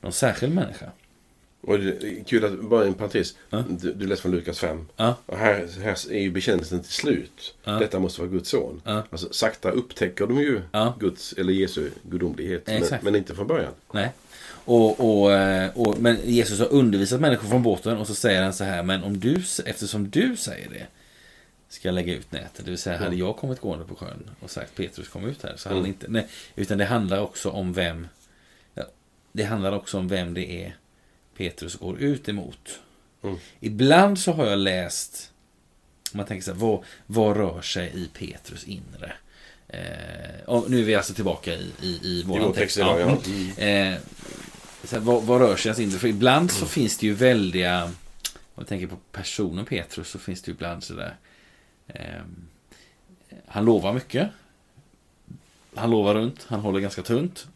någon 0.00 0.12
särskild 0.12 0.54
människa. 0.54 0.86
Och 1.60 1.78
det 1.78 2.24
kul 2.26 2.44
att, 2.44 2.60
bara 2.60 2.84
en 2.84 2.94
parentes. 2.94 3.34
Ja. 3.50 3.64
Du, 3.68 3.92
du 3.92 4.06
läser 4.06 4.22
från 4.22 4.32
Lukas 4.32 4.58
5. 4.58 4.86
Ja, 4.96 5.16
Och 5.26 5.38
här, 5.38 5.68
här 5.82 6.12
är 6.12 6.20
ju 6.20 6.30
bekännelsen 6.30 6.80
till 6.82 6.92
slut. 6.92 7.54
Ja. 7.64 7.72
Detta 7.72 7.98
måste 7.98 8.20
vara 8.20 8.30
Guds 8.30 8.50
son. 8.50 8.82
Alltså, 8.84 9.32
sakta 9.32 9.70
upptäcker 9.70 10.26
de 10.26 10.38
ju. 10.40 10.60
Guds, 10.98 11.32
eller 11.32 11.52
Jesu 11.52 11.90
gudomlighet. 12.02 12.66
Men, 12.66 12.82
men 13.02 13.16
inte 13.16 13.34
från 13.34 13.46
början. 13.46 13.72
nej. 13.92 14.10
Och, 14.68 15.20
och, 15.22 15.32
eh, 15.32 15.70
och, 15.74 15.98
men 16.00 16.16
Jesus 16.24 16.58
har 16.58 16.72
undervisat 16.72 17.20
människor 17.20 17.48
från 17.48 17.62
båten 17.62 17.96
och 17.98 18.06
så 18.06 18.14
säger 18.14 18.42
han 18.42 18.54
så 18.54 18.64
här, 18.64 18.82
men 18.82 19.02
om 19.04 19.20
du, 19.20 19.42
eftersom 19.66 20.10
du 20.10 20.36
säger 20.36 20.68
det 20.70 20.86
ska 21.68 21.88
jag 21.88 21.94
lägga 21.94 22.14
ut 22.14 22.32
nätet. 22.32 22.64
Det 22.64 22.70
vill 22.70 22.78
säga, 22.78 22.98
hade 22.98 23.16
jag 23.16 23.36
kommit 23.36 23.60
gående 23.60 23.84
på 23.84 23.94
sjön 23.94 24.30
och 24.40 24.50
sagt 24.50 24.74
Petrus 24.76 25.08
kom 25.08 25.24
ut 25.24 25.42
här 25.42 25.54
så 25.56 25.68
hade 25.68 25.78
Mm. 25.80 25.84
han 25.84 25.88
inte, 25.88 26.06
nej, 26.08 26.26
utan 26.56 26.78
det 26.78 26.84
handlar 26.84 27.20
också 27.20 27.50
om 27.50 27.72
vem 27.72 28.06
det 29.36 29.44
handlar 29.44 29.72
också 29.72 29.98
om 29.98 30.08
vem 30.08 30.34
det 30.34 30.64
är 30.64 30.76
Petrus 31.36 31.74
går 31.74 31.98
ut 31.98 32.28
emot. 32.28 32.80
Mm. 33.22 33.36
Ibland 33.60 34.18
så 34.18 34.32
har 34.32 34.46
jag 34.46 34.58
läst, 34.58 35.32
man 36.12 36.26
tänker 36.26 36.44
så 36.44 36.52
här, 36.52 36.58
vad, 36.58 36.84
vad 37.06 37.36
rör 37.36 37.62
sig 37.62 37.92
i 37.94 38.08
Petrus 38.12 38.64
inre? 38.64 39.12
Eh, 39.68 40.64
nu 40.68 40.80
är 40.80 40.84
vi 40.84 40.94
alltså 40.94 41.14
tillbaka 41.14 41.54
i, 41.54 41.72
i, 41.82 41.86
i 42.02 42.20
I 42.20 42.22
vår 42.26 42.52
text 42.52 42.76
idag, 42.78 43.00
ja. 43.00 43.18
Mm. 43.26 43.92
Eh, 43.92 43.98
här, 44.90 44.98
vad, 44.98 45.22
vad 45.22 45.40
rör 45.40 45.56
sig 45.56 45.68
hans 45.68 45.78
inre? 45.78 45.98
För 45.98 46.08
ibland 46.08 46.50
så 46.50 46.66
finns 46.66 46.98
det 46.98 47.06
ju 47.06 47.14
väldiga... 47.14 47.84
Om 47.84 47.92
man 48.54 48.64
tänker 48.64 48.86
på 48.86 48.96
personen 49.12 49.64
Petrus 49.64 50.08
så 50.08 50.18
finns 50.18 50.42
det 50.42 50.50
ju 50.50 50.54
ibland 50.54 50.84
sådär... 50.84 51.16
Eh, 51.86 52.22
han 53.46 53.64
lovar 53.64 53.92
mycket. 53.92 54.28
Han 55.74 55.90
lovar 55.90 56.14
runt. 56.14 56.46
Han 56.48 56.60
håller 56.60 56.80
ganska 56.80 57.02
tunt. 57.02 57.46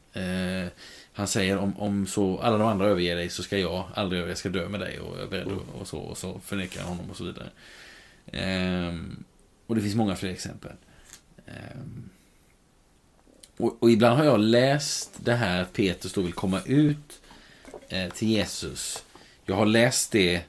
Han 1.20 1.28
säger 1.28 1.58
om, 1.58 1.76
om 1.76 2.06
så 2.06 2.38
alla 2.38 2.58
de 2.58 2.66
andra 2.66 2.86
överger 2.86 3.16
dig 3.16 3.28
så 3.28 3.42
ska 3.42 3.58
jag 3.58 3.84
aldrig 3.94 4.18
överge, 4.18 4.30
jag 4.30 4.38
ska 4.38 4.48
dö 4.48 4.68
med 4.68 4.80
dig 4.80 5.00
och 5.00 5.16
jag 5.16 5.24
är 5.24 5.30
beredd 5.30 5.46
och, 5.46 5.80
och 5.80 5.88
så 5.88 5.98
och 5.98 6.18
så 6.18 6.40
förnekar 6.44 6.80
han 6.80 6.88
honom 6.88 7.10
och 7.10 7.16
så 7.16 7.24
vidare. 7.24 7.50
Ehm, 8.32 9.24
och 9.66 9.74
det 9.74 9.82
finns 9.82 9.94
många 9.94 10.16
fler 10.16 10.30
exempel. 10.30 10.72
Ehm, 11.46 12.10
och, 13.56 13.82
och 13.82 13.90
ibland 13.90 14.18
har 14.18 14.24
jag 14.24 14.40
läst 14.40 15.10
det 15.24 15.34
här 15.34 15.62
att 15.62 15.72
Petrus 15.72 16.12
då 16.12 16.20
vill 16.20 16.32
komma 16.32 16.60
ut 16.64 17.20
eh, 17.88 18.12
till 18.12 18.28
Jesus. 18.28 19.04
Jag 19.44 19.56
har 19.56 19.66
läst 19.66 20.12
det, 20.12 20.42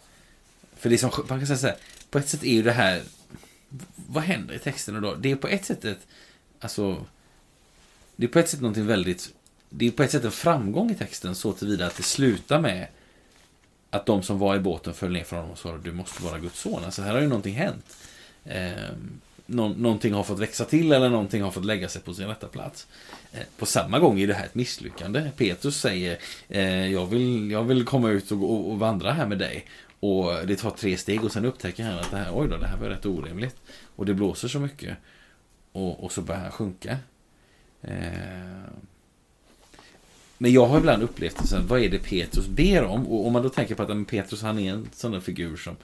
för 0.75 0.89
det 0.89 0.97
som, 0.97 1.11
man 1.29 1.39
kan 1.39 1.47
säga 1.47 1.57
så 1.57 1.67
här, 1.67 1.77
på 2.09 2.19
ett 2.19 2.29
sätt 2.29 2.43
är 2.43 2.53
ju 2.53 2.63
det 2.63 2.71
här, 2.71 3.01
vad 3.95 4.23
händer 4.23 4.55
i 4.55 4.59
texten 4.59 5.01
då? 5.01 5.15
Det 5.15 5.31
är 5.31 5.35
på 5.35 5.47
ett 5.47 5.65
sätt 5.65 5.85
ett, 5.85 6.07
alltså, 6.59 7.05
det 8.15 8.25
är 8.25 8.29
på 8.29 8.39
ett 8.39 8.49
sätt 8.49 8.61
någonting 8.61 8.85
väldigt, 8.85 9.33
det 9.73 9.87
är 9.87 9.91
på 9.91 10.03
ett 10.03 10.11
sätt 10.11 10.23
en 10.23 10.31
framgång 10.31 10.91
i 10.91 10.95
texten 10.95 11.35
så 11.35 11.53
tillvida 11.53 11.87
att 11.87 11.97
det 11.97 12.03
slutar 12.03 12.59
med 12.61 12.87
att 13.89 14.05
de 14.05 14.23
som 14.23 14.39
var 14.39 14.55
i 14.55 14.59
båten 14.59 14.93
föll 14.93 15.11
ner 15.11 15.23
från 15.23 15.39
honom 15.39 15.51
och 15.51 15.57
sa 15.57 15.77
du 15.77 15.91
måste 15.91 16.23
vara 16.23 16.39
Guds 16.39 16.59
son. 16.59 16.83
Alltså 16.85 17.01
här 17.01 17.13
har 17.13 17.21
ju 17.21 17.27
någonting 17.27 17.55
hänt. 17.55 17.97
Eh, 18.45 18.71
nå 19.45 19.69
någonting 19.69 20.13
har 20.13 20.23
fått 20.23 20.39
växa 20.39 20.65
till 20.65 20.91
eller 20.91 21.09
någonting 21.09 21.41
har 21.41 21.51
fått 21.51 21.65
lägga 21.65 21.89
sig 21.89 22.01
på 22.01 22.13
sin 22.13 22.27
rätta 22.27 22.47
plats. 22.47 22.87
Eh, 23.31 23.43
på 23.57 23.65
samma 23.65 23.99
gång 23.99 24.19
är 24.19 24.27
det 24.27 24.33
här 24.33 24.45
ett 24.45 24.55
misslyckande. 24.55 25.31
Petrus 25.37 25.79
säger 25.79 26.17
eh, 26.49 26.91
jag, 26.91 27.05
vill, 27.05 27.51
jag 27.51 27.63
vill 27.63 27.85
komma 27.85 28.09
ut 28.09 28.31
och, 28.31 28.43
och, 28.43 28.71
och, 28.71 28.79
vandra 28.79 29.11
här 29.11 29.27
med 29.27 29.37
dig. 29.37 29.65
Och 29.99 30.47
det 30.47 30.55
tar 30.55 30.71
tre 30.71 30.97
steg 30.97 31.23
och 31.23 31.31
sen 31.31 31.45
upptäcker 31.45 31.83
han 31.83 31.99
att 31.99 32.11
det 32.11 32.17
här, 32.17 32.31
oj 32.33 32.47
då, 32.49 32.57
det 32.57 32.67
här 32.67 32.77
var 32.77 32.87
rätt 32.87 33.05
orimligt. 33.05 33.55
Och 33.95 34.05
det 34.05 34.13
blåser 34.13 34.47
så 34.47 34.59
mycket. 34.59 34.97
Och, 35.71 36.03
och 36.03 36.11
så 36.11 36.21
börjar 36.21 36.41
han 36.41 36.51
sjunka. 36.51 36.97
Eh, 37.81 38.71
men 40.41 40.53
jag 40.53 40.65
har 40.65 40.77
ibland 40.77 41.03
upplevt 41.03 41.37
det 41.41 41.47
sen, 41.47 41.67
vad 41.67 41.79
är 41.79 41.89
det 41.89 41.99
Petrus 41.99 42.47
ber 42.47 42.83
om? 42.83 43.07
Och 43.07 43.27
om 43.27 43.33
man 43.33 43.43
då 43.43 43.49
tänker 43.49 43.75
på 43.75 43.83
att 43.83 44.07
Petrus 44.07 44.41
han 44.41 44.59
är 44.59 44.71
en 44.71 44.89
sån 44.93 45.11
där 45.11 45.19
figur 45.19 45.57
som 45.57 45.75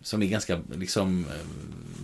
som 0.00 0.22
är 0.22 0.26
ganska 0.26 0.60
liksom 0.74 1.24
eh, 1.30 1.46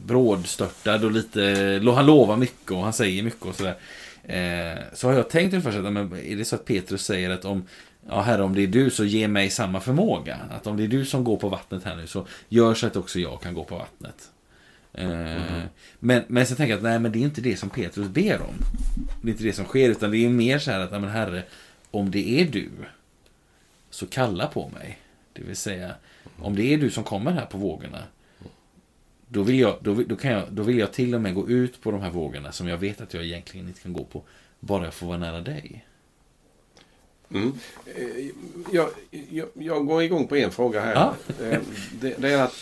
brådstörtad 0.07 1.05
och 1.05 1.11
lite, 1.11 1.81
han 1.95 2.07
lovar 2.07 2.37
mycket 2.37 2.71
och 2.71 2.83
han 2.83 2.93
säger 2.93 3.23
mycket 3.23 3.47
och 3.47 3.55
sådär. 3.55 3.77
Eh, 4.25 4.79
så 4.95 5.09
har 5.09 5.15
jag 5.15 5.31
tänkt 5.31 5.53
ungefär 5.53 5.73
så 5.73 5.87
att, 5.87 5.93
men 5.93 6.13
är 6.13 6.37
det 6.37 6.45
så 6.45 6.55
att 6.55 6.65
Petrus 6.65 7.05
säger 7.05 7.31
att 7.31 7.45
om 7.45 7.67
Ja, 8.09 8.21
herre, 8.21 8.43
om 8.43 8.55
det 8.55 8.63
är 8.63 8.67
du 8.67 8.91
så 8.91 9.05
ge 9.05 9.29
mig 9.29 9.51
samma 9.51 9.81
förmåga. 9.81 10.39
Att 10.51 10.67
om 10.67 10.77
det 10.77 10.85
är 10.85 10.89
du 10.89 11.05
som 11.05 11.25
går 11.25 11.37
på 11.37 11.49
vattnet 11.49 11.85
här 11.85 11.97
nu 11.97 12.07
så 12.07 12.27
gör 12.49 12.75
så 12.75 12.87
att 12.87 12.97
också 12.97 13.19
jag 13.19 13.41
kan 13.41 13.55
gå 13.55 13.65
på 13.65 13.79
vattnet. 13.79 14.31
Mm. 14.95 15.63
Men, 15.99 16.23
men 16.29 16.47
så 16.47 16.55
tänker 16.55 16.71
jag 16.71 16.77
att 16.77 16.83
nej, 16.83 16.99
men 16.99 17.13
det 17.13 17.19
är 17.19 17.23
inte 17.23 17.41
det 17.41 17.57
som 17.57 17.71
Petrus 17.71 18.09
ber 18.09 18.41
om. 18.41 18.55
Det 19.23 19.29
är 19.29 19.33
inte 19.33 19.45
det 19.45 19.53
som 19.53 19.65
sker, 19.65 19.89
utan 19.89 20.11
det 20.11 20.19
är 20.19 20.29
mer 20.29 20.59
så 20.59 20.71
här 20.71 20.81
att, 20.81 20.91
men 20.91 21.09
herre, 21.09 21.43
om 21.91 22.11
det 22.11 22.41
är 22.41 22.45
du, 22.45 22.69
så 23.91 24.07
kalla 24.07 24.47
på 24.47 24.69
mig. 24.69 24.99
Det 25.33 25.43
vill 25.43 25.57
säga, 25.57 25.95
om 26.39 26.57
det 26.57 26.75
är 26.75 26.79
du 26.79 26.91
som 26.91 27.05
kommer 27.05 27.33
här 27.33 27.47
på 27.47 27.59
vågorna, 27.59 28.03
då 29.29 29.43
vill, 29.43 29.59
jag, 29.59 29.79
då, 29.81 29.95
då, 29.95 30.17
kan 30.17 30.31
jag, 30.31 30.53
då 30.53 30.63
vill 30.63 30.79
jag 30.79 30.93
till 30.93 31.15
och 31.15 31.21
med 31.21 31.35
gå 31.35 31.49
ut 31.49 31.83
på 31.83 31.91
de 31.91 32.01
här 32.01 32.11
vågorna 32.11 32.53
som 32.53 32.69
jag 32.69 32.79
vet 32.79 33.01
att 33.01 33.15
jag 33.15 33.25
egentligen 33.25 33.69
inte 33.69 33.81
kan 33.81 33.93
gå 33.93 34.05
på, 34.05 34.23
bara 34.61 34.85
jag 34.85 34.95
får 34.95 35.07
vara 35.07 35.19
nära 35.19 35.41
dig. 35.41 35.85
Mm. 37.35 37.53
Eh, 37.87 38.31
jag, 38.73 38.89
jag, 39.31 39.49
jag, 39.55 39.87
går 39.87 40.03
igång 40.03 40.27
på 40.27 40.37
en 40.37 40.51
fråga 40.51 40.81
här. 40.81 40.95
Ja. 40.95 41.15
Eh, 41.45 41.61
det, 42.01 42.15
det, 42.19 42.33
är 42.33 42.43
att 42.43 42.55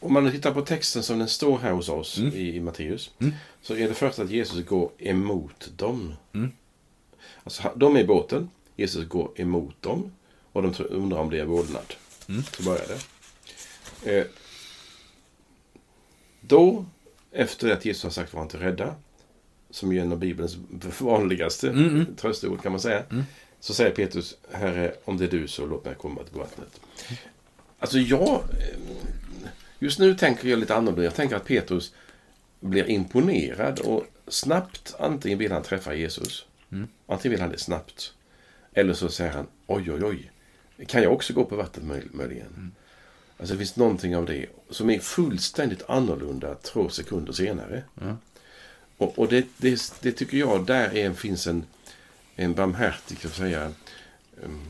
om 0.00 0.12
man 0.12 0.30
tittar 0.30 0.54
på 0.54 0.62
texten 0.62 1.02
som 1.02 1.18
den 1.18 1.28
står 1.28 1.58
här 1.58 1.72
hos 1.72 1.88
oss 1.88 2.18
mm. 2.18 2.34
i, 2.34 2.56
i 2.56 2.60
Matteus. 2.60 3.10
Mm. 3.18 3.34
Så 3.62 3.74
är 3.74 3.88
det 3.88 3.94
först 3.94 4.18
att 4.18 4.30
Jesus 4.30 4.66
går 4.66 4.90
emot 4.98 5.70
dem. 5.76 6.14
Mm. 6.34 6.52
Alltså, 7.44 7.72
de 7.76 7.96
är 7.96 8.00
i 8.00 8.04
båten. 8.04 8.50
Jesus 8.76 9.08
går 9.08 9.30
emot 9.40 9.82
dem. 9.82 10.12
Och 10.52 10.62
de 10.62 10.84
undrar 10.84 11.18
om 11.18 11.30
det 11.30 11.40
är 11.40 11.44
vårdnad. 11.44 11.94
Mm. 12.28 12.42
Så 12.42 12.62
börjar 12.62 12.84
det. 12.88 14.18
Eh, 14.18 14.26
då, 16.40 16.84
efter 17.32 17.72
att 17.72 17.84
Jesus 17.84 18.02
har 18.02 18.10
sagt 18.10 18.34
var 18.34 18.42
inte 18.42 18.58
rädda. 18.58 18.94
Som 19.70 19.92
är 19.92 20.00
en 20.00 20.12
av 20.12 20.18
Bibelns 20.18 20.56
vanligaste 20.98 21.68
mm, 21.68 21.88
mm. 21.88 22.16
trösteord 22.16 22.62
kan 22.62 22.72
man 22.72 22.80
säga. 22.80 23.02
Mm. 23.10 23.24
Så 23.60 23.74
säger 23.74 23.90
Petrus, 23.90 24.36
Herre, 24.52 24.94
om 25.04 25.16
det 25.16 25.24
är 25.24 25.30
du 25.30 25.48
så 25.48 25.66
låt 25.66 25.84
mig 25.84 25.94
komma 25.94 26.22
till 26.22 26.38
vattnet. 26.38 26.80
Alltså 27.78 27.98
jag... 27.98 28.42
Just 29.78 29.98
nu 29.98 30.14
tänker 30.14 30.48
jag 30.48 30.58
lite 30.58 30.74
annorlunda. 30.74 31.04
Jag 31.04 31.14
tänker 31.14 31.36
att 31.36 31.44
Petrus 31.44 31.94
blir 32.60 32.90
imponerad 32.90 33.80
och 33.80 34.06
snabbt 34.28 34.94
antingen 34.98 35.38
vill 35.38 35.52
han 35.52 35.62
träffa 35.62 35.94
Jesus. 35.94 36.46
Mm. 36.72 36.88
Antingen 37.06 37.30
vill 37.30 37.40
han 37.40 37.50
det 37.50 37.58
snabbt. 37.58 38.12
Eller 38.72 38.94
så 38.94 39.08
säger 39.08 39.30
han, 39.30 39.46
oj, 39.66 39.92
oj, 39.92 40.04
oj. 40.04 40.30
Kan 40.86 41.02
jag 41.02 41.12
också 41.12 41.32
gå 41.32 41.44
på 41.44 41.56
vattnet 41.56 42.12
möjligen? 42.12 42.46
Mm. 42.46 42.72
Alltså 43.38 43.54
det 43.54 43.58
finns 43.58 43.76
någonting 43.76 44.16
av 44.16 44.26
det 44.26 44.46
som 44.70 44.90
är 44.90 44.98
fullständigt 44.98 45.82
annorlunda 45.88 46.54
två 46.54 46.88
sekunder 46.88 47.32
senare. 47.32 47.82
Mm. 48.00 48.16
Och, 48.96 49.18
och 49.18 49.28
det, 49.28 49.46
det, 49.56 49.92
det, 50.00 50.12
tycker 50.12 50.38
jag, 50.38 50.66
där 50.66 50.96
är, 50.96 51.12
finns 51.12 51.46
en, 51.46 51.64
en 52.36 52.54
barmhärtig, 52.54 53.18
kan 53.18 53.30
säga, 53.30 53.72
um, 54.42 54.60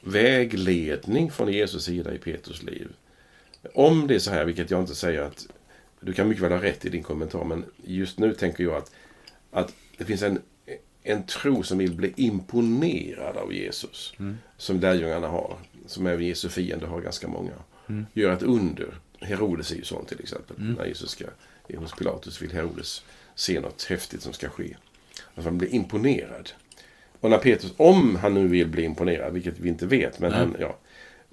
vägledning 0.00 1.30
från 1.30 1.52
Jesus 1.52 1.84
sida 1.84 2.14
i 2.14 2.18
Petrus 2.18 2.62
liv. 2.62 2.88
Om 3.74 4.06
det 4.06 4.14
är 4.14 4.18
så 4.18 4.30
här, 4.30 4.44
vilket 4.44 4.70
jag 4.70 4.80
inte 4.80 4.94
säger 4.94 5.22
att 5.22 5.46
du 6.00 6.12
kan 6.12 6.28
mycket 6.28 6.44
väl 6.44 6.52
ha 6.52 6.62
rätt 6.62 6.84
i 6.84 6.88
din 6.88 7.02
kommentar, 7.02 7.44
men 7.44 7.64
just 7.84 8.18
nu 8.18 8.34
tänker 8.34 8.64
jag 8.64 8.76
att, 8.76 8.90
att 9.50 9.74
det 9.98 10.04
finns 10.04 10.22
en, 10.22 10.40
en 11.02 11.26
tro 11.26 11.62
som 11.62 11.78
vill 11.78 11.94
bli 11.94 12.12
imponerad 12.16 13.36
av 13.36 13.52
Jesus. 13.52 14.14
Mm. 14.18 14.38
Som 14.56 14.80
lärjungarna 14.80 15.28
har. 15.28 15.56
Som 15.86 16.06
även 16.06 16.26
Jesu 16.26 16.48
fiende 16.48 16.86
har 16.86 17.00
ganska 17.00 17.28
många. 17.28 17.52
Mm. 17.88 18.06
Gör 18.12 18.32
ett 18.32 18.42
under. 18.42 18.94
Herodes 19.20 19.72
är 19.72 19.76
ju 19.76 19.84
sån 19.84 20.06
till 20.06 20.20
exempel. 20.20 20.56
Mm. 20.56 20.72
När 20.72 20.86
Jesus 20.86 21.10
ska, 21.10 21.24
är 21.68 21.76
hos 21.76 21.94
Pilatus 21.94 22.42
vill 22.42 22.52
Herodes 22.52 23.04
se 23.34 23.60
något 23.60 23.84
häftigt 23.84 24.22
som 24.22 24.32
ska 24.32 24.48
ske. 24.48 24.76
Alltså 25.34 25.48
han 25.48 25.58
blir 25.58 25.74
imponerad. 25.74 26.50
Och 27.20 27.30
när 27.30 27.38
Petrus, 27.38 27.72
om 27.76 28.16
han 28.16 28.34
nu 28.34 28.48
vill 28.48 28.68
bli 28.68 28.82
imponerad, 28.82 29.32
vilket 29.32 29.58
vi 29.58 29.68
inte 29.68 29.86
vet, 29.86 30.20
men 30.20 30.32
han, 30.32 30.56
ja, 30.60 30.78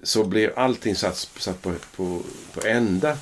så 0.02 0.24
blir 0.24 0.58
allting 0.58 0.94
satt, 0.94 1.16
satt 1.16 1.62
på, 1.62 1.72
på, 1.96 2.22
på 2.54 2.66
ända 2.66 3.18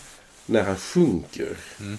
när 0.46 0.62
han 0.62 0.76
sjunker. 0.76 1.56
Mm. 1.80 1.98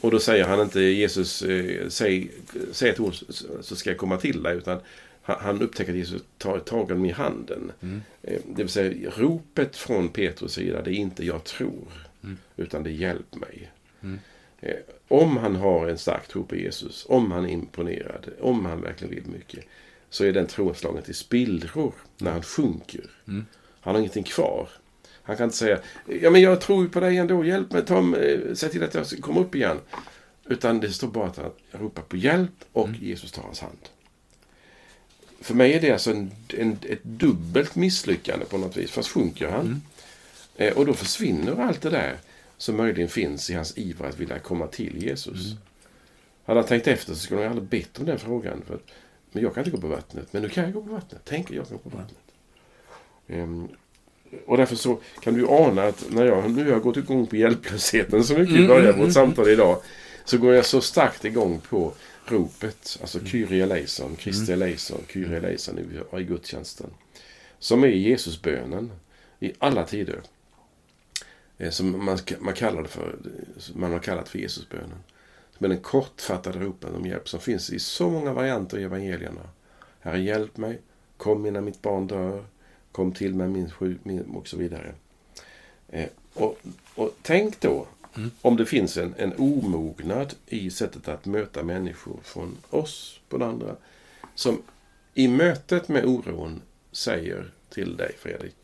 Och 0.00 0.10
då 0.10 0.20
säger 0.20 0.44
han 0.44 0.60
inte 0.60 0.80
Jesus, 0.80 1.42
eh, 1.42 1.88
säg, 1.88 2.30
säg 2.72 2.88
ett 2.88 3.00
ord 3.00 3.14
så 3.60 3.76
ska 3.76 3.90
jag 3.90 3.98
komma 3.98 4.16
till 4.16 4.42
dig. 4.42 4.56
Utan 4.56 4.80
han, 5.22 5.36
han 5.40 5.62
upptäcker 5.62 5.92
att 5.92 5.98
Jesus 5.98 6.22
tar 6.38 6.58
tag 6.58 6.90
om 6.90 7.04
i 7.04 7.12
handen. 7.12 7.72
Mm. 7.80 8.02
Eh, 8.22 8.40
det 8.46 8.62
vill 8.62 8.72
säga 8.72 9.10
ropet 9.16 9.76
från 9.76 10.08
Petrus 10.08 10.52
sida, 10.52 10.82
det 10.82 10.90
är 10.90 10.94
inte 10.94 11.26
jag 11.26 11.44
tror. 11.44 11.88
Mm. 12.24 12.38
Utan 12.56 12.82
det 12.82 12.90
är 12.90 12.94
hjälp 12.94 13.34
mig. 13.34 13.70
Mm. 14.02 14.18
Eh, 14.60 14.76
om 15.08 15.36
han 15.36 15.56
har 15.56 15.88
en 15.88 15.98
stark 15.98 16.28
tro 16.28 16.44
på 16.44 16.56
Jesus, 16.56 17.06
om 17.08 17.32
han 17.32 17.44
är 17.44 17.48
imponerad, 17.48 18.30
om 18.40 18.64
han 18.64 18.80
verkligen 18.80 19.14
vill 19.14 19.26
mycket. 19.26 19.64
Så 20.10 20.24
är 20.24 20.32
den 20.32 20.46
tron 20.46 20.74
slagen 20.74 21.02
till 21.02 21.14
spillror 21.14 21.94
när 22.18 22.30
han 22.30 22.42
sjunker. 22.42 23.10
Mm. 23.80 23.84
Han 23.84 23.94
har 23.94 24.00
ingenting 24.00 24.24
kvar. 24.24 24.68
Han 25.22 25.36
kan 25.36 25.44
inte 25.44 25.56
säga, 25.56 25.78
ja 26.22 26.30
men 26.30 26.40
jag 26.40 26.60
tror 26.60 26.88
på 26.88 27.00
dig 27.00 27.16
ändå, 27.16 27.44
hjälp 27.44 27.72
mig, 27.72 27.84
Tom, 27.84 28.14
eh, 28.14 28.38
säg 28.54 28.70
till 28.70 28.82
att 28.82 28.94
jag 28.94 29.06
kommer 29.20 29.40
upp 29.40 29.54
igen. 29.54 29.78
Utan 30.44 30.80
det 30.80 30.90
står 30.90 31.08
bara 31.08 31.26
att 31.26 31.36
han 31.36 31.50
ropar 31.70 32.02
på 32.02 32.16
hjälp 32.16 32.64
och 32.72 32.88
mm. 32.88 33.00
Jesus 33.00 33.32
tar 33.32 33.42
hans 33.42 33.60
hand. 33.60 33.78
För 35.40 35.54
mig 35.54 35.72
är 35.72 35.80
det 35.80 35.90
alltså 35.90 36.10
en, 36.10 36.30
en, 36.48 36.78
ett 36.88 37.04
dubbelt 37.04 37.74
misslyckande 37.74 38.44
på 38.44 38.58
något 38.58 38.76
vis. 38.76 38.90
Först 38.90 39.10
sjunker 39.10 39.48
han. 39.48 39.60
Mm. 39.60 39.80
Eh, 40.56 40.78
och 40.78 40.86
då 40.86 40.94
försvinner 40.94 41.56
allt 41.56 41.80
det 41.80 41.90
där 41.90 42.16
som 42.56 42.76
möjligen 42.76 43.08
finns 43.08 43.50
i 43.50 43.54
hans 43.54 43.78
iver 43.78 44.08
att 44.08 44.18
vilja 44.18 44.38
komma 44.38 44.66
till 44.66 45.02
Jesus. 45.02 45.46
Mm. 45.46 45.58
Hade 46.44 46.60
han 46.60 46.68
tänkt 46.68 46.86
efter 46.86 47.14
så 47.14 47.18
skulle 47.18 47.40
han 47.40 47.50
aldrig 47.50 47.68
bett 47.68 47.98
om 47.98 48.06
den 48.06 48.18
frågan. 48.18 48.62
För, 48.66 48.78
men 49.32 49.42
jag 49.42 49.54
kan 49.54 49.60
inte 49.64 49.76
gå 49.76 49.80
på 49.80 49.86
vattnet. 49.86 50.32
Men 50.32 50.42
nu 50.42 50.48
kan 50.48 50.64
jag 50.64 50.72
gå 50.72 50.82
på 50.82 50.92
vattnet. 50.92 51.20
Tänk 51.24 51.50
jag 51.50 51.68
kan 51.68 51.76
gå 51.76 51.90
på 51.90 51.96
vattnet. 51.96 52.29
Um, 53.32 53.68
och 54.46 54.56
därför 54.56 54.76
så 54.76 54.98
kan 55.20 55.34
du 55.34 55.48
ana 55.48 55.82
att 55.82 56.06
när 56.10 56.26
jag 56.26 56.50
nu 56.50 56.72
har 56.72 56.80
gått 56.80 56.96
igång 56.96 57.26
på 57.26 57.36
hjälplösheten 57.36 58.24
så 58.24 58.38
mycket 58.38 58.54
i 58.54 58.58
mm, 58.58 58.68
början 58.68 58.86
av 58.86 58.94
mm, 58.94 58.98
vårt 58.98 59.16
mm, 59.16 59.26
samtal 59.26 59.48
idag. 59.48 59.82
Så 60.24 60.38
går 60.38 60.54
jag 60.54 60.66
så 60.66 60.80
starkt 60.80 61.24
igång 61.24 61.60
på 61.60 61.92
ropet. 62.26 62.98
Alltså 63.00 63.18
mm. 63.18 63.30
Kyrie 63.30 63.62
eleison, 63.62 64.16
Kristi 64.16 64.52
mm. 64.52 64.62
eleison, 64.62 65.00
Kyrie 65.08 65.36
eleison 65.36 65.78
i, 65.78 66.20
i 66.20 66.24
gudstjänsten. 66.24 66.90
Som 67.58 67.84
är 67.84 67.88
Jesusbönen 67.88 68.92
i 69.40 69.52
alla 69.58 69.84
tider. 69.86 70.20
Eh, 71.58 71.70
som 71.70 72.04
man, 72.04 72.18
man 72.38 72.54
kallar 72.54 72.82
det 72.82 72.88
för, 72.88 73.16
man 73.74 73.92
har 73.92 73.98
kallat 73.98 74.28
för 74.28 74.38
Jesusbönen. 74.38 74.98
Men 75.58 75.70
den 75.70 75.80
kortfattade 75.80 76.58
ropen 76.58 76.94
om 76.94 77.06
hjälp 77.06 77.28
som 77.28 77.40
finns 77.40 77.70
i 77.70 77.78
så 77.78 78.10
många 78.10 78.32
varianter 78.32 78.78
i 78.78 78.82
evangelierna. 78.82 79.48
Herre 80.00 80.20
hjälp 80.20 80.56
mig, 80.56 80.78
kom 81.16 81.46
innan 81.46 81.64
mitt 81.64 81.82
barn 81.82 82.06
dör, 82.06 82.44
kom 82.92 83.12
till 83.12 83.34
mig 83.34 83.48
min 83.48 83.70
sju, 83.70 83.98
och 84.34 84.48
så 84.48 84.56
vidare. 84.56 84.94
Eh, 85.88 86.08
och, 86.34 86.58
och, 86.94 87.14
tänk 87.22 87.60
då 87.60 87.86
mm. 88.16 88.30
om 88.42 88.56
det 88.56 88.66
finns 88.66 88.96
en, 88.96 89.14
en 89.18 89.32
omognad 89.38 90.34
i 90.46 90.70
sättet 90.70 91.08
att 91.08 91.26
möta 91.26 91.62
människor 91.62 92.20
från 92.22 92.56
oss 92.70 93.20
på 93.28 93.38
den 93.38 93.48
andra. 93.48 93.76
Som 94.34 94.62
i 95.14 95.28
mötet 95.28 95.88
med 95.88 96.04
oron 96.04 96.62
säger 96.92 97.50
till 97.68 97.96
dig 97.96 98.16
Fredrik, 98.18 98.56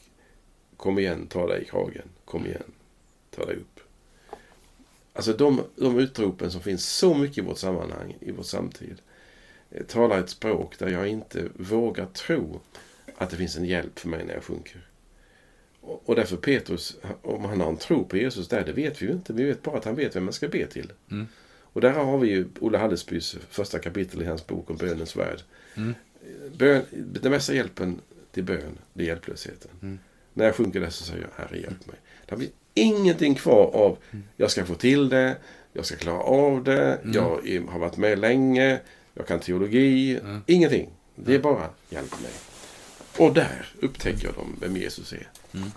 kom 0.77 0.99
igen, 0.99 1.27
ta 1.27 1.47
dig 1.47 1.63
i 1.63 1.65
kragen, 1.65 2.09
kom 2.25 2.47
igen, 2.47 2.73
ta 3.31 3.45
dig 3.45 3.57
upp. 3.57 3.81
Alltså 5.13 5.33
de, 5.33 5.63
de 5.77 5.99
utropen 5.99 6.51
som 6.51 6.61
finns 6.61 6.87
så 6.87 7.15
mycket 7.15 7.39
i 7.39 7.41
vårt 7.41 7.59
sammanhang, 7.59 8.17
i 8.21 8.31
vår 8.31 8.43
samtid, 8.43 8.97
eh, 9.71 9.87
talar 9.87 10.19
ett 10.19 10.31
språk 10.31 10.79
där 10.79 10.89
jag 10.89 11.09
inte 11.09 11.49
vågar 11.55 12.07
tro 12.07 12.61
att 13.17 13.31
det 13.31 13.37
finns 13.37 13.57
en 13.57 13.65
hjälp 13.65 13.99
för 13.99 14.09
mig 14.09 14.25
när 14.25 14.35
jag 14.35 14.45
sjunker. 14.45 14.87
Och 15.81 16.15
därför 16.15 16.37
Petrus, 16.37 16.97
om 17.23 17.45
han 17.45 17.61
har 17.61 17.69
en 17.69 17.77
tro 17.77 18.05
på 18.05 18.17
Jesus 18.17 18.49
där, 18.49 18.65
det 18.65 18.73
vet 18.73 19.03
vi 19.03 19.07
ju 19.07 19.13
inte. 19.13 19.33
Vi 19.33 19.45
vet 19.45 19.63
bara 19.63 19.79
att 19.79 19.85
han 19.85 19.95
vet 19.95 20.17
vem 20.17 20.25
man 20.25 20.33
ska 20.33 20.49
be 20.49 20.67
till. 20.67 20.93
Mm. 21.11 21.27
Och 21.59 21.81
där 21.81 21.93
har 21.93 22.19
vi 22.19 22.29
ju 22.29 22.47
Olle 22.61 22.79
Hallesbys 22.79 23.37
första 23.51 23.79
kapitel 23.79 24.23
i 24.23 24.25
hans 24.25 24.47
bok 24.47 24.71
om 24.71 24.77
bönens 24.77 25.17
värld. 25.17 25.43
Mm. 25.75 25.95
Bön, 26.57 26.83
den 26.91 27.33
mesta 27.33 27.55
hjälpen 27.55 28.01
till 28.33 28.45
bön, 28.45 28.79
det 28.93 29.03
är 29.03 29.07
hjälplösheten. 29.07 29.71
Mm. 29.83 29.99
När 30.35 30.45
jag 30.45 30.55
sjunker 30.55 30.81
där 30.81 30.91
så 30.91 31.05
säger 31.05 31.23
jag 31.23 31.45
Herre 31.45 31.61
hjälp 31.61 31.87
mig. 31.87 31.97
Det 32.27 32.37
blir 32.37 32.49
ingenting 32.75 33.35
kvar 33.35 33.71
av 33.75 33.99
jag 34.37 34.51
ska 34.51 34.65
få 34.65 34.75
till 34.75 35.09
det, 35.09 35.37
jag 35.73 35.85
ska 35.85 35.97
klara 35.97 36.21
av 36.21 36.65
det, 36.65 36.99
jag 37.05 37.49
är, 37.49 37.61
har 37.61 37.79
varit 37.79 37.97
med 37.97 38.19
länge, 38.19 38.81
jag 39.15 39.27
kan 39.27 39.41
teologi. 39.41 40.21
Ingenting. 40.47 40.91
Det 41.15 41.35
är 41.35 41.39
bara 41.39 41.71
hjälp 41.91 42.21
mig. 42.23 42.33
Och 43.19 43.35
där 43.35 43.67
upptäcker 43.81 44.33
de 44.37 44.57
vem 44.61 44.77
Jesus 44.77 45.13
är. 45.13 45.29
Mm. 45.55 45.71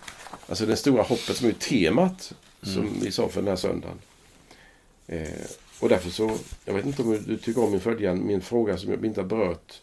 Alltså 0.47 0.65
det 0.65 0.75
stora 0.75 1.03
hoppet 1.03 1.37
som 1.37 1.47
är 1.47 1.53
temat 1.53 2.33
som 2.61 2.99
vi 3.01 3.11
sa 3.11 3.29
för 3.29 3.41
den 3.41 3.49
här 3.49 3.55
söndagen. 3.55 3.99
Eh, 5.07 5.45
och 5.79 5.89
därför 5.89 6.09
så, 6.09 6.37
jag 6.65 6.73
vet 6.73 6.85
inte 6.85 7.01
om 7.01 7.23
du 7.25 7.37
tycker 7.37 7.63
om 7.63 7.71
min 7.71 7.79
följande, 7.79 8.23
min 8.23 8.41
fråga 8.41 8.77
som 8.77 8.91
jag 8.91 9.05
inte 9.05 9.21
har 9.21 9.27
berört. 9.27 9.81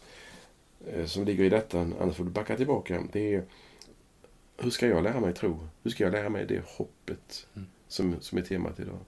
Eh, 0.87 1.05
som 1.05 1.25
ligger 1.25 1.43
i 1.43 1.49
detta, 1.49 1.79
annars 1.79 2.15
får 2.15 2.23
du 2.23 2.29
backa 2.29 2.57
tillbaka. 2.57 3.03
Det 3.11 3.33
är, 3.33 3.43
hur 4.57 4.69
ska 4.69 4.87
jag 4.87 5.03
lära 5.03 5.19
mig 5.19 5.33
tro? 5.33 5.67
Hur 5.83 5.91
ska 5.91 6.03
jag 6.03 6.11
lära 6.11 6.29
mig 6.29 6.45
det 6.45 6.61
hoppet 6.65 7.47
som, 7.87 8.15
som 8.19 8.37
är 8.37 8.41
temat 8.41 8.79
idag? 8.79 8.99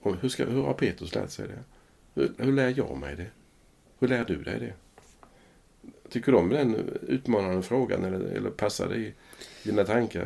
Och 0.00 0.16
hur, 0.16 0.28
ska, 0.28 0.44
hur 0.44 0.62
har 0.62 0.74
Petrus 0.74 1.14
lärt 1.14 1.30
sig 1.30 1.48
det? 1.48 1.64
Hur, 2.14 2.32
hur 2.38 2.52
lär 2.52 2.74
jag 2.76 2.96
mig 2.96 3.16
det? 3.16 3.30
Hur 3.98 4.08
lär 4.08 4.24
du 4.24 4.42
dig 4.42 4.60
det? 4.60 4.72
Tycker 6.14 6.32
du 6.32 6.38
om 6.38 6.48
den 6.48 6.74
utmanande 7.08 7.62
frågan 7.62 8.04
eller, 8.04 8.20
eller 8.20 8.50
passar 8.50 8.88
det 8.88 8.96
i 8.96 9.14
dina 9.62 9.84
tankar? 9.84 10.20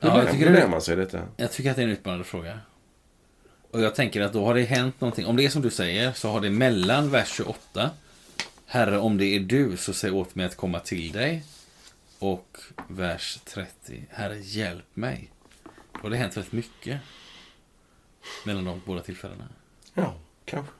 Hur, 0.00 0.08
Ja, 0.08 0.22
jag 0.22 0.32
tycker 0.32 0.46
hur 0.46 0.54
lär 0.54 0.68
man 0.68 0.80
sig 0.80 0.96
detta? 0.96 1.22
Jag 1.36 1.52
tycker 1.52 1.70
att 1.70 1.76
det 1.76 1.82
är 1.82 1.86
en 1.86 1.92
utmanande 1.92 2.24
fråga. 2.24 2.60
Och 3.70 3.80
jag 3.80 3.94
tänker 3.94 4.20
att 4.20 4.32
då 4.32 4.44
har 4.44 4.54
det 4.54 4.62
hänt 4.62 5.00
någonting. 5.00 5.26
Om 5.26 5.36
det 5.36 5.44
är 5.44 5.48
som 5.48 5.62
du 5.62 5.70
säger 5.70 6.12
så 6.12 6.28
har 6.28 6.40
det 6.40 6.50
mellan 6.50 7.10
vers 7.10 7.28
28 7.36 7.90
Herre, 8.66 8.98
om 8.98 9.18
det 9.18 9.24
är 9.24 9.40
du 9.40 9.76
så 9.76 9.92
säg 9.92 10.10
åt 10.10 10.34
mig 10.34 10.46
att 10.46 10.56
komma 10.56 10.80
till 10.80 11.12
dig. 11.12 11.44
Och 12.18 12.58
vers 12.88 13.38
30 13.44 14.04
Herre, 14.10 14.38
hjälp 14.38 14.86
mig. 14.94 15.30
Då 15.92 16.00
har 16.02 16.10
det 16.10 16.16
hänt 16.16 16.36
väldigt 16.36 16.52
mycket. 16.52 17.00
Mellan 18.44 18.64
de 18.64 18.82
båda 18.86 19.00
tillfällena. 19.00 19.48
Ja, 19.94 20.14
kanske. 20.44 20.72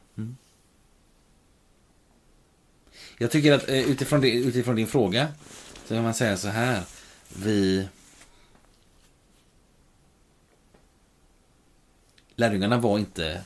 Jag 3.19 3.31
tycker 3.31 3.53
att 3.53 3.69
eh, 3.69 3.91
utifrån, 3.91 4.21
det, 4.21 4.31
utifrån 4.31 4.77
din 4.77 4.87
fråga 4.87 5.29
så 5.85 5.95
kan 5.95 6.03
man 6.03 6.15
säga 6.15 6.37
så 6.37 6.49
här. 6.49 6.83
Vi... 7.37 7.89
Lärjungarna 12.37 12.79
var 12.79 12.99
inte... 12.99 13.41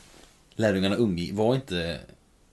Lärjungarna 0.55 0.95
umgi, 0.95 1.31
var 1.31 1.55
inte 1.55 1.99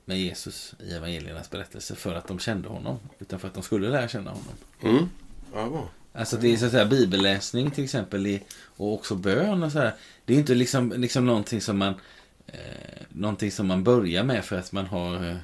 med 0.04 0.18
Jesus 0.18 0.74
i 0.80 0.92
evangeliernas 0.92 1.50
berättelse 1.50 1.94
för 1.94 2.14
att 2.14 2.28
de 2.28 2.38
kände 2.38 2.68
honom. 2.68 2.98
Utan 3.18 3.38
för 3.38 3.48
att 3.48 3.54
de 3.54 3.62
skulle 3.62 3.88
lära 3.88 4.08
känna 4.08 4.30
honom. 4.30 4.54
Mm. 4.82 5.08
Ja. 5.54 5.88
Alltså 6.12 6.36
det 6.36 6.52
är 6.52 6.56
så 6.56 6.64
att 6.64 6.72
säga 6.72 6.86
bibelläsning 6.86 7.70
till 7.70 7.84
exempel 7.84 8.38
och 8.62 8.94
också 8.94 9.14
bön 9.14 9.62
och 9.62 9.72
så 9.72 9.78
här. 9.78 9.94
Det 10.24 10.34
är 10.34 10.38
inte 10.38 10.54
liksom, 10.54 10.92
liksom 10.96 11.26
någonting 11.26 11.60
som 11.60 11.78
man 11.78 11.94
eh, 12.46 13.02
någonting 13.08 13.52
som 13.52 13.66
man 13.66 13.84
börjar 13.84 14.24
med 14.24 14.44
för 14.44 14.58
att 14.58 14.72
man 14.72 14.86
har 14.86 15.14
eh, 15.14 15.36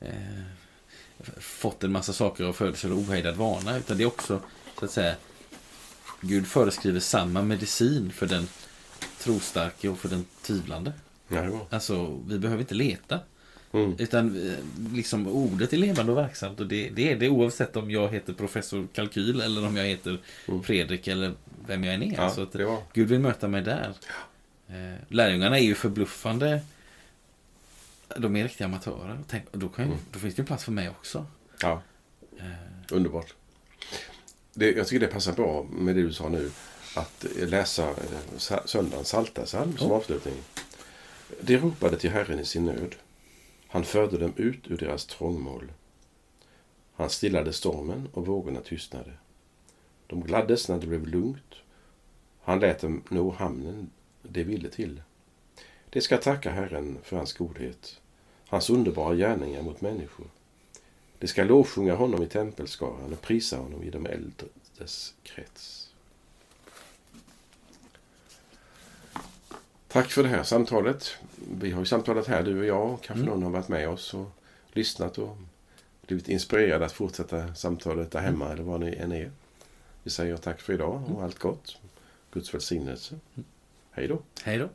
eh, 0.00 0.42
fått 1.38 1.84
en 1.84 1.92
massa 1.92 2.12
saker 2.12 2.44
av 2.44 2.52
födsel 2.52 2.92
och 2.92 2.98
ohejdad 2.98 3.36
vana. 3.36 3.78
Utan 3.78 3.96
det 3.96 4.02
är 4.02 4.06
också 4.06 4.40
så 4.78 4.84
att 4.84 4.90
säga 4.90 5.14
Gud 6.20 6.46
föreskriver 6.46 7.00
samma 7.00 7.42
medicin 7.42 8.12
för 8.12 8.26
den 8.26 8.48
trostarke 9.18 9.88
och 9.88 9.98
för 9.98 10.08
den 10.08 10.24
tvivlande. 10.42 10.92
Ja. 11.28 11.66
Alltså, 11.70 12.20
vi 12.28 12.38
behöver 12.38 12.60
inte 12.60 12.74
leta. 12.74 13.20
Mm. 13.72 13.94
Utan 13.98 14.48
eh, 14.48 14.92
liksom 14.94 15.26
ordet 15.26 15.72
är 15.72 15.76
levande 15.76 16.12
och 16.12 16.18
verksamt 16.18 16.60
och 16.60 16.66
det, 16.66 16.90
det 16.94 17.12
är 17.12 17.16
det 17.16 17.28
oavsett 17.28 17.76
om 17.76 17.90
jag 17.90 18.08
heter 18.08 18.32
professor 18.32 18.86
Kalkyl 18.92 19.40
eller 19.40 19.66
om 19.66 19.76
jag 19.76 19.84
heter 19.84 20.18
Fredrik 20.62 21.08
eller 21.08 21.32
vem 21.66 21.84
jag 21.84 21.94
än 21.94 22.02
är. 22.02 22.06
Mm. 22.06 22.20
Ja, 22.20 22.30
så 22.30 22.42
att. 22.42 22.56
Gud 22.92 23.08
vill 23.08 23.20
möta 23.20 23.48
mig 23.48 23.62
där. 23.62 23.92
Eh, 24.68 24.74
lärjungarna 25.08 25.58
är 25.58 25.62
ju 25.62 25.74
förbluffande. 25.74 26.60
De 28.18 28.36
är 28.36 28.42
riktiga 28.42 28.66
amatörer. 28.66 29.18
Tänk, 29.28 29.52
då, 29.52 29.68
kan 29.68 29.90
ju, 29.90 29.96
då 30.12 30.18
finns 30.18 30.34
det 30.34 30.42
ju 30.42 30.46
plats 30.46 30.64
för 30.64 30.72
mig 30.72 30.88
också. 30.88 31.26
Ja, 31.62 31.82
Eh, 32.38 32.44
underbart. 32.92 33.34
Det, 34.54 34.72
jag 34.72 34.86
tycker 34.86 35.06
det 35.06 35.12
passar 35.12 35.32
bra 35.32 35.62
med 35.70 35.96
det 35.96 36.02
du 36.02 36.12
sa 36.12 36.28
nu. 36.28 36.50
Att 36.96 37.26
läsa 37.36 37.88
eh, 37.90 38.38
söndagens 38.64 39.08
psaltarpsalm 39.08 39.76
som 39.76 39.88
Ja. 39.90 39.94
avslutning. 39.96 40.34
De 41.40 41.56
ropade 41.56 41.98
till 41.98 42.10
Herren 42.10 42.38
i 42.40 42.44
sin 42.44 42.64
nöd. 42.64 42.94
Han 43.68 43.84
förde 43.84 44.18
dem 44.18 44.32
ut 44.36 44.66
ur 44.70 44.76
deras 44.76 45.06
trångmål. 45.06 45.72
Han 46.94 47.10
stillade 47.10 47.52
stormen 47.52 48.08
och 48.12 48.26
vågorna 48.26 48.60
tystnade. 48.60 49.12
De 50.06 50.20
gladdes 50.20 50.68
när 50.68 50.78
det 50.78 50.86
blev 50.86 51.06
lugnt. 51.06 51.54
Han 52.42 52.60
lät 52.60 52.80
dem 52.80 53.02
nå 53.08 53.30
hamnen 53.30 53.90
de 54.22 54.44
ville 54.44 54.68
till. 54.70 55.02
De 55.90 56.00
ska 56.00 56.16
tacka 56.16 56.50
Herren 56.50 56.98
för 57.02 57.16
hans 57.16 57.32
godhet, 57.32 58.00
hans 58.46 58.70
underbara 58.70 59.14
gärningar 59.14 59.62
mot 59.62 59.80
människor. 59.80 60.26
De 61.18 61.26
ska 61.26 61.44
lovsjunga 61.44 61.94
honom 61.94 62.22
i 62.22 62.26
tempelskaran 62.26 63.12
och 63.12 63.20
prisa 63.20 63.56
honom 63.56 63.82
i 63.82 63.90
de 63.90 64.06
äldres 64.06 65.14
krets. 65.22 65.90
Tack 69.88 70.10
för 70.10 70.22
det 70.22 70.28
här 70.28 70.42
samtalet. 70.42 71.16
Vi 71.52 71.70
har 71.70 71.80
ju 71.80 71.86
samtalat 71.86 72.26
här, 72.26 72.42
du 72.42 72.58
och 72.58 72.64
jag. 72.64 72.98
Kanske 73.02 73.26
någon 73.26 73.42
har 73.42 73.50
varit 73.50 73.68
med 73.68 73.88
oss 73.88 74.14
och 74.14 74.26
lyssnat 74.72 75.18
och 75.18 75.36
blivit 76.06 76.28
inspirerad 76.28 76.82
att 76.82 76.92
fortsätta 76.92 77.54
samtalet 77.54 78.10
där 78.10 78.20
hemma 78.20 78.52
eller 78.52 78.62
var 78.62 78.78
ni 78.78 78.96
än 78.96 79.12
är. 79.12 79.30
Vi 80.02 80.10
säger 80.10 80.36
tack 80.36 80.60
för 80.60 80.72
idag 80.72 81.02
och 81.14 81.22
allt 81.22 81.38
gott. 81.38 81.76
Guds 82.32 82.54
välsignelse. 82.54 83.18
Hej 83.90 84.08
då. 84.08 84.18
hej 84.42 84.58
då. 84.58 84.68